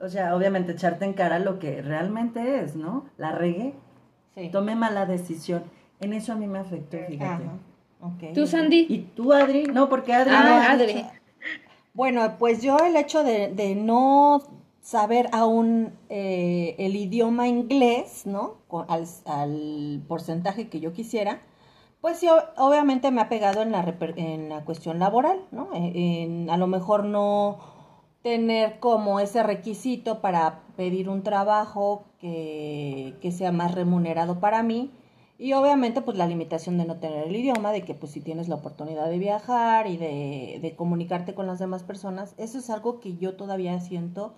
o 0.00 0.08
sea, 0.08 0.34
obviamente 0.34 0.72
echarte 0.72 1.04
en 1.04 1.12
cara 1.12 1.38
lo 1.38 1.58
que 1.58 1.80
realmente 1.82 2.60
es, 2.60 2.74
¿no? 2.76 3.06
La 3.16 3.32
regué, 3.32 3.74
Sí. 4.36 4.48
tomé 4.50 4.74
mala 4.76 5.06
decisión. 5.06 5.64
En 6.00 6.12
eso 6.12 6.32
a 6.32 6.36
mí 6.36 6.46
me 6.46 6.58
afectó, 6.58 6.96
fíjate. 7.06 7.44
¿Tú, 8.34 8.46
Sandy? 8.46 8.86
¿Y 8.88 8.98
tú, 9.14 9.32
Adri? 9.32 9.64
No, 9.64 9.88
porque 9.88 10.12
Adri 10.12 10.30
no 10.30 10.36
Ah, 10.36 10.66
ha 10.68 10.72
Adri. 10.72 11.04
Bueno, 11.94 12.36
pues 12.38 12.62
yo 12.62 12.76
el 12.78 12.96
hecho 12.96 13.22
de, 13.22 13.48
de 13.48 13.74
no 13.76 14.42
saber 14.80 15.28
aún 15.32 15.92
eh, 16.08 16.74
el 16.78 16.96
idioma 16.96 17.48
inglés, 17.48 18.26
¿no? 18.26 18.56
Al, 18.88 19.06
al 19.26 20.02
porcentaje 20.08 20.68
que 20.68 20.80
yo 20.80 20.92
quisiera, 20.92 21.40
pues 22.00 22.18
sí, 22.18 22.26
obviamente 22.58 23.10
me 23.10 23.20
ha 23.22 23.28
pegado 23.30 23.62
en 23.62 23.72
la, 23.72 23.82
reper- 23.84 24.14
en 24.18 24.48
la 24.50 24.64
cuestión 24.64 24.98
laboral, 24.98 25.40
¿no? 25.52 25.68
En, 25.72 25.96
en 25.96 26.50
a 26.50 26.56
lo 26.58 26.66
mejor 26.66 27.04
no 27.04 27.58
tener 28.22 28.80
como 28.80 29.20
ese 29.20 29.42
requisito 29.42 30.20
para 30.20 30.60
pedir 30.76 31.08
un 31.08 31.22
trabajo 31.22 32.04
que, 32.24 33.12
que 33.20 33.30
sea 33.32 33.52
más 33.52 33.74
remunerado 33.74 34.40
para 34.40 34.62
mí. 34.62 34.90
Y 35.36 35.52
obviamente 35.52 36.00
pues 36.00 36.16
la 36.16 36.26
limitación 36.26 36.78
de 36.78 36.86
no 36.86 36.96
tener 36.96 37.26
el 37.28 37.36
idioma, 37.36 37.70
de 37.70 37.82
que 37.82 37.92
pues 37.92 38.12
si 38.12 38.22
tienes 38.22 38.48
la 38.48 38.54
oportunidad 38.54 39.10
de 39.10 39.18
viajar 39.18 39.86
y 39.88 39.98
de, 39.98 40.58
de 40.62 40.74
comunicarte 40.74 41.34
con 41.34 41.46
las 41.46 41.58
demás 41.58 41.82
personas, 41.82 42.34
eso 42.38 42.56
es 42.56 42.70
algo 42.70 42.98
que 42.98 43.18
yo 43.18 43.34
todavía 43.34 43.78
siento 43.80 44.32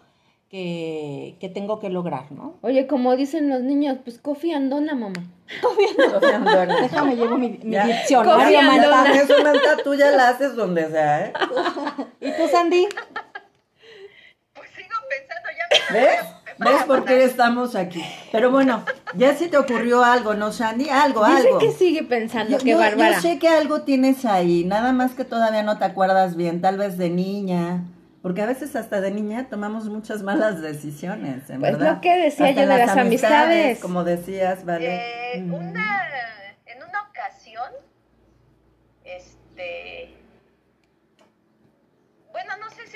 que, 0.51 1.37
que 1.39 1.49
tengo 1.49 1.79
que 1.79 1.89
lograr, 1.89 2.33
¿no? 2.33 2.59
Oye, 2.63 2.89
como 2.89 3.15
dicen 3.15 3.49
los 3.51 3.63
niños, 3.63 3.99
pues 4.03 4.19
Kofi 4.19 4.53
Andona, 4.53 4.97
mamá. 4.97 5.23
Sofía 5.61 6.37
Andona. 6.37 6.81
Déjame 6.81 7.15
llevo 7.15 7.37
mi, 7.37 7.51
mi 7.63 7.77
diccionario. 7.77 8.91
Con 8.91 9.07
eso, 9.07 9.45
Manta, 9.45 9.77
tú 9.85 9.95
ya 9.95 10.11
la 10.11 10.31
haces 10.31 10.57
donde 10.57 10.91
sea, 10.91 11.27
¿eh? 11.27 11.33
¿Y 12.21 12.33
tú, 12.33 12.49
Sandy? 12.51 12.89
Pues 14.55 14.71
sigo 14.71 14.97
pensando, 15.09 15.49
ya 15.57 15.93
me 15.93 16.01
¿Ves? 16.01 16.36
¿Ves 16.65 16.85
por 16.85 17.05
qué 17.05 17.25
estamos 17.25 17.75
aquí? 17.75 18.03
Pero 18.33 18.51
bueno, 18.51 18.85
ya 19.15 19.35
se 19.35 19.49
te 19.49 19.57
ocurrió 19.59 20.03
algo, 20.05 20.35
¿no, 20.35 20.53
Sandy? 20.53 20.89
Algo, 20.89 21.25
Dice 21.27 21.49
algo. 21.49 21.59
que 21.59 21.73
sigue 21.73 22.03
pensando, 22.03 22.57
Yo, 22.59 22.65
que 22.65 22.75
bárbara. 22.75 23.17
yo 23.17 23.21
sé 23.21 23.39
que 23.39 23.49
algo 23.49 23.83
tienes 23.83 24.25
ahí, 24.25 24.65
nada 24.65 24.93
más 24.93 25.13
que 25.15 25.25
todavía 25.25 25.63
no 25.63 25.79
te 25.79 25.85
acuerdas 25.85 26.37
bien, 26.37 26.61
tal 26.61 26.79
vez 26.79 26.97
de 26.99 27.11
niña, 27.11 27.85
porque 28.23 28.43
a 28.43 28.47
veces 28.47 28.75
hasta 28.75 29.01
de 29.01 29.11
niña 29.11 29.47
tomamos 29.51 29.89
muchas 29.89 30.23
malas 30.23 30.61
decisiones, 30.63 31.49
en 31.51 31.61
Pues 31.61 31.73
verdad. 31.73 31.95
lo 31.97 32.01
que 32.01 32.17
decía 32.17 32.47
Hasta 32.47 32.63
yo 32.63 32.69
de 32.69 32.75
en 32.75 32.87
las 32.87 32.97
amistades. 32.97 33.79
Como 33.81 34.03
decías, 34.05 34.65
vale. 34.65 34.97
Eh, 35.35 35.43
una, 35.45 36.01
en 36.67 36.79
una 36.83 37.03
ocasión, 37.11 37.71
este, 39.05 40.16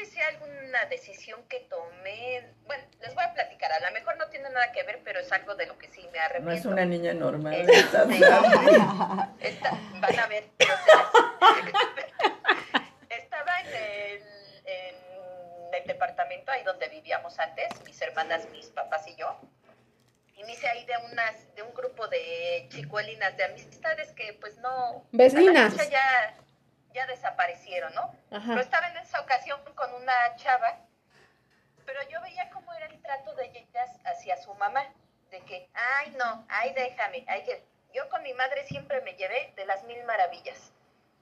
sé 0.05 0.13
si 0.13 0.21
alguna 0.21 0.85
decisión 0.87 1.43
que 1.49 1.61
tomé, 1.61 2.45
bueno, 2.67 2.85
les 3.01 3.15
voy 3.15 3.25
a 3.25 3.33
platicar, 3.35 3.71
a 3.73 3.81
lo 3.81 3.91
mejor 3.93 4.17
no 4.17 4.29
tiene 4.29 4.49
nada 4.51 4.73
que 4.73 4.83
ver, 4.85 5.01
pero 5.05 5.21
es 5.21 5.31
algo 5.33 5.55
de 5.55 5.67
lo 5.67 5.77
que 5.79 5.89
sí 5.89 6.03
me 6.13 6.19
no 6.19 6.25
arrepiento. 6.25 6.53
es 6.53 6.65
una 6.67 6.85
niña 6.85 7.13
normal. 7.15 7.55
Este, 7.55 7.79
¿estás? 7.79 8.09
esta- 9.41 9.79
van 10.01 10.19
a 10.19 10.27
ver. 10.27 10.45
o 10.61 10.65
sea, 10.85 11.11
estaba 13.11 13.61
en 13.61 13.67
el, 13.69 14.23
en 14.67 15.75
el 15.75 15.87
departamento 15.87 16.53
ahí 16.53 16.63
donde 16.65 16.89
vivíamos 16.89 17.39
antes, 17.39 17.69
mis 17.85 18.01
hermanas, 18.01 18.49
mis 18.51 18.67
papás 18.69 19.07
y 19.09 19.17
yo. 19.17 19.39
Y 20.37 20.45
me 20.45 20.53
hice 20.53 20.69
ahí 20.69 20.85
de 20.87 20.95
unas, 21.13 21.55
de 21.55 21.63
un 21.63 21.75
grupo 21.75 22.09
de 22.09 22.67
chicuelinas 22.71 23.37
de 23.37 23.45
amistades 23.45 24.11
que 24.13 24.33
pues 24.41 24.57
no. 24.59 25.05
Vecinas. 25.13 25.75
ya, 25.91 26.35
ya 26.93 27.07
desaparecieron, 27.07 27.95
¿no? 27.95 28.03
Ajá. 28.31 28.47
Pero 28.49 28.61
estaba 28.61 28.89
en 28.89 28.97
esa 28.99 29.21
ocasión 29.21 29.61
con 29.75 29.93
una 29.95 30.37
chava, 30.37 30.79
pero 31.87 32.01
yo 32.09 32.21
veía 32.23 32.51
cómo 32.51 32.73
era 32.75 32.87
el 32.87 33.01
trato 33.03 33.35
de 33.35 33.47
ellas 33.47 33.91
hacia 34.05 34.37
su 34.37 34.55
mamá, 34.55 34.85
de 35.31 35.41
que, 35.43 35.69
ay 35.75 36.15
no, 36.19 36.45
ay 36.49 36.73
déjame, 36.75 37.25
ay 37.29 37.45
que... 37.45 37.65
Yo 37.93 38.09
con 38.09 38.23
mi 38.23 38.33
madre 38.35 38.65
siempre 38.69 39.01
me 39.01 39.15
llevé 39.15 39.53
de 39.57 39.65
las 39.67 39.83
mil 39.83 40.01
maravillas. 40.05 40.73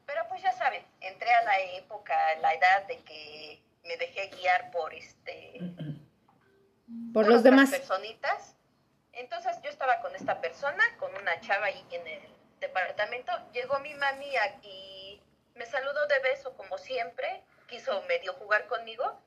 Pero 0.05 0.27
pues 0.29 0.43
ya 0.43 0.53
saben, 0.53 0.85
entré 1.01 1.33
a 1.33 1.43
la 1.45 1.59
época, 1.61 2.14
la 2.43 2.53
edad 2.53 2.87
de 2.87 2.99
que 3.05 3.62
me 3.85 3.97
dejé 3.97 4.29
guiar 4.29 4.71
por 4.71 4.93
este 4.93 5.61
Por 7.14 7.25
por 7.25 7.27
los 7.27 7.43
demás. 7.43 7.71
personitas. 7.71 8.55
Entonces 9.12 9.59
yo 9.62 9.71
estaba 9.71 10.01
con 10.01 10.14
esta 10.14 10.41
persona, 10.43 10.85
con 10.99 11.14
una 11.16 11.41
chava 11.41 11.66
ahí 11.66 11.87
en 11.91 12.07
el 12.07 12.23
departamento. 12.61 13.33
Llegó 13.53 13.79
mi 13.81 13.95
mami 13.95 14.37
a- 14.37 14.59
y 14.62 14.98
me 15.59 15.67
saludó 15.67 16.07
de 16.07 16.19
beso 16.21 16.57
como 16.57 16.79
siempre. 16.79 17.43
Quiso 17.67 18.03
medio 18.03 18.33
jugar 18.35 18.67
conmigo. 18.67 19.21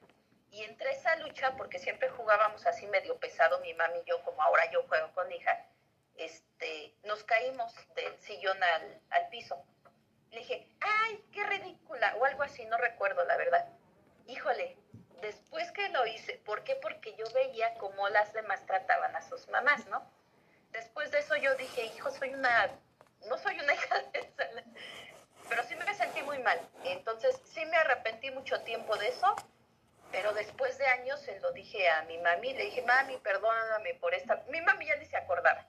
Y 0.50 0.64
entre 0.64 0.92
esa 0.92 1.16
lucha, 1.18 1.56
porque 1.56 1.80
siempre 1.80 2.10
jugábamos 2.10 2.66
así 2.66 2.88
medio 2.88 3.18
pesado, 3.18 3.60
mi 3.60 3.74
mami 3.74 4.00
y 4.00 4.10
yo, 4.10 4.22
como 4.24 4.42
ahora 4.42 4.70
yo 4.72 4.84
juego 4.84 5.12
con 5.14 5.28
mi 5.30 5.36
hija, 5.36 5.66
este, 6.18 6.94
nos 7.04 7.24
caímos 7.24 7.74
del 7.96 8.18
sillón 8.20 8.62
al, 8.62 9.02
al 9.12 9.30
piso. 9.30 9.64
Le 10.32 10.40
dije, 10.40 10.68
ay, 10.82 11.24
qué 11.32 11.44
ridícula, 11.46 12.16
o 12.18 12.26
algo 12.26 12.44
así, 12.44 12.66
no 12.66 12.78
recuerdo 12.78 13.24
la 13.24 13.38
verdad. 13.38 13.66
Híjole, 14.28 14.78
después 15.22 15.72
que 15.72 15.88
lo 15.90 16.06
hice, 16.06 16.34
¿por 16.40 16.64
qué? 16.64 16.76
Porque 16.76 17.16
yo 17.16 17.26
veía 17.34 17.74
cómo 17.76 18.10
las 18.10 18.34
demás 18.34 18.66
trataban 18.66 19.16
a 19.16 19.22
sus 19.22 19.48
mamás, 19.48 19.86
¿no? 19.88 20.06
Después 20.72 21.12
de 21.12 21.20
eso 21.20 21.36
yo 21.38 21.56
dije, 21.56 21.86
hijo, 21.86 22.12
soy 22.12 22.34
una, 22.34 22.70
no 23.28 23.38
soy 23.38 23.58
una 23.60 23.74
hija 23.74 24.00
de 24.14 24.20
pero 25.52 25.64
sí 25.68 25.76
me 25.76 25.93
sentí 25.93 26.22
muy 26.24 26.39
mal. 26.39 26.58
Entonces 26.86 27.39
sí 27.43 27.60
me 27.66 27.76
arrepentí 27.76 28.32
mucho 28.32 28.62
tiempo 28.62 28.95
de 28.95 29.10
eso, 29.10 29.36
pero 30.12 30.34
después 30.34 30.78
de 30.78 30.86
años 30.88 31.20
se 31.20 31.38
lo 31.41 31.52
dije 31.52 31.89
a 31.89 32.04
mi 32.06 32.18
mami, 32.20 32.54
le 32.54 32.64
dije, 32.66 32.82
mami, 32.84 33.18
perdóname 33.18 33.95
por 33.99 34.14
esta, 34.14 34.43
mi 34.49 34.62
mami 34.62 34.86
ya 34.88 34.95
ni 34.95 35.06
se 35.06 35.18
acordaba. 35.18 35.68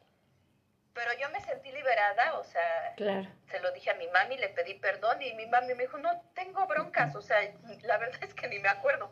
Pero 0.95 1.11
yo 1.21 1.29
me 1.31 1.41
sentí 1.41 1.73
liberada, 1.73 2.39
o 2.39 2.45
sea, 2.45 2.95
Claro. 2.97 3.27
se 3.51 3.59
lo 3.61 3.73
dije 3.73 3.91
a 3.91 3.95
mi 3.95 4.07
mami, 4.09 4.37
le 4.39 4.51
pedí 4.51 4.75
perdón 4.75 5.21
y 5.21 5.33
mi 5.35 5.47
mami 5.47 5.75
me 5.75 5.83
dijo, 5.83 5.99
no 5.99 6.11
tengo 6.35 6.65
broncas, 6.69 7.17
o 7.17 7.23
sea, 7.23 7.39
la 7.83 7.99
verdad 7.99 8.23
es 8.23 8.35
que 8.35 8.47
ni 8.49 8.61
me 8.61 8.69
acuerdo. 8.69 9.11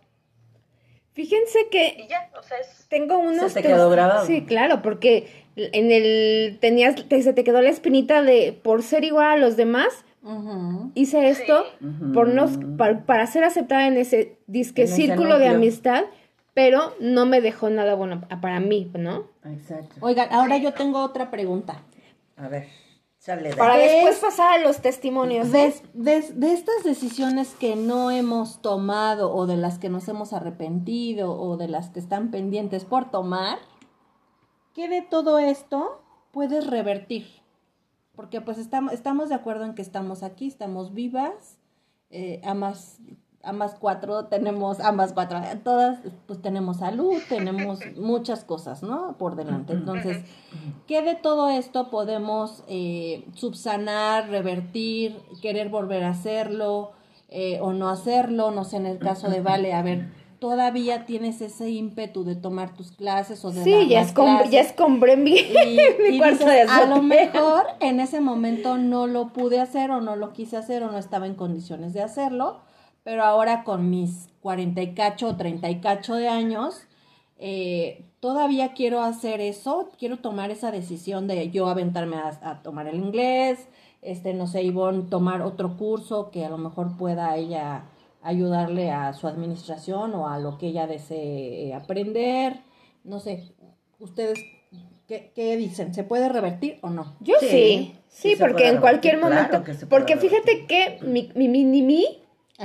Fíjense 1.15 1.69
que 1.71 1.95
Y 1.99 2.07
ya, 2.07 2.31
o 2.39 2.43
sea, 2.45 2.59
es... 2.59 2.87
tengo 2.89 3.19
unos... 3.19 3.53
te 3.53 3.63
quedó 3.63 3.91
grabado. 3.91 4.25
Sí, 4.27 4.47
claro, 4.47 4.81
porque 4.81 5.45
en 5.57 5.91
el... 5.91 6.59
Tenías, 6.61 6.95
te- 7.09 7.23
se 7.23 7.33
te 7.33 7.43
quedó 7.43 7.61
la 7.61 7.71
espinita 7.71 8.23
de 8.23 8.53
por 8.53 8.83
ser 8.85 9.03
igual 9.05 9.27
a 9.27 9.37
los 9.37 9.57
demás, 9.57 10.05
Hice 10.95 11.29
esto 11.31 11.65
por 12.13 12.29
no, 12.29 12.47
para, 12.77 13.05
para 13.07 13.27
ser 13.27 13.45
aceptada 13.45 13.87
en 13.87 13.97
ese 13.97 14.39
disque 14.47 14.83
En 14.83 14.89
ese 14.89 14.97
círculo 14.97 15.39
de 15.39 15.49
amistad, 15.49 16.05
pero 16.55 16.95
no 17.01 17.25
me 17.27 17.41
dejó 17.41 17.71
nada 17.71 17.95
bueno 17.95 18.21
para 18.43 18.61
mí, 18.61 18.91
¿no? 18.99 19.25
Exacto. 19.45 19.95
Oigan, 20.01 20.29
ahora 20.33 20.59
yo 20.59 20.75
tengo 20.75 21.03
otra 21.03 21.31
pregunta. 21.31 21.83
A 22.37 22.49
ver, 22.49 22.69
sale 23.19 23.49
de 23.51 23.57
Para 23.57 23.77
¿Qué 23.77 23.83
después 23.89 24.17
es? 24.17 24.21
pasar 24.21 24.59
a 24.59 24.63
los 24.63 24.81
testimonios. 24.83 25.53
De, 25.53 25.73
de- 25.95 26.21
de 26.35 26.53
estas 26.53 26.85
decisiones 26.85 27.55
que 27.59 27.77
no 27.77 28.11
hemos 28.11 28.61
tomado 28.61 29.33
o 29.35 29.47
de 29.47 29.57
las 29.57 29.79
que 29.79 29.89
nos 29.89 30.07
hemos 30.09 30.33
arrepentido 30.35 31.33
o 31.41 31.57
de 31.57 31.69
las 31.69 31.89
que 31.91 32.01
están 32.01 32.31
pendientes 32.31 32.85
por 32.85 33.11
tomar, 33.11 33.59
¿qué 34.75 34.89
de 34.89 35.01
todo 35.03 35.39
esto 35.39 36.03
puedes 36.33 36.67
revertir? 36.67 37.40
Porque 38.21 38.43
pues 38.43 38.59
estamos, 38.59 38.93
estamos 38.93 39.31
de 39.31 39.35
acuerdo 39.35 39.65
en 39.65 39.75
que 39.75 39.81
estamos 39.81 40.23
aquí, 40.23 40.47
estamos 40.47 40.93
vivas, 40.93 41.57
eh, 42.11 42.43
amas 42.45 43.01
ambas 43.43 43.77
cuatro 43.81 44.27
tenemos, 44.27 44.79
ambas 44.81 45.15
cuatro, 45.15 45.41
todas, 45.65 46.01
pues 46.27 46.43
tenemos 46.43 46.77
salud, 46.77 47.15
tenemos 47.31 47.79
muchas 47.97 48.45
cosas, 48.45 48.83
¿no? 48.83 49.17
Por 49.17 49.37
delante. 49.37 49.73
Entonces, 49.73 50.23
¿qué 50.87 51.01
de 51.01 51.15
todo 51.15 51.49
esto 51.49 51.89
podemos 51.89 52.63
eh, 52.69 53.27
subsanar, 53.33 54.29
revertir, 54.29 55.23
querer 55.41 55.71
volver 55.71 56.05
a 56.05 56.11
hacerlo 56.11 56.93
eh, 57.31 57.59
o 57.63 57.73
no 57.73 57.89
hacerlo? 57.89 58.51
No 58.51 58.65
sé, 58.65 58.77
en 58.77 58.85
el 58.85 58.99
caso 58.99 59.31
de 59.31 59.41
Vale, 59.51 59.73
a 59.73 59.81
ver, 59.81 60.11
todavía 60.41 61.07
tienes 61.07 61.41
ese 61.43 61.71
ímpetu 61.71 62.25
de 62.25 62.35
tomar 62.37 62.75
tus 62.75 62.93
clases 62.93 63.45
o 63.45 63.53
de 63.53 63.67
dar 63.71 63.83
Sí, 63.83 63.89
ya 63.89 64.01
las 64.01 64.09
es, 64.09 64.13
con, 64.15 64.27
clases? 64.27 64.51
ya 64.51 64.61
es 64.61 64.73
compré 64.73 65.17
mi, 65.17 65.33
y, 65.37 65.79
mi 66.11 66.19
cuarto 66.19 66.47
dices, 66.47 66.47
de 66.47 66.63
a 66.69 66.87
lo 66.87 66.97
azotea". 66.97 67.03
mejor 67.03 67.67
en 67.81 68.01
ese 68.01 68.21
momento 68.21 68.79
no 68.79 69.07
lo 69.07 69.33
pude 69.33 69.61
hacer 69.61 69.91
o 69.91 70.01
no 70.01 70.17
lo 70.17 70.33
quise 70.33 70.57
hacer 70.57 70.83
o 70.83 70.91
no 70.91 70.99
estaba 70.99 71.27
en 71.27 71.35
condiciones 71.35 71.93
de 71.93 72.03
hacerlo, 72.03 72.61
pero 73.05 73.25
ahora 73.25 73.65
con 73.65 73.91
mis 73.91 74.29
40 74.41 74.83
y 74.83 74.95
cacho 74.95 75.29
o 75.29 75.37
30 75.37 75.71
y 75.71 75.81
cacho 75.81 76.15
de 76.17 76.29
años, 76.29 76.83
eh, 77.39 78.05
todavía 78.21 78.73
quiero 78.75 79.03
hacer 79.03 79.41
eso, 79.41 79.91
quiero 79.99 80.19
tomar 80.19 80.51
esa 80.51 80.71
decisión 80.71 81.27
de 81.27 81.51
yo 81.51 81.69
aventarme 81.69 82.17
a, 82.17 82.29
a 82.43 82.63
tomar 82.63 82.87
el 82.89 82.97
inglés, 82.97 83.69
este, 84.03 84.35
no 84.35 84.47
sé, 84.47 84.63
Ivonne, 84.63 85.03
tomar 85.11 85.43
otro 85.43 85.77
curso 85.77 86.31
que 86.31 86.45
a 86.45 86.51
lo 86.51 86.59
mejor 86.59 86.97
pueda 86.97 87.37
ella 87.37 87.85
ayudarle 88.23 88.91
a 88.91 89.13
su 89.13 89.27
administración 89.27 90.15
o 90.15 90.29
a 90.29 90.39
lo 90.39 90.59
que 90.59 90.69
ella 90.69 90.87
desee 90.87 91.69
eh, 91.69 91.75
aprender. 91.75 92.61
No 93.05 93.19
sé, 93.21 93.53
ustedes, 93.99 94.39
¿qué, 95.07 95.33
qué 95.35 95.57
dicen? 95.57 95.95
¿Se 95.95 96.05
puede 96.05 96.29
revertir 96.29 96.79
o 96.83 96.91
no? 96.91 97.17
Yo 97.21 97.35
sí, 97.41 97.47
Sí, 97.49 97.49
sí, 97.49 97.95
sí 98.09 98.37
se 98.37 98.45
porque 98.45 98.69
en 98.69 98.79
cualquier 98.79 99.19
claro 99.19 99.35
momento, 99.49 99.73
porque 99.89 100.17
fíjate 100.17 100.67
que 100.67 100.99
mi, 101.03 101.31
mi 101.35 101.49
mini 101.49 101.83
mí 101.83 102.23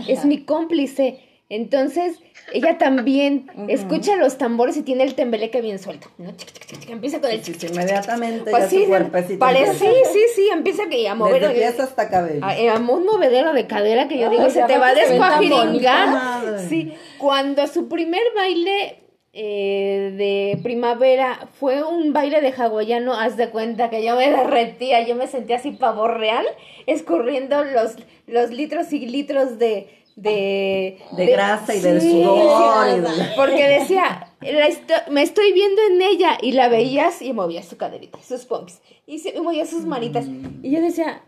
es 0.08 0.20
Ajá. 0.20 0.28
mi 0.28 0.43
cómplice, 0.43 1.20
entonces 1.49 2.20
ella 2.54 2.78
también 2.78 3.48
escucha 3.68 4.16
los 4.16 4.38
tambores 4.38 4.78
y 4.78 4.84
tiene 4.84 5.04
el 5.04 5.16
tembeleque 5.16 5.62
bien 5.62 5.80
suelto, 5.80 6.10
¿no? 6.18 6.32
Chic, 6.32 6.52
chic, 6.52 6.66
chic, 6.66 6.80
chic, 6.80 6.89
empieza 6.89 7.20
con 7.20 7.32
el 7.32 7.41
inmediatamente 7.72 8.52
pues 8.52 8.64
ya 8.64 8.70
sí, 8.70 8.86
su 8.86 9.38
parece, 9.39 9.74
sí, 9.74 9.93
sí, 10.14 10.20
sí, 10.36 10.50
empieza 10.52 10.88
que 10.88 11.08
a 11.10 11.16
mover 11.16 11.41
Desde 11.41 11.56
pies 11.56 11.80
hasta 11.80 12.10
cabello. 12.10 12.46
a, 12.46 12.52
a 12.52 12.80
un 12.80 13.06
movedero 13.06 13.54
de 13.54 13.66
cadera 13.68 14.08
que 14.08 14.20
yo 14.20 14.30
digo, 14.30 14.43
Ay, 14.43 14.52
se 14.52 14.64
te 14.64 14.78
va 14.78 14.89
a 14.89 14.93
descuajiringar. 14.96 16.60
Sí, 16.70 16.93
cuando 17.18 17.66
su 17.68 17.88
primer 17.88 18.22
baile 18.36 19.00
eh, 19.34 20.14
de 20.16 20.62
primavera 20.64 21.50
fue 21.60 21.84
un 21.84 22.14
baile 22.14 22.41
de 22.41 22.54
hawaiano, 22.54 23.14
haz 23.20 23.36
de 23.38 23.50
cuenta 23.50 23.89
que 23.89 24.04
yo 24.06 24.16
me 24.16 24.30
derretía, 24.30 25.06
yo 25.06 25.16
me 25.16 25.28
sentía 25.28 25.58
así 25.58 25.72
pavor 25.72 26.20
real, 26.20 26.46
escurriendo 26.86 27.64
los, 27.66 27.96
los 28.28 28.52
litros 28.52 28.93
y 28.93 29.06
litros 29.08 29.60
de... 29.60 29.89
De, 30.16 30.97
De 31.11 31.26
grasa 31.26 31.76
y 31.76 31.82
del 31.82 31.99
Sí, 32.01 32.09
sudor 32.24 32.88
y 32.88 32.91
sí, 32.93 33.01
de- 33.01 33.36
Porque 33.36 33.68
decía, 33.68 34.32
la 34.41 34.68
esto- 34.68 34.93
me 35.09 35.22
estoy 35.22 35.51
viendo 35.51 35.82
en 35.89 36.01
ella 36.01 36.38
y 36.41 36.53
la 36.53 36.70
veías 36.70 37.22
y 37.22 37.34
movía 37.34 37.61
su 37.63 37.76
caderita, 37.76 38.20
sus 38.22 38.45
pompis, 38.45 38.82
y 39.05 39.20
se 39.20 39.30
y 39.36 39.41
movía 39.41 39.66
sus 39.66 39.84
manitas. 39.86 40.26
Y 40.63 40.72
yo 40.72 40.80
decía, 40.82 41.22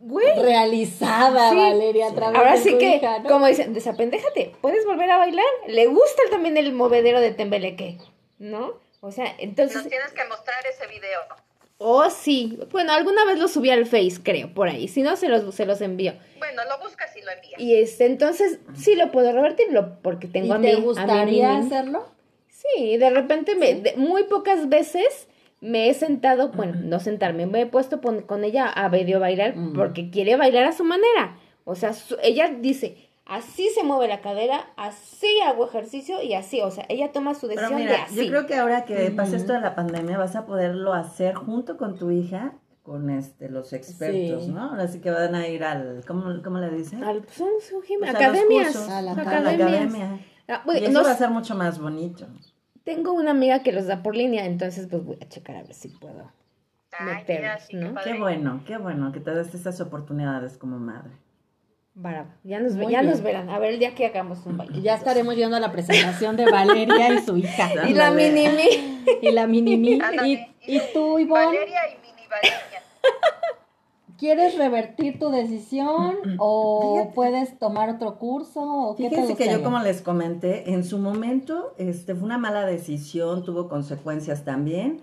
güey, 0.00 0.34
Realizada, 0.40 1.50
Sí. 1.50 1.56
Valeria, 1.56 2.08
a 2.08 2.14
través 2.14 2.38
Ahora 2.38 2.52
de 2.56 2.58
sí 2.58 2.70
tu 2.72 2.78
que, 2.78 2.96
hija, 2.96 3.20
¿no? 3.20 3.28
como 3.28 3.46
dicen, 3.46 3.72
desapendéjate, 3.72 4.52
puedes 4.60 4.84
volver 4.84 5.08
a 5.10 5.18
bailar. 5.18 5.44
Le 5.68 5.86
gusta 5.86 6.22
también 6.30 6.56
el 6.56 6.72
movedero 6.72 7.20
de 7.20 7.30
Tembeleque, 7.30 7.98
¿no? 8.40 8.72
O 9.00 9.12
sea, 9.12 9.26
Nos 9.26 9.34
entonces, 9.38 9.88
tienes 9.88 10.10
que 10.12 10.24
mostrar 10.28 10.58
ese 10.66 10.86
video. 10.88 11.20
Oh 11.84 12.08
sí, 12.10 12.58
bueno, 12.70 12.92
alguna 12.92 13.24
vez 13.24 13.38
lo 13.38 13.48
subí 13.48 13.70
al 13.70 13.86
Face, 13.86 14.18
creo, 14.22 14.52
por 14.54 14.68
ahí, 14.68 14.88
si 14.88 15.02
no, 15.02 15.16
se 15.16 15.28
los, 15.28 15.54
se 15.54 15.66
los 15.66 15.80
envío. 15.80 16.14
Bueno, 16.38 16.62
lo 16.68 16.82
buscas 16.84 17.16
y 17.16 17.22
lo 17.22 17.30
envías. 17.30 17.60
Y 17.60 17.74
este, 17.74 18.06
entonces, 18.06 18.58
sí 18.74 18.94
lo 18.96 19.10
puedo 19.10 19.32
revertirlo, 19.32 19.98
porque 20.02 20.28
tengo 20.28 20.46
¿Y 20.48 20.52
a 20.52 20.58
mi, 20.58 20.66
te 20.68 20.72
a 20.74 20.80
gustaría 20.80 21.24
mini. 21.24 21.66
hacerlo? 21.66 22.06
Sí, 22.48 22.96
de 22.96 23.10
repente, 23.10 23.54
me, 23.56 23.74
de- 23.74 23.94
muy 23.96 24.24
pocas 24.24 24.68
veces 24.68 25.28
me 25.60 25.88
he 25.88 25.94
sentado, 25.94 26.48
bueno, 26.50 26.74
no 26.82 26.98
sentarme, 27.00 27.46
me 27.46 27.62
he 27.62 27.66
puesto 27.66 28.00
pon- 28.00 28.22
con 28.22 28.44
ella 28.44 28.66
a 28.68 28.88
video 28.88 29.20
bailar 29.20 29.54
porque 29.74 30.10
quiere 30.10 30.36
bailar 30.36 30.64
a 30.64 30.72
su 30.72 30.84
manera. 30.84 31.38
O 31.64 31.74
sea, 31.76 31.92
su- 31.92 32.16
ella 32.22 32.48
dice, 32.60 32.96
así 33.26 33.68
se 33.74 33.84
mueve 33.84 34.08
la 34.08 34.20
cadera, 34.20 34.66
así 34.76 35.26
hago 35.46 35.66
ejercicio 35.66 36.22
y 36.22 36.34
así. 36.34 36.60
O 36.60 36.70
sea, 36.70 36.84
ella 36.88 37.12
toma 37.12 37.34
su 37.34 37.48
Pero 37.48 37.60
decisión 37.62 37.86
de 37.88 37.94
así. 37.96 38.16
yo 38.16 38.28
creo 38.30 38.46
que 38.46 38.56
ahora 38.56 38.84
que 38.84 39.10
pase 39.10 39.36
esto 39.36 39.52
de 39.52 39.60
la 39.60 39.74
pandemia 39.74 40.18
vas 40.18 40.36
a 40.36 40.46
poderlo 40.46 40.92
hacer 40.92 41.34
junto 41.34 41.76
con 41.76 41.96
tu 41.98 42.10
hija, 42.10 42.54
con 42.82 43.10
este 43.10 43.48
los 43.48 43.72
expertos, 43.72 44.44
Sí. 44.44 44.50
¿no? 44.50 44.70
Ahora 44.70 44.88
sí 44.88 45.00
que 45.00 45.10
van 45.10 45.34
a 45.36 45.46
ir 45.46 45.62
al, 45.64 46.04
¿cómo, 46.06 46.24
cómo 46.42 46.58
le 46.58 46.70
dicen? 46.70 47.04
Al- 47.04 47.22
Pues 47.22 47.40
a 47.40 47.44
los 47.44 48.08
academias. 48.14 48.76
A 48.88 49.02
la 49.02 49.12
a 49.12 49.14
la 49.14 49.22
academias. 49.22 49.60
academia. 49.70 50.18
Ah, 50.48 50.62
Y 50.74 50.84
eso 50.84 51.02
va 51.04 51.12
a 51.12 51.16
ser 51.16 51.30
mucho 51.30 51.54
más 51.54 51.78
bonito. 51.78 52.26
Tengo 52.84 53.12
una 53.12 53.30
amiga 53.30 53.62
que 53.62 53.70
los 53.72 53.86
da 53.86 54.02
por 54.02 54.16
línea, 54.16 54.44
entonces 54.44 54.88
pues 54.90 55.04
voy 55.04 55.16
a 55.22 55.28
checar 55.28 55.54
a 55.56 55.62
ver 55.62 55.72
si 55.74 55.88
puedo. 55.88 56.32
Ay, 56.98 57.14
meterlos, 57.18 57.40
mira, 57.40 57.58
sí, 57.60 57.76
¿no? 57.76 58.00
qué 58.02 58.18
bueno, 58.18 58.62
qué 58.66 58.76
bueno 58.76 59.12
que 59.12 59.20
te 59.20 59.30
des 59.32 59.54
estas 59.54 59.80
oportunidades 59.80 60.58
como 60.58 60.78
madre. 60.78 61.12
Ya 62.42 62.58
nos, 62.58 62.72
Muy 62.74 62.90
ya 62.90 63.00
bien. 63.00 63.10
nos 63.10 63.22
verán. 63.22 63.50
A 63.50 63.58
ver 63.58 63.74
el 63.74 63.78
día 63.78 63.94
que 63.94 64.06
hagamos 64.06 64.46
un 64.46 64.56
baile. 64.56 64.80
Ya 64.80 64.94
estaremos 64.94 65.36
yendo 65.36 65.56
a 65.56 65.60
la 65.60 65.72
presentación 65.72 66.36
de 66.36 66.50
Valeria 66.50 67.14
y 67.14 67.18
su 67.18 67.36
hija. 67.36 67.86
Y 67.86 67.92
la 67.92 68.10
mini 68.10 68.48
mi. 68.48 69.04
Y 69.20 69.30
la 69.30 69.46
mini 69.46 69.76
mi. 69.76 69.98
¿Y, 70.24 70.38
y 70.66 70.80
tú, 70.94 71.18
Ivonne, 71.18 71.44
Valeria 71.44 71.80
y 71.90 72.00
Mini 72.00 72.26
Valeria. 72.28 72.82
quieres 74.16 74.56
revertir 74.56 75.18
tu 75.18 75.30
decisión 75.30 76.16
o 76.38 76.94
Fíjate. 76.94 77.14
puedes 77.14 77.58
tomar 77.58 77.90
otro 77.90 78.18
curso? 78.18 78.62
¿O 78.62 78.96
qué 78.96 79.04
te 79.04 79.10
Fíjense 79.10 79.36
que 79.36 79.50
yo 79.50 79.62
como 79.62 79.80
les 79.80 80.00
comenté, 80.00 80.70
en 80.72 80.84
su 80.84 80.98
momento 80.98 81.74
este, 81.76 82.14
fue 82.14 82.24
una 82.24 82.38
mala 82.38 82.64
decisión, 82.64 83.44
tuvo 83.44 83.68
consecuencias 83.68 84.44
también, 84.44 85.00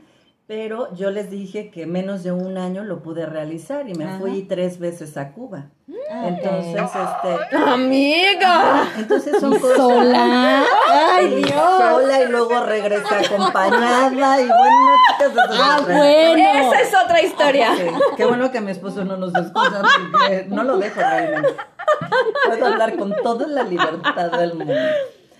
pero 0.49 0.91
yo 0.95 1.11
les 1.11 1.29
dije 1.29 1.69
que 1.69 1.85
menos 1.85 2.23
de 2.23 2.31
un 2.31 2.57
año 2.57 2.83
lo 2.83 3.03
pude 3.03 3.27
realizar 3.27 3.87
y 3.87 3.93
me 3.93 4.05
Ajá. 4.05 4.17
fui 4.17 4.41
tres 4.41 4.79
veces 4.79 5.15
a 5.15 5.31
Cuba. 5.31 5.67
Ah, 6.11 6.27
Entonces, 6.27 6.75
este, 6.75 7.55
Amiga. 7.55 8.87
entonces 8.97 9.39
son 9.39 9.59
cosas... 9.59 9.77
¿Sola? 9.77 10.63
¡Ay, 10.91 11.35
Dios! 11.43 11.53
Sola 11.77 12.23
y 12.23 12.27
luego 12.29 12.65
regresa 12.65 13.19
acompañada 13.19 14.41
y 14.41 14.47
bueno, 14.47 14.95
chicas, 15.19 15.31
¡Ah, 15.51 15.77
otra- 15.81 15.97
bueno! 15.97 16.43
Esa 16.73 16.81
es 16.81 16.93
otra 17.05 17.21
historia. 17.21 17.75
Sí, 17.77 17.83
Qué 18.17 18.25
bueno 18.25 18.51
que 18.51 18.59
mi 18.59 18.71
esposo 18.71 19.05
no 19.05 19.17
nos 19.17 19.35
escucha 19.35 19.83
porque 20.11 20.45
no 20.49 20.63
lo 20.63 20.79
dejo 20.79 20.99
realmente. 20.99 21.55
Puedo 22.47 22.65
hablar 22.65 22.97
con 22.97 23.13
toda 23.21 23.45
la 23.45 23.61
libertad 23.61 24.31
del 24.31 24.55
mundo. 24.55 24.73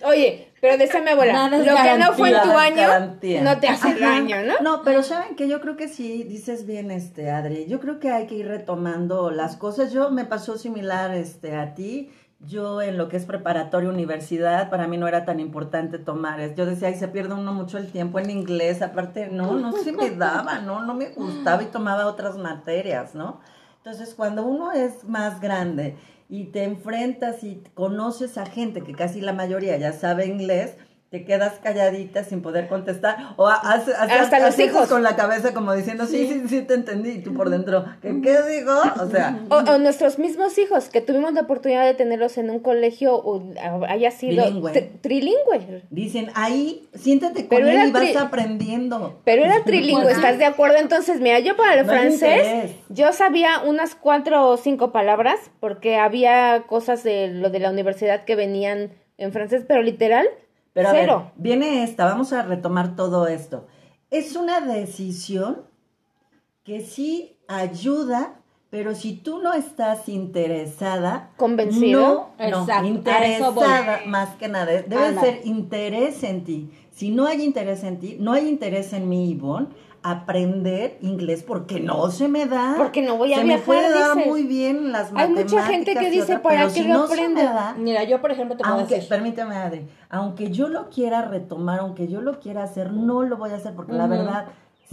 Oye, 0.04 0.52
pero 0.60 0.76
decía 0.78 1.00
mi 1.02 1.10
abuela, 1.10 1.32
Nada 1.32 1.58
lo 1.58 1.64
que 1.64 1.98
no 1.98 2.12
fue 2.12 2.30
en 2.30 2.42
tu 2.42 2.50
año, 2.56 2.76
garantía. 2.76 3.42
no 3.42 3.58
te 3.58 3.68
hace 3.68 3.88
Ajá. 3.88 3.98
daño, 3.98 4.36
¿no? 4.44 4.54
No, 4.60 4.82
pero 4.82 5.02
saben 5.02 5.36
que 5.36 5.48
yo 5.48 5.60
creo 5.60 5.76
que 5.76 5.88
sí, 5.88 6.24
dices 6.24 6.66
bien, 6.66 6.90
este, 6.90 7.30
Adri, 7.30 7.66
yo 7.66 7.80
creo 7.80 7.98
que 7.98 8.10
hay 8.10 8.26
que 8.26 8.34
ir 8.34 8.46
retomando 8.48 9.30
las 9.30 9.56
cosas. 9.56 9.92
Yo 9.92 10.10
me 10.10 10.24
pasó 10.24 10.58
similar, 10.58 11.14
este, 11.14 11.56
a 11.56 11.74
ti. 11.74 12.10
Yo 12.42 12.80
en 12.80 12.96
lo 12.96 13.08
que 13.10 13.18
es 13.18 13.26
preparatoria, 13.26 13.90
universidad, 13.90 14.70
para 14.70 14.86
mí 14.88 14.96
no 14.96 15.06
era 15.06 15.26
tan 15.26 15.40
importante 15.40 15.98
tomar. 15.98 16.54
Yo 16.54 16.64
decía, 16.64 16.88
ay, 16.88 16.94
se 16.94 17.08
pierde 17.08 17.34
uno 17.34 17.52
mucho 17.52 17.76
el 17.76 17.92
tiempo 17.92 18.18
en 18.18 18.30
inglés. 18.30 18.80
Aparte, 18.80 19.28
no, 19.30 19.52
no 19.54 19.72
se 19.72 19.92
me 19.92 20.10
daba, 20.16 20.60
no, 20.60 20.82
no 20.82 20.94
me 20.94 21.10
gustaba 21.10 21.62
y 21.62 21.66
tomaba 21.66 22.06
otras 22.06 22.38
materias, 22.38 23.14
¿no? 23.14 23.40
Entonces, 23.76 24.14
cuando 24.14 24.42
uno 24.44 24.72
es 24.72 25.04
más 25.04 25.40
grande 25.40 25.96
y 26.30 26.44
te 26.44 26.62
enfrentas 26.62 27.42
y 27.42 27.60
conoces 27.74 28.38
a 28.38 28.46
gente 28.46 28.82
que 28.82 28.94
casi 28.94 29.20
la 29.20 29.32
mayoría 29.32 29.76
ya 29.76 29.92
sabe 29.92 30.26
inglés, 30.26 30.76
te 31.10 31.24
quedas 31.24 31.54
calladita 31.60 32.22
sin 32.22 32.40
poder 32.40 32.68
contestar 32.68 33.34
o 33.36 33.48
ha- 33.48 33.54
hace- 33.56 33.92
hace- 33.94 34.12
Hasta 34.12 34.38
los 34.38 34.48
haces 34.50 34.66
hijos. 34.66 34.88
con 34.88 35.02
la 35.02 35.16
cabeza 35.16 35.52
como 35.52 35.72
diciendo, 35.74 36.06
sí, 36.06 36.28
sí, 36.28 36.42
sí, 36.48 36.62
te 36.62 36.74
entendí, 36.74 37.10
y 37.10 37.18
tú 37.18 37.34
por 37.34 37.50
dentro, 37.50 37.84
¿qué, 38.00 38.20
qué 38.22 38.40
digo? 38.42 38.72
O 39.02 39.08
sea, 39.10 39.40
O, 39.48 39.56
o 39.56 39.78
nuestros 39.78 40.20
mismos 40.20 40.56
hijos, 40.58 40.88
que 40.88 41.00
tuvimos 41.00 41.32
la 41.32 41.40
oportunidad 41.40 41.84
de 41.84 41.94
tenerlos 41.94 42.38
en 42.38 42.48
un 42.50 42.60
colegio 42.60 43.16
o 43.16 43.42
haya 43.88 44.12
sido 44.12 44.44
Bilingüe. 44.44 44.72
tri- 44.72 45.00
trilingüe. 45.00 45.82
dicen, 45.90 46.30
ahí, 46.36 46.88
siéntate 46.94 47.40
con 47.48 47.58
Pero 47.58 47.66
él 47.68 47.88
y 47.88 47.90
vas 47.90 48.16
aprendiendo. 48.16 49.20
Pero 49.24 49.44
era 49.44 49.54
trilingüe, 49.64 50.12
¿estás 50.12 50.38
de 50.38 50.44
acuerdo? 50.44 50.76
Entonces, 50.78 51.20
mira, 51.20 51.40
yo 51.40 51.56
para 51.56 51.74
el 51.80 51.86
No 51.86 51.92
francés, 51.92 52.70
yo 52.88 53.12
sabía 53.12 53.62
unas 53.66 53.96
cuatro 53.96 54.48
o 54.48 54.56
cinco 54.56 54.92
palabras, 54.92 55.40
porque 55.58 55.96
había 55.96 56.64
cosas 56.68 57.02
de 57.02 57.26
lo 57.28 57.50
de 57.50 57.58
la 57.58 57.70
universidad 57.70 58.24
que 58.24 58.36
venían 58.36 58.92
en 59.18 59.32
francés, 59.32 59.64
pero 59.66 59.82
literal, 59.82 60.28
Pero 60.72 60.88
a 60.88 60.92
cero. 60.92 61.22
ver, 61.24 61.32
viene 61.36 61.82
esta, 61.82 62.04
vamos 62.04 62.32
a 62.32 62.42
retomar 62.42 62.96
todo 62.96 63.26
esto. 63.26 63.66
Es 64.10 64.36
una 64.36 64.60
decisión 64.60 65.62
que 66.64 66.80
sí 66.80 67.36
ayuda, 67.48 68.34
pero 68.70 68.94
si 68.94 69.14
tú 69.14 69.40
no 69.42 69.52
estás 69.54 70.08
interesada, 70.08 71.30
Convencido. 71.36 72.00
no, 72.38 72.48
no, 72.50 72.60
Exacto, 72.62 72.86
interesada 72.86 74.02
más 74.06 74.36
que 74.36 74.48
nada, 74.48 74.66
debe 74.66 75.18
ser 75.18 75.40
interés 75.44 76.22
en 76.22 76.44
ti. 76.44 76.70
Si 76.92 77.10
no 77.10 77.26
hay 77.26 77.42
interés 77.42 77.82
en 77.82 77.98
ti, 77.98 78.16
no 78.20 78.32
hay 78.32 78.48
interés 78.48 78.92
en 78.92 79.08
mí, 79.08 79.30
Ivonne, 79.30 79.68
aprender 80.02 80.98
inglés 81.02 81.42
porque 81.42 81.80
no 81.80 82.10
se 82.10 82.28
me 82.28 82.46
da. 82.46 82.74
Porque 82.76 83.02
no 83.02 83.16
voy 83.16 83.32
a 83.32 83.38
se 83.38 83.44
viajar, 83.44 83.60
me 83.60 83.64
puede 83.66 83.90
dar 83.92 84.14
dices. 84.16 84.30
muy 84.30 84.42
bien 84.44 84.92
las 84.92 85.08
Hay 85.08 85.12
matemáticas. 85.28 85.52
mucha 85.52 85.64
gente 85.66 85.94
que 85.94 86.10
dice, 86.10 86.22
otra, 86.36 86.42
¿para 86.42 86.56
pero 86.60 86.68
qué 86.74 86.82
si 86.82 86.88
lo 86.88 86.94
no 86.94 87.06
se 87.06 87.14
me 87.16 87.22
aprendo? 87.22 87.42
da, 87.42 87.74
Mira, 87.78 88.04
yo 88.04 88.20
por 88.20 88.30
ejemplo 88.30 88.56
te 88.56 88.62
puedo 88.64 88.76
aunque, 88.76 88.94
decir. 88.96 89.08
permíteme, 89.08 89.54
Adri, 89.56 89.86
aunque 90.08 90.50
yo 90.50 90.68
lo 90.68 90.88
quiera 90.90 91.22
retomar, 91.22 91.80
aunque 91.80 92.08
yo 92.08 92.20
lo 92.20 92.40
quiera 92.40 92.62
hacer, 92.62 92.92
no 92.92 93.22
lo 93.22 93.36
voy 93.36 93.50
a 93.50 93.56
hacer 93.56 93.74
porque 93.74 93.92
la 93.92 94.06
verdad, 94.06 94.46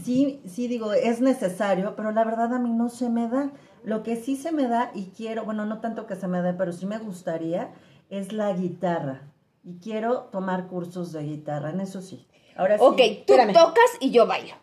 sí, 0.04 0.42
sí 0.46 0.68
digo, 0.68 0.94
es 0.94 1.22
necesario, 1.22 1.96
pero 1.96 2.12
la 2.12 2.24
verdad 2.24 2.54
a 2.54 2.60
mí 2.60 2.72
no 2.72 2.90
se 2.90 3.10
me 3.10 3.28
da. 3.28 3.52
Lo 3.84 4.04
que 4.04 4.18
sí 4.18 4.36
se 4.36 4.52
me 4.52 4.68
da 4.68 4.92
y 4.94 5.06
quiero, 5.16 5.46
bueno, 5.46 5.66
no 5.66 5.80
tanto 5.80 6.06
que 6.08 6.16
se 6.16 6.28
me 6.28 6.42
dé, 6.42 6.54
pero 6.54 6.74
sí 6.74 6.86
me 6.86 6.98
gustaría, 6.98 7.72
es 8.10 8.34
la 8.34 8.52
guitarra. 8.54 9.22
Y 9.64 9.80
quiero 9.80 10.24
tomar 10.32 10.68
cursos 10.68 11.12
de 11.14 11.24
guitarra, 11.24 11.70
en 11.70 11.80
eso 11.82 12.02
sí. 12.02 12.28
Ahora 12.58 12.78
sí. 12.78 12.84
Ok, 12.86 12.98
tú 12.98 13.34
espérame. 13.34 13.54
tocas 13.54 13.86
y 14.02 14.12
yo 14.12 14.26
bailo. 14.28 14.54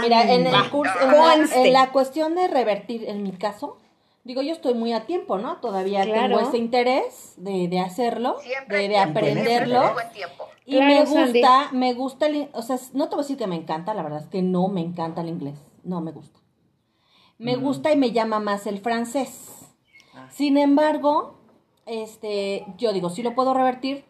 Mira, 0.00 0.32
en 0.32 0.46
el 0.46 0.70
curso, 0.70 0.92
en 1.00 1.08
la, 1.08 1.34
Conste. 1.36 1.66
en 1.66 1.72
la 1.72 1.90
cuestión 1.92 2.34
de 2.34 2.46
revertir, 2.48 3.08
en 3.08 3.22
mi 3.22 3.32
caso, 3.32 3.76
digo, 4.24 4.40
yo 4.42 4.52
estoy 4.52 4.74
muy 4.74 4.92
a 4.92 5.06
tiempo, 5.06 5.38
¿no? 5.38 5.56
Todavía 5.56 6.04
Claro. 6.04 6.36
tengo 6.36 6.48
ese 6.48 6.58
interés 6.58 7.34
de, 7.36 7.66
de 7.68 7.80
hacerlo, 7.80 8.36
Siempre 8.40 8.76
de, 8.76 8.82
de 8.84 8.88
tiempo, 8.94 9.10
aprenderlo. 9.18 9.80
tiempo. 10.12 10.44
Y 10.66 10.76
Claro, 10.76 10.86
me 10.86 11.06
Sandy. 11.06 11.40
gusta, 11.40 11.68
me 11.72 11.94
gusta 11.94 12.26
el, 12.26 12.48
o 12.52 12.62
sea, 12.62 12.76
no 12.92 13.08
te 13.08 13.16
voy 13.16 13.22
a 13.22 13.24
decir 13.24 13.36
que 13.36 13.46
me 13.48 13.56
encanta, 13.56 13.92
la 13.94 14.02
verdad 14.04 14.20
es 14.22 14.28
que 14.28 14.42
no 14.42 14.68
me 14.68 14.80
encanta 14.82 15.22
el 15.22 15.28
inglés, 15.28 15.58
no 15.82 16.00
me 16.00 16.12
gusta. 16.12 16.38
Me 17.38 17.56
gusta 17.56 17.90
y 17.90 17.96
me 17.96 18.12
llama 18.12 18.38
más 18.38 18.66
el 18.66 18.78
francés. 18.80 19.66
Sin 20.30 20.58
embargo, 20.58 21.38
este, 21.86 22.66
yo 22.76 22.92
digo, 22.92 23.08
sí 23.10 23.22
lo 23.22 23.34
puedo 23.34 23.54
revertir, 23.54 24.04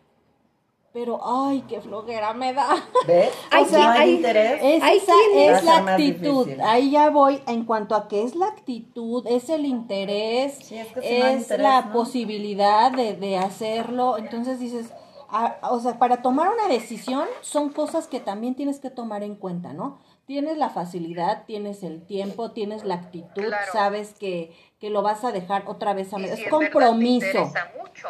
pero 0.92 1.20
ay, 1.24 1.64
qué 1.68 1.80
flojera 1.80 2.32
me 2.34 2.52
da. 2.52 2.68
¿Ves? 3.06 3.30
Ay, 3.50 3.62
O 3.62 3.66
sea, 3.66 3.92
hay 3.92 4.00
ay, 4.00 4.14
interés. 4.16 4.60
Es, 4.62 4.82
Ahí 4.82 4.96
esa 4.98 5.12
a 5.12 5.56
es 5.58 5.64
la 5.64 5.76
actitud. 5.78 6.48
Ahí 6.64 6.90
ya 6.90 7.10
voy 7.10 7.40
en 7.46 7.64
cuanto 7.64 7.94
a 7.94 8.08
qué 8.08 8.22
es 8.24 8.34
la 8.34 8.46
actitud, 8.46 9.24
es 9.26 9.48
el 9.50 9.66
interés, 9.66 10.54
Sí, 10.62 10.78
es 10.78 10.88
que 10.88 11.00
si 11.02 11.18
no 11.18 11.24
hay 11.26 11.34
es 11.34 11.42
interés, 11.42 11.62
la 11.62 11.82
¿no? 11.82 11.92
posibilidad 11.92 12.90
de, 12.92 13.14
de 13.14 13.36
hacerlo. 13.38 14.18
Entonces 14.18 14.58
dices, 14.58 14.92
ah, 15.28 15.58
o 15.70 15.78
sea, 15.80 15.98
para 15.98 16.22
tomar 16.22 16.48
una 16.52 16.66
decisión 16.68 17.26
son 17.40 17.70
cosas 17.70 18.08
que 18.08 18.18
también 18.20 18.54
tienes 18.56 18.80
que 18.80 18.90
tomar 18.90 19.22
en 19.22 19.36
cuenta, 19.36 19.72
¿no? 19.72 19.98
Tienes 20.26 20.58
la 20.58 20.70
facilidad, 20.70 21.44
tienes 21.46 21.82
el 21.82 22.02
tiempo, 22.06 22.50
tienes 22.52 22.84
la 22.84 22.94
actitud, 22.96 23.44
Claro. 23.46 23.72
sabes 23.72 24.14
que, 24.14 24.52
que 24.80 24.90
lo 24.90 25.02
vas 25.02 25.24
a 25.24 25.32
dejar 25.32 25.64
otra 25.68 25.92
vez 25.94 26.12
a 26.14 26.18
Y 26.20 26.24
si 26.24 26.30
Es 26.30 26.44
te 26.44 26.50
compromiso. 26.50 27.26
interesa 27.26 27.70
mucho. 27.78 28.08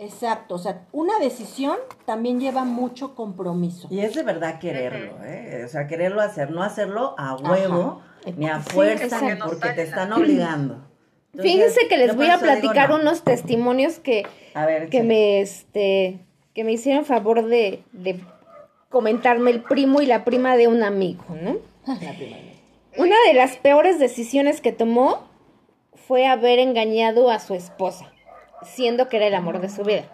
Exacto, 0.00 0.54
o 0.54 0.58
sea, 0.58 0.86
una 0.92 1.18
decisión 1.18 1.76
también 2.06 2.40
lleva 2.40 2.64
mucho 2.64 3.14
compromiso. 3.14 3.86
Y 3.90 4.00
es 4.00 4.14
de 4.14 4.22
verdad 4.22 4.58
quererlo, 4.58 5.22
¿eh? 5.24 5.62
O 5.66 5.68
sea, 5.68 5.86
quererlo 5.86 6.22
hacer, 6.22 6.50
no 6.50 6.62
hacerlo 6.62 7.14
a 7.18 7.36
huevo, 7.36 8.00
ni 8.36 8.48
a 8.48 8.60
fuerza, 8.60 9.20
ni 9.20 9.38
porque 9.40 9.68
te 9.70 9.82
están 9.82 10.12
obligando. 10.14 10.86
Entonces, 11.32 11.52
Fíjense 11.52 11.88
que 11.88 11.98
les 11.98 12.16
voy 12.16 12.26
a 12.26 12.38
digo 12.38 12.40
platicar 12.44 12.88
no. 12.88 12.96
unos 12.96 13.22
testimonios 13.22 13.98
que, 13.98 14.26
A 14.54 14.64
ver, 14.66 14.88
que 14.88 15.02
me 15.02 15.40
este 15.42 16.18
que 16.54 16.64
me 16.64 16.72
hicieron 16.72 17.04
favor 17.04 17.44
de, 17.46 17.84
de 17.92 18.20
comentarme 18.88 19.50
el 19.50 19.62
primo 19.62 20.00
y 20.00 20.06
la 20.06 20.24
prima 20.24 20.56
de 20.56 20.66
un 20.66 20.82
amigo, 20.82 21.24
¿no? 21.40 21.58
Una 22.96 23.14
de 23.28 23.34
las 23.34 23.56
peores 23.56 23.98
decisiones 23.98 24.60
que 24.60 24.72
tomó 24.72 25.28
fue 25.94 26.26
haber 26.26 26.58
engañado 26.58 27.30
a 27.30 27.38
su 27.38 27.54
esposa, 27.54 28.09
siendo 28.62 29.08
que 29.08 29.16
era 29.16 29.26
el 29.26 29.34
amor 29.34 29.60
de 29.60 29.68
su 29.68 29.82
vida. 29.82 30.04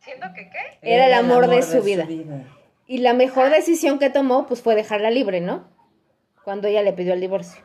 ¿Siendo 0.00 0.26
que 0.34 0.50
qué? 0.50 0.78
Era 0.82 1.06
el 1.06 1.14
amor 1.14 1.48
de 1.48 1.62
su 1.62 1.82
vida. 1.82 2.06
Y 2.86 2.98
la 2.98 3.14
mejor 3.14 3.50
decisión 3.50 3.98
que 3.98 4.10
tomó, 4.10 4.46
pues 4.46 4.62
fue 4.62 4.74
dejarla 4.74 5.10
libre, 5.10 5.40
¿no? 5.40 5.64
Cuando 6.44 6.68
ella 6.68 6.82
le 6.82 6.92
pidió 6.92 7.14
el 7.14 7.20
divorcio, 7.20 7.62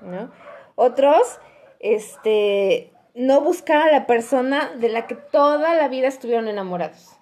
¿no? 0.00 0.30
Otros, 0.76 1.40
este, 1.80 2.92
no 3.14 3.40
buscar 3.40 3.88
a 3.88 3.90
la 3.90 4.06
persona 4.06 4.70
de 4.76 4.88
la 4.88 5.06
que 5.06 5.16
toda 5.16 5.74
la 5.74 5.88
vida 5.88 6.06
estuvieron 6.06 6.46
enamorados 6.46 7.18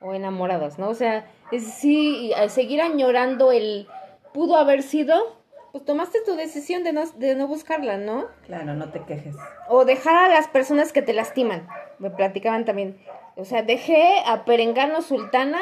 o 0.00 0.12
enamorados, 0.12 0.78
¿no? 0.78 0.90
O 0.90 0.94
sea, 0.94 1.26
es 1.50 1.64
sí, 1.64 2.32
seguir 2.48 2.82
añorando 2.82 3.52
el 3.52 3.88
pudo 4.34 4.56
haber 4.56 4.82
sido, 4.82 5.36
pues 5.76 5.84
tomaste 5.84 6.22
tu 6.24 6.36
decisión 6.36 6.84
de 6.84 6.94
no, 6.94 7.04
de 7.04 7.34
no 7.34 7.46
buscarla, 7.46 7.98
¿no? 7.98 8.28
Claro, 8.46 8.72
no 8.72 8.90
te 8.92 9.02
quejes. 9.04 9.36
O 9.68 9.84
dejar 9.84 10.16
a 10.16 10.28
las 10.30 10.48
personas 10.48 10.90
que 10.90 11.02
te 11.02 11.12
lastiman. 11.12 11.68
Me 11.98 12.08
platicaban 12.08 12.64
también. 12.64 12.98
O 13.36 13.44
sea, 13.44 13.62
dejé 13.62 14.22
a 14.24 14.46
Perengano 14.46 15.02
Sultana 15.02 15.60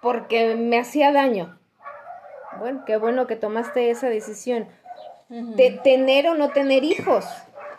porque 0.00 0.54
me 0.54 0.78
hacía 0.78 1.10
daño. 1.10 1.58
Bueno, 2.60 2.84
qué 2.86 2.96
bueno 2.96 3.26
que 3.26 3.34
tomaste 3.34 3.90
esa 3.90 4.08
decisión. 4.08 4.68
De 5.28 5.80
tener 5.82 6.28
o 6.28 6.34
no 6.34 6.50
tener 6.50 6.84
hijos, 6.84 7.24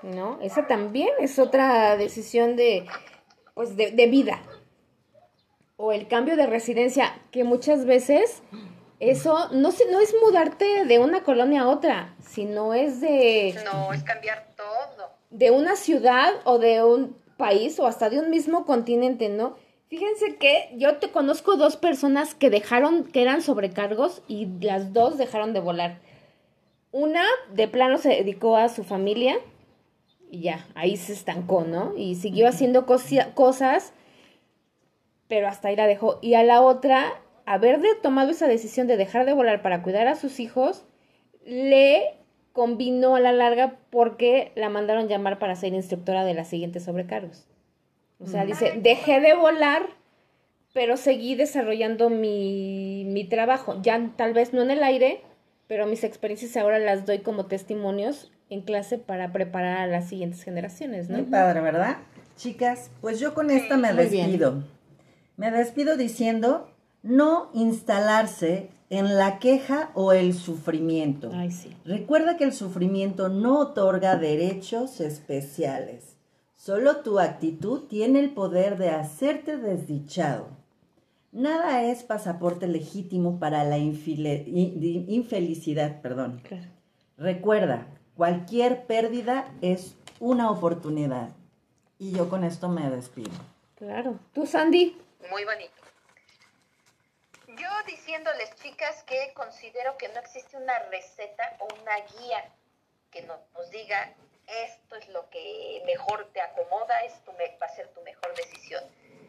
¿no? 0.01 0.37
Esa 0.41 0.67
también 0.67 1.07
es 1.21 1.39
otra 1.39 1.95
decisión 1.95 2.57
de, 2.57 2.85
pues, 3.53 3.77
de, 3.77 3.91
de 3.91 4.07
vida. 4.07 4.41
O 5.77 5.93
el 5.93 6.09
cambio 6.09 6.35
de 6.35 6.47
residencia, 6.47 7.13
que 7.31 7.45
muchas 7.45 7.85
veces 7.85 8.43
eso 8.99 9.49
no, 9.51 9.71
se, 9.71 9.91
no 9.91 9.99
es 9.99 10.13
mudarte 10.23 10.85
de 10.85 10.99
una 10.99 11.23
colonia 11.23 11.61
a 11.61 11.67
otra, 11.69 12.15
sino 12.19 12.73
es 12.73 12.99
de 13.01 13.55
No, 13.65 13.93
es 13.93 14.03
cambiar 14.03 14.47
todo. 14.55 15.11
de 15.29 15.51
una 15.51 15.75
ciudad 15.75 16.33
o 16.45 16.57
de 16.57 16.83
un 16.83 17.15
país 17.37 17.79
o 17.79 17.85
hasta 17.87 18.09
de 18.09 18.19
un 18.19 18.29
mismo 18.31 18.65
continente, 18.65 19.29
¿no? 19.29 19.55
Fíjense 19.89 20.35
que 20.37 20.71
yo 20.75 20.97
te 20.97 21.11
conozco 21.11 21.55
dos 21.55 21.77
personas 21.77 22.35
que 22.35 22.49
dejaron, 22.49 23.03
que 23.05 23.21
eran 23.21 23.41
sobrecargos 23.41 24.21
y 24.27 24.47
las 24.61 24.91
dos 24.93 25.17
dejaron 25.17 25.53
de 25.53 25.59
volar. 25.61 25.99
Una 26.91 27.23
de 27.53 27.67
plano 27.67 27.97
se 27.97 28.09
dedicó 28.09 28.57
a 28.57 28.67
su 28.69 28.83
familia 28.83 29.37
y 30.29 30.41
ya, 30.41 30.65
ahí 30.75 30.97
se 30.97 31.13
estancó, 31.13 31.61
¿no? 31.61 31.93
Y 31.95 32.15
siguió 32.15 32.47
haciendo 32.49 32.85
cosi- 32.85 33.33
cosas, 33.33 33.93
pero 35.27 35.47
hasta 35.47 35.67
ahí 35.69 35.75
la 35.75 35.87
dejó. 35.87 36.19
Y 36.21 36.33
a 36.33 36.43
la 36.43 36.61
otra, 36.61 37.21
haber 37.47 37.79
tomado 38.03 38.29
esa 38.29 38.47
decisión 38.47 38.87
de 38.87 38.97
dejar 38.97 39.25
de 39.25 39.33
volar 39.33 39.61
para 39.61 39.81
cuidar 39.81 40.07
a 40.07 40.15
sus 40.15 40.39
hijos, 40.39 40.85
le 41.45 42.13
combinó 42.53 43.15
a 43.15 43.19
la 43.19 43.31
larga 43.31 43.77
porque 43.89 44.51
la 44.55 44.69
mandaron 44.69 45.07
llamar 45.07 45.39
para 45.39 45.55
ser 45.55 45.73
instructora 45.73 46.25
de 46.25 46.33
las 46.33 46.49
siguientes 46.49 46.83
sobrecargos. 46.83 47.47
O 48.19 48.27
sea, 48.27 48.45
dice, 48.45 48.73
dejé 48.81 49.21
de 49.21 49.33
volar, 49.35 49.83
pero 50.73 50.97
seguí 50.97 51.35
desarrollando 51.35 52.09
mi, 52.09 53.05
mi 53.07 53.23
trabajo. 53.23 53.79
Ya 53.81 54.11
tal 54.17 54.33
vez 54.33 54.53
no 54.53 54.63
en 54.63 54.71
el 54.71 54.83
aire, 54.83 55.21
pero 55.67 55.85
mis 55.85 56.03
experiencias 56.03 56.57
ahora 56.57 56.79
las 56.79 57.05
doy 57.05 57.19
como 57.19 57.45
testimonios 57.45 58.31
en 58.49 58.61
clase 58.61 58.97
para 58.97 59.31
preparar 59.31 59.77
a 59.77 59.87
las 59.87 60.09
siguientes 60.09 60.43
generaciones, 60.43 61.09
Muy 61.09 61.21
¿no? 61.21 61.29
padre, 61.29 61.61
¿verdad? 61.61 61.97
Chicas, 62.35 62.91
pues 63.01 63.19
yo 63.19 63.33
con 63.33 63.51
esta 63.51 63.77
me 63.77 63.93
muy 63.93 64.05
bien. 64.05 64.25
despido. 64.27 64.63
Me 65.37 65.51
despido 65.51 65.95
diciendo 65.95 66.71
no 67.03 67.49
instalarse 67.53 68.69
en 68.89 69.15
la 69.17 69.39
queja 69.39 69.91
o 69.93 70.13
el 70.13 70.33
sufrimiento. 70.33 71.31
Ay, 71.33 71.51
sí. 71.51 71.75
Recuerda 71.85 72.37
que 72.37 72.45
el 72.45 72.53
sufrimiento 72.53 73.29
no 73.29 73.59
otorga 73.59 74.15
derechos 74.15 74.99
especiales. 75.01 76.15
Solo 76.55 76.97
tu 76.97 77.19
actitud 77.19 77.83
tiene 77.87 78.19
el 78.19 78.31
poder 78.31 78.77
de 78.77 78.89
hacerte 78.89 79.57
desdichado. 79.57 80.47
Nada 81.31 81.83
es 81.83 82.03
pasaporte 82.03 82.67
legítimo 82.67 83.39
para 83.39 83.63
la 83.63 83.77
infile- 83.77 84.43
in- 84.47 85.05
infelicidad, 85.09 86.01
perdón. 86.01 86.41
Claro. 86.47 86.65
Recuerda, 87.17 87.87
cualquier 88.15 88.85
pérdida 88.87 89.45
es 89.61 89.95
una 90.19 90.49
oportunidad. 90.49 91.29
Y 91.99 92.11
yo 92.11 92.29
con 92.29 92.43
esto 92.43 92.69
me 92.69 92.89
despido. 92.89 93.31
Claro. 93.75 94.17
¿Tú, 94.33 94.45
Sandy? 94.45 94.95
Muy 95.31 95.43
bonito. 95.45 95.71
Yo 97.57 97.69
diciéndoles, 97.85 98.53
chicas, 98.55 99.03
que 99.03 99.33
considero 99.33 99.97
que 99.97 100.09
no 100.09 100.19
existe 100.19 100.57
una 100.57 100.77
receta 100.79 101.55
o 101.59 101.67
una 101.81 101.95
guía 101.97 102.43
que 103.11 103.21
no- 103.23 103.39
nos 103.53 103.69
diga 103.71 104.13
esto 104.47 104.95
es 104.95 105.07
lo 105.09 105.29
que 105.29 105.81
mejor 105.85 106.31
te 106.33 106.41
acomoda, 106.41 107.03
esto 107.03 107.33
va 107.61 107.65
a 107.65 107.69
ser 107.69 107.87
tu 107.89 108.01
mejor 108.01 108.33
decisión. 108.35 108.83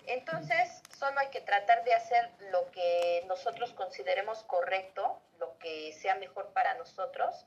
Entonces, 0.06 0.80
solo 0.98 1.18
hay 1.20 1.28
que 1.28 1.40
tratar 1.40 1.84
de 1.84 1.94
hacer 1.94 2.30
lo 2.50 2.70
que 2.70 3.24
nosotros 3.26 3.72
consideremos 3.74 4.42
correcto, 4.44 5.20
lo 5.38 5.58
que 5.58 5.92
sea 5.92 6.14
mejor 6.14 6.52
para 6.52 6.74
nosotros 6.74 7.46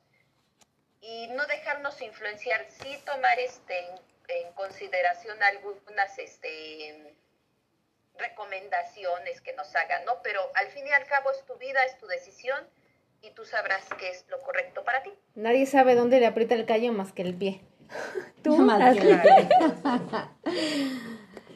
y 0.99 1.27
no 1.29 1.45
dejarnos 1.47 2.01
influenciar, 2.01 2.65
sí 2.69 3.01
tomar 3.05 3.39
este 3.39 3.79
en, 3.79 3.99
en 4.27 4.53
consideración 4.53 5.41
algunas 5.41 6.17
este 6.19 7.15
recomendaciones 8.21 9.41
que 9.41 9.53
nos 9.53 9.75
hagan, 9.75 10.05
¿no? 10.05 10.13
Pero 10.23 10.39
al 10.55 10.67
fin 10.67 10.85
y 10.87 10.91
al 10.91 11.05
cabo 11.05 11.31
es 11.31 11.43
tu 11.45 11.55
vida, 11.57 11.79
es 11.85 11.97
tu 11.97 12.07
decisión 12.07 12.59
y 13.21 13.31
tú 13.31 13.45
sabrás 13.45 13.83
qué 13.99 14.09
es 14.09 14.25
lo 14.29 14.39
correcto 14.41 14.83
para 14.83 15.03
ti. 15.03 15.11
Nadie 15.35 15.65
sabe 15.65 15.95
dónde 15.95 16.19
le 16.19 16.27
aprieta 16.27 16.55
el 16.55 16.65
callo 16.65 16.93
más 16.93 17.11
que 17.11 17.21
el 17.23 17.35
pie. 17.35 17.61
¿Tú? 18.43 18.57
Más 18.57 18.95
que. 18.97 19.19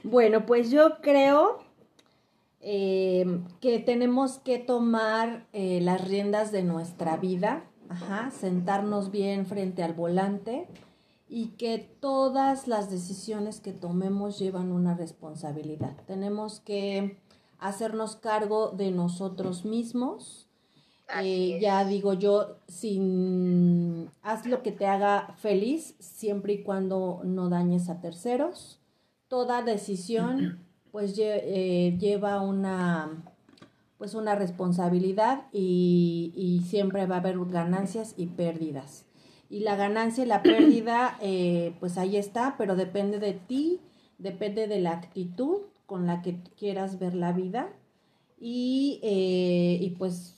Bueno, 0.03 0.45
pues 0.45 0.70
yo 0.70 1.01
creo 1.01 1.63
eh, 2.61 3.26
que 3.61 3.80
tenemos 3.80 4.38
que 4.39 4.59
tomar 4.59 5.47
eh, 5.53 5.80
las 5.82 6.07
riendas 6.07 6.51
de 6.51 6.61
nuestra 6.61 7.18
vida, 7.18 7.63
ajá, 7.89 8.30
sentarnos 8.32 9.09
bien 9.09 9.47
frente 9.47 9.82
al 9.82 9.93
volante 9.93 10.68
y 11.28 11.48
que 11.58 11.80
todas 12.00 12.68
las 12.68 12.90
decisiones 12.92 13.60
que 13.60 13.74
tomemos 13.74 14.38
llevan 14.38 14.72
una 14.72 14.94
responsabilidad. 14.94 15.96
Tenemos 16.06 16.60
que 16.60 17.18
hacernos 17.60 18.16
cargo 18.16 18.70
de 18.70 18.92
nosotros 18.92 19.66
mismos. 19.66 20.48
Eh, 21.22 21.60
ya 21.62 21.86
digo 21.86 22.14
yo, 22.14 22.58
sin 22.68 24.10
haz 24.22 24.46
lo 24.46 24.64
que 24.64 24.72
te 24.72 24.88
haga 24.88 25.36
feliz, 25.38 25.96
siempre 26.00 26.54
y 26.54 26.64
cuando 26.64 27.22
no 27.24 27.50
dañes 27.50 27.90
a 27.90 28.02
terceros. 28.02 28.80
Toda 29.28 29.64
decisión, 29.64 30.60
pues 30.92 31.16
eh, 31.18 31.98
lleva 32.00 32.42
una, 32.42 33.24
pues 33.98 34.14
una 34.14 34.36
responsabilidad 34.36 35.48
y, 35.52 36.32
y 36.36 36.62
siempre 36.68 37.08
va 37.08 37.16
a 37.16 37.20
haber 37.20 37.40
ganancias 37.46 38.14
y 38.16 38.28
pérdidas. 38.28 39.06
Y 39.50 39.60
la 39.60 39.76
ganancia 39.76 40.24
y 40.24 40.28
la 40.28 40.43
pérdida, 40.43 41.18
eh, 41.22 41.76
pues 41.80 41.98
ahí 41.98 42.18
está, 42.18 42.56
pero 42.58 42.76
depende 42.76 43.20
de 43.20 43.34
ti, 43.34 43.80
depende 44.18 44.68
de 44.68 44.80
la 44.80 44.91
actitud 44.91 45.62
con 45.86 46.08
la 46.08 46.22
que 46.22 46.41
quieras 46.58 47.00
ver 47.00 47.14
la 47.14 47.32
vida. 47.32 47.70
Y, 48.39 49.00
eh, 49.04 49.78
y 49.82 49.91
pues 49.91 50.36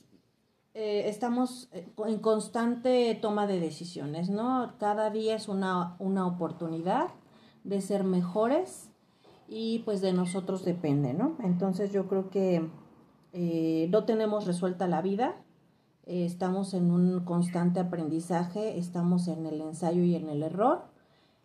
eh, 0.80 1.10
estamos 1.10 1.70
eh, 1.72 1.88
en 2.06 2.20
constante 2.20 3.18
toma 3.20 3.48
de 3.48 3.60
decisiones, 3.60 4.30
¿no? 4.30 4.74
Cada 4.80 5.10
día 5.10 5.36
es 5.36 5.48
una, 5.48 5.96
una 5.98 6.28
oportunidad 6.28 7.08
de 7.64 7.82
ser 7.82 8.04
mejores 8.04 8.92
y 9.48 9.80
pues 9.80 10.02
de 10.02 10.14
nosotros 10.14 10.64
depende, 10.64 11.16
¿no? 11.16 11.36
Entonces 11.44 11.92
yo 11.92 12.08
creo 12.08 12.30
que 12.30 12.70
eh, 13.34 13.88
no 13.90 14.04
tenemos 14.04 14.46
resuelta 14.46 14.88
la 14.88 15.02
vida, 15.02 15.36
eh, 16.08 16.26
estamos 16.26 16.74
en 16.74 16.90
un 16.90 17.26
constante 17.26 17.82
aprendizaje, 17.82 18.78
estamos 18.78 19.28
en 19.28 19.46
el 19.46 19.60
ensayo 19.60 20.04
y 20.04 20.16
en 20.16 20.30
el 20.30 20.42
error 20.42 20.86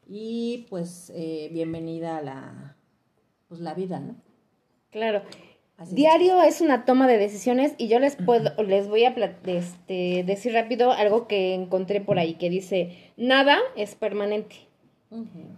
y 0.06 0.66
pues 0.70 1.10
eh, 1.16 1.48
bienvenida 1.52 2.18
a 2.18 2.22
la, 2.22 2.76
pues, 3.48 3.60
la 3.60 3.74
vida, 3.74 3.98
¿no? 3.98 4.14
Claro. 4.90 5.22
Así. 5.78 5.96
Diario 5.96 6.40
es 6.42 6.60
una 6.60 6.84
toma 6.84 7.08
de 7.08 7.18
decisiones 7.18 7.74
y 7.76 7.88
yo 7.88 7.98
les 7.98 8.14
puedo, 8.14 8.62
les 8.62 8.88
voy 8.88 9.04
a 9.04 9.16
este, 9.46 10.22
decir 10.24 10.52
rápido 10.52 10.92
algo 10.92 11.26
que 11.26 11.54
encontré 11.54 12.00
por 12.00 12.20
ahí 12.20 12.34
que 12.34 12.48
dice, 12.48 13.10
nada 13.16 13.58
es 13.74 13.96
permanente. 13.96 14.56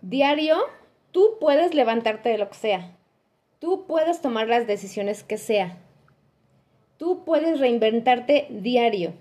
Diario, 0.01 0.57
tú 1.11 1.37
puedes 1.41 1.75
levantarte 1.75 2.31
de 2.31 2.39
lo 2.39 2.49
que 2.49 2.57
sea. 2.57 2.97
Tú 3.59 3.85
puedes 3.87 4.23
tomar 4.23 4.49
las 4.49 4.67
decisiones 4.67 5.25
que 5.25 5.37
sea. 5.37 5.79
Tú 6.97 7.25
puedes 7.25 7.61
reinventarte 7.61 8.47
diario. 8.51 9.13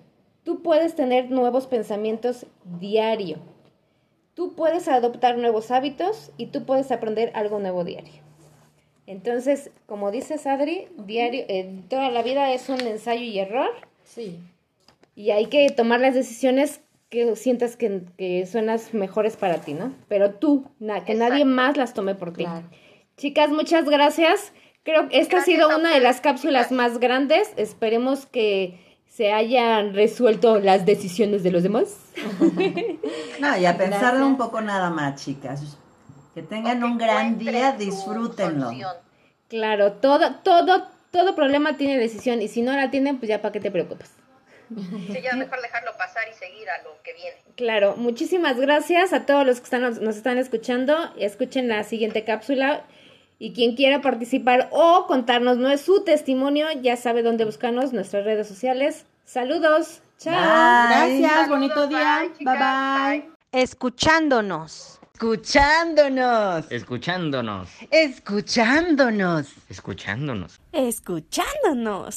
Tú 0.44 0.62
puedes 0.62 0.96
tener 0.96 1.32
nuevos 1.32 1.68
pensamientos 1.68 2.46
diario. 2.80 3.38
Tú 4.34 4.56
puedes 4.56 4.88
adoptar 4.88 5.38
nuevos 5.38 5.72
hábitos 5.72 6.32
y 6.38 6.48
tú 6.48 6.66
puedes 6.66 6.92
aprender 6.92 7.32
algo 7.36 7.60
nuevo 7.60 7.84
diario. 7.84 8.22
Entonces, 9.06 9.70
como 9.86 10.12
dices 10.12 10.48
Adri, 10.48 10.88
diario, 10.98 11.44
eh, 11.50 11.82
toda 11.90 12.10
la 12.10 12.24
vida 12.24 12.54
es 12.54 12.70
un 12.70 12.80
ensayo 12.82 13.24
y 13.24 13.38
error 13.40 13.70
Sí. 14.04 14.40
y 15.16 15.32
hay 15.32 15.48
que 15.48 15.70
tomar 15.70 16.00
las 16.00 16.14
decisiones 16.16 16.82
que 17.10 17.36
sientas 17.36 17.76
que, 17.76 18.02
que 18.18 18.46
son 18.46 18.66
las 18.68 18.94
mejores 18.94 19.38
para 19.38 19.58
ti, 19.60 19.74
¿no? 19.74 19.94
Pero 20.08 20.36
tú, 20.36 20.66
na- 20.80 21.06
que 21.06 21.14
nadie 21.16 21.46
más 21.46 21.78
las 21.78 21.94
tome 21.94 22.16
por 22.16 22.34
ti. 22.34 22.44
Claro. 22.46 22.66
Chicas, 23.18 23.50
muchas 23.52 23.86
gracias. 23.88 24.52
Creo 24.84 25.08
que 25.08 25.20
esta 25.20 25.38
ha 25.38 25.42
sido 25.42 25.70
una 25.78 25.94
de 25.94 26.00
las 26.02 26.20
cápsulas 26.22 26.72
más 26.72 27.00
grandes. 27.00 27.52
Esperemos 27.56 28.26
que 28.26 28.80
se 29.08 29.32
hayan 29.32 29.94
resuelto 29.94 30.60
las 30.60 30.86
decisiones 30.86 31.44
de 31.44 31.52
los 31.52 31.64
demás. 31.64 31.98
No, 33.40 33.58
y 33.58 33.66
a 33.66 33.78
pensarlo 33.78 34.00
Gracias. 34.10 34.28
un 34.28 34.38
poco 34.38 34.62
nada 34.62 34.90
más, 34.90 35.24
chicas. 35.24 35.78
Que 36.34 36.42
tengan 36.42 36.84
un 36.84 36.98
gran 36.98 37.38
día, 37.38 37.74
disfrútenlo. 37.74 38.66
solución. 38.68 38.96
Claro, 39.50 39.94
todo, 39.94 40.36
todo, 40.44 40.88
todo 41.12 41.36
problema 41.36 41.76
tiene 41.76 41.98
decisión 41.98 42.42
y 42.42 42.48
si 42.48 42.62
no 42.62 42.72
la 42.72 42.90
tienen, 42.90 43.18
pues 43.18 43.30
ya 43.30 43.42
para 43.42 43.52
qué 43.52 43.60
te 43.60 43.70
preocupas. 43.70 44.12
Sí, 44.70 45.22
ya 45.22 45.36
mejor 45.36 45.62
dejarlo 45.62 45.92
pasar 45.98 46.24
y 46.32 46.34
seguir 46.34 46.70
a 46.70 46.82
lo 46.84 47.02
que 47.04 47.14
viene. 47.14 47.36
Claro, 47.56 47.96
muchísimas 47.98 48.58
gracias 48.60 49.14
a 49.14 49.26
todos 49.26 49.46
los 49.46 49.58
que 49.60 49.66
están, 49.66 49.82
nos 49.82 50.16
están 50.16 50.38
escuchando. 50.38 50.96
Escuchen 51.18 51.68
la 51.68 51.84
siguiente 51.84 52.24
cápsula. 52.24 52.84
Y 53.44 53.52
quien 53.52 53.76
quiera 53.76 54.00
participar 54.00 54.70
o 54.72 55.06
contarnos 55.06 55.58
no 55.58 55.70
es 55.70 55.82
su 55.82 56.06
testimonio, 56.06 56.66
ya 56.82 56.96
sabe 56.96 57.24
dónde 57.24 57.44
buscarnos, 57.44 57.92
nuestras 57.92 58.24
redes 58.24 58.48
sociales. 58.48 59.06
Saludos. 59.26 60.00
Chao. 60.18 60.32
Bye. 60.34 61.20
Gracias, 61.20 61.30
Saludos, 61.30 61.50
bonito 61.50 61.88
día. 61.88 62.32
bye, 62.40 62.46
bye. 62.46 62.58
bye. 62.58 63.30
Escuchándonos. 63.52 65.02
Escuchándonos. 65.14 66.72
Escuchándonos. 66.72 67.70
Escuchándonos. 67.92 69.48
Escuchándonos. 69.68 70.60
Escuchándonos. 70.72 72.12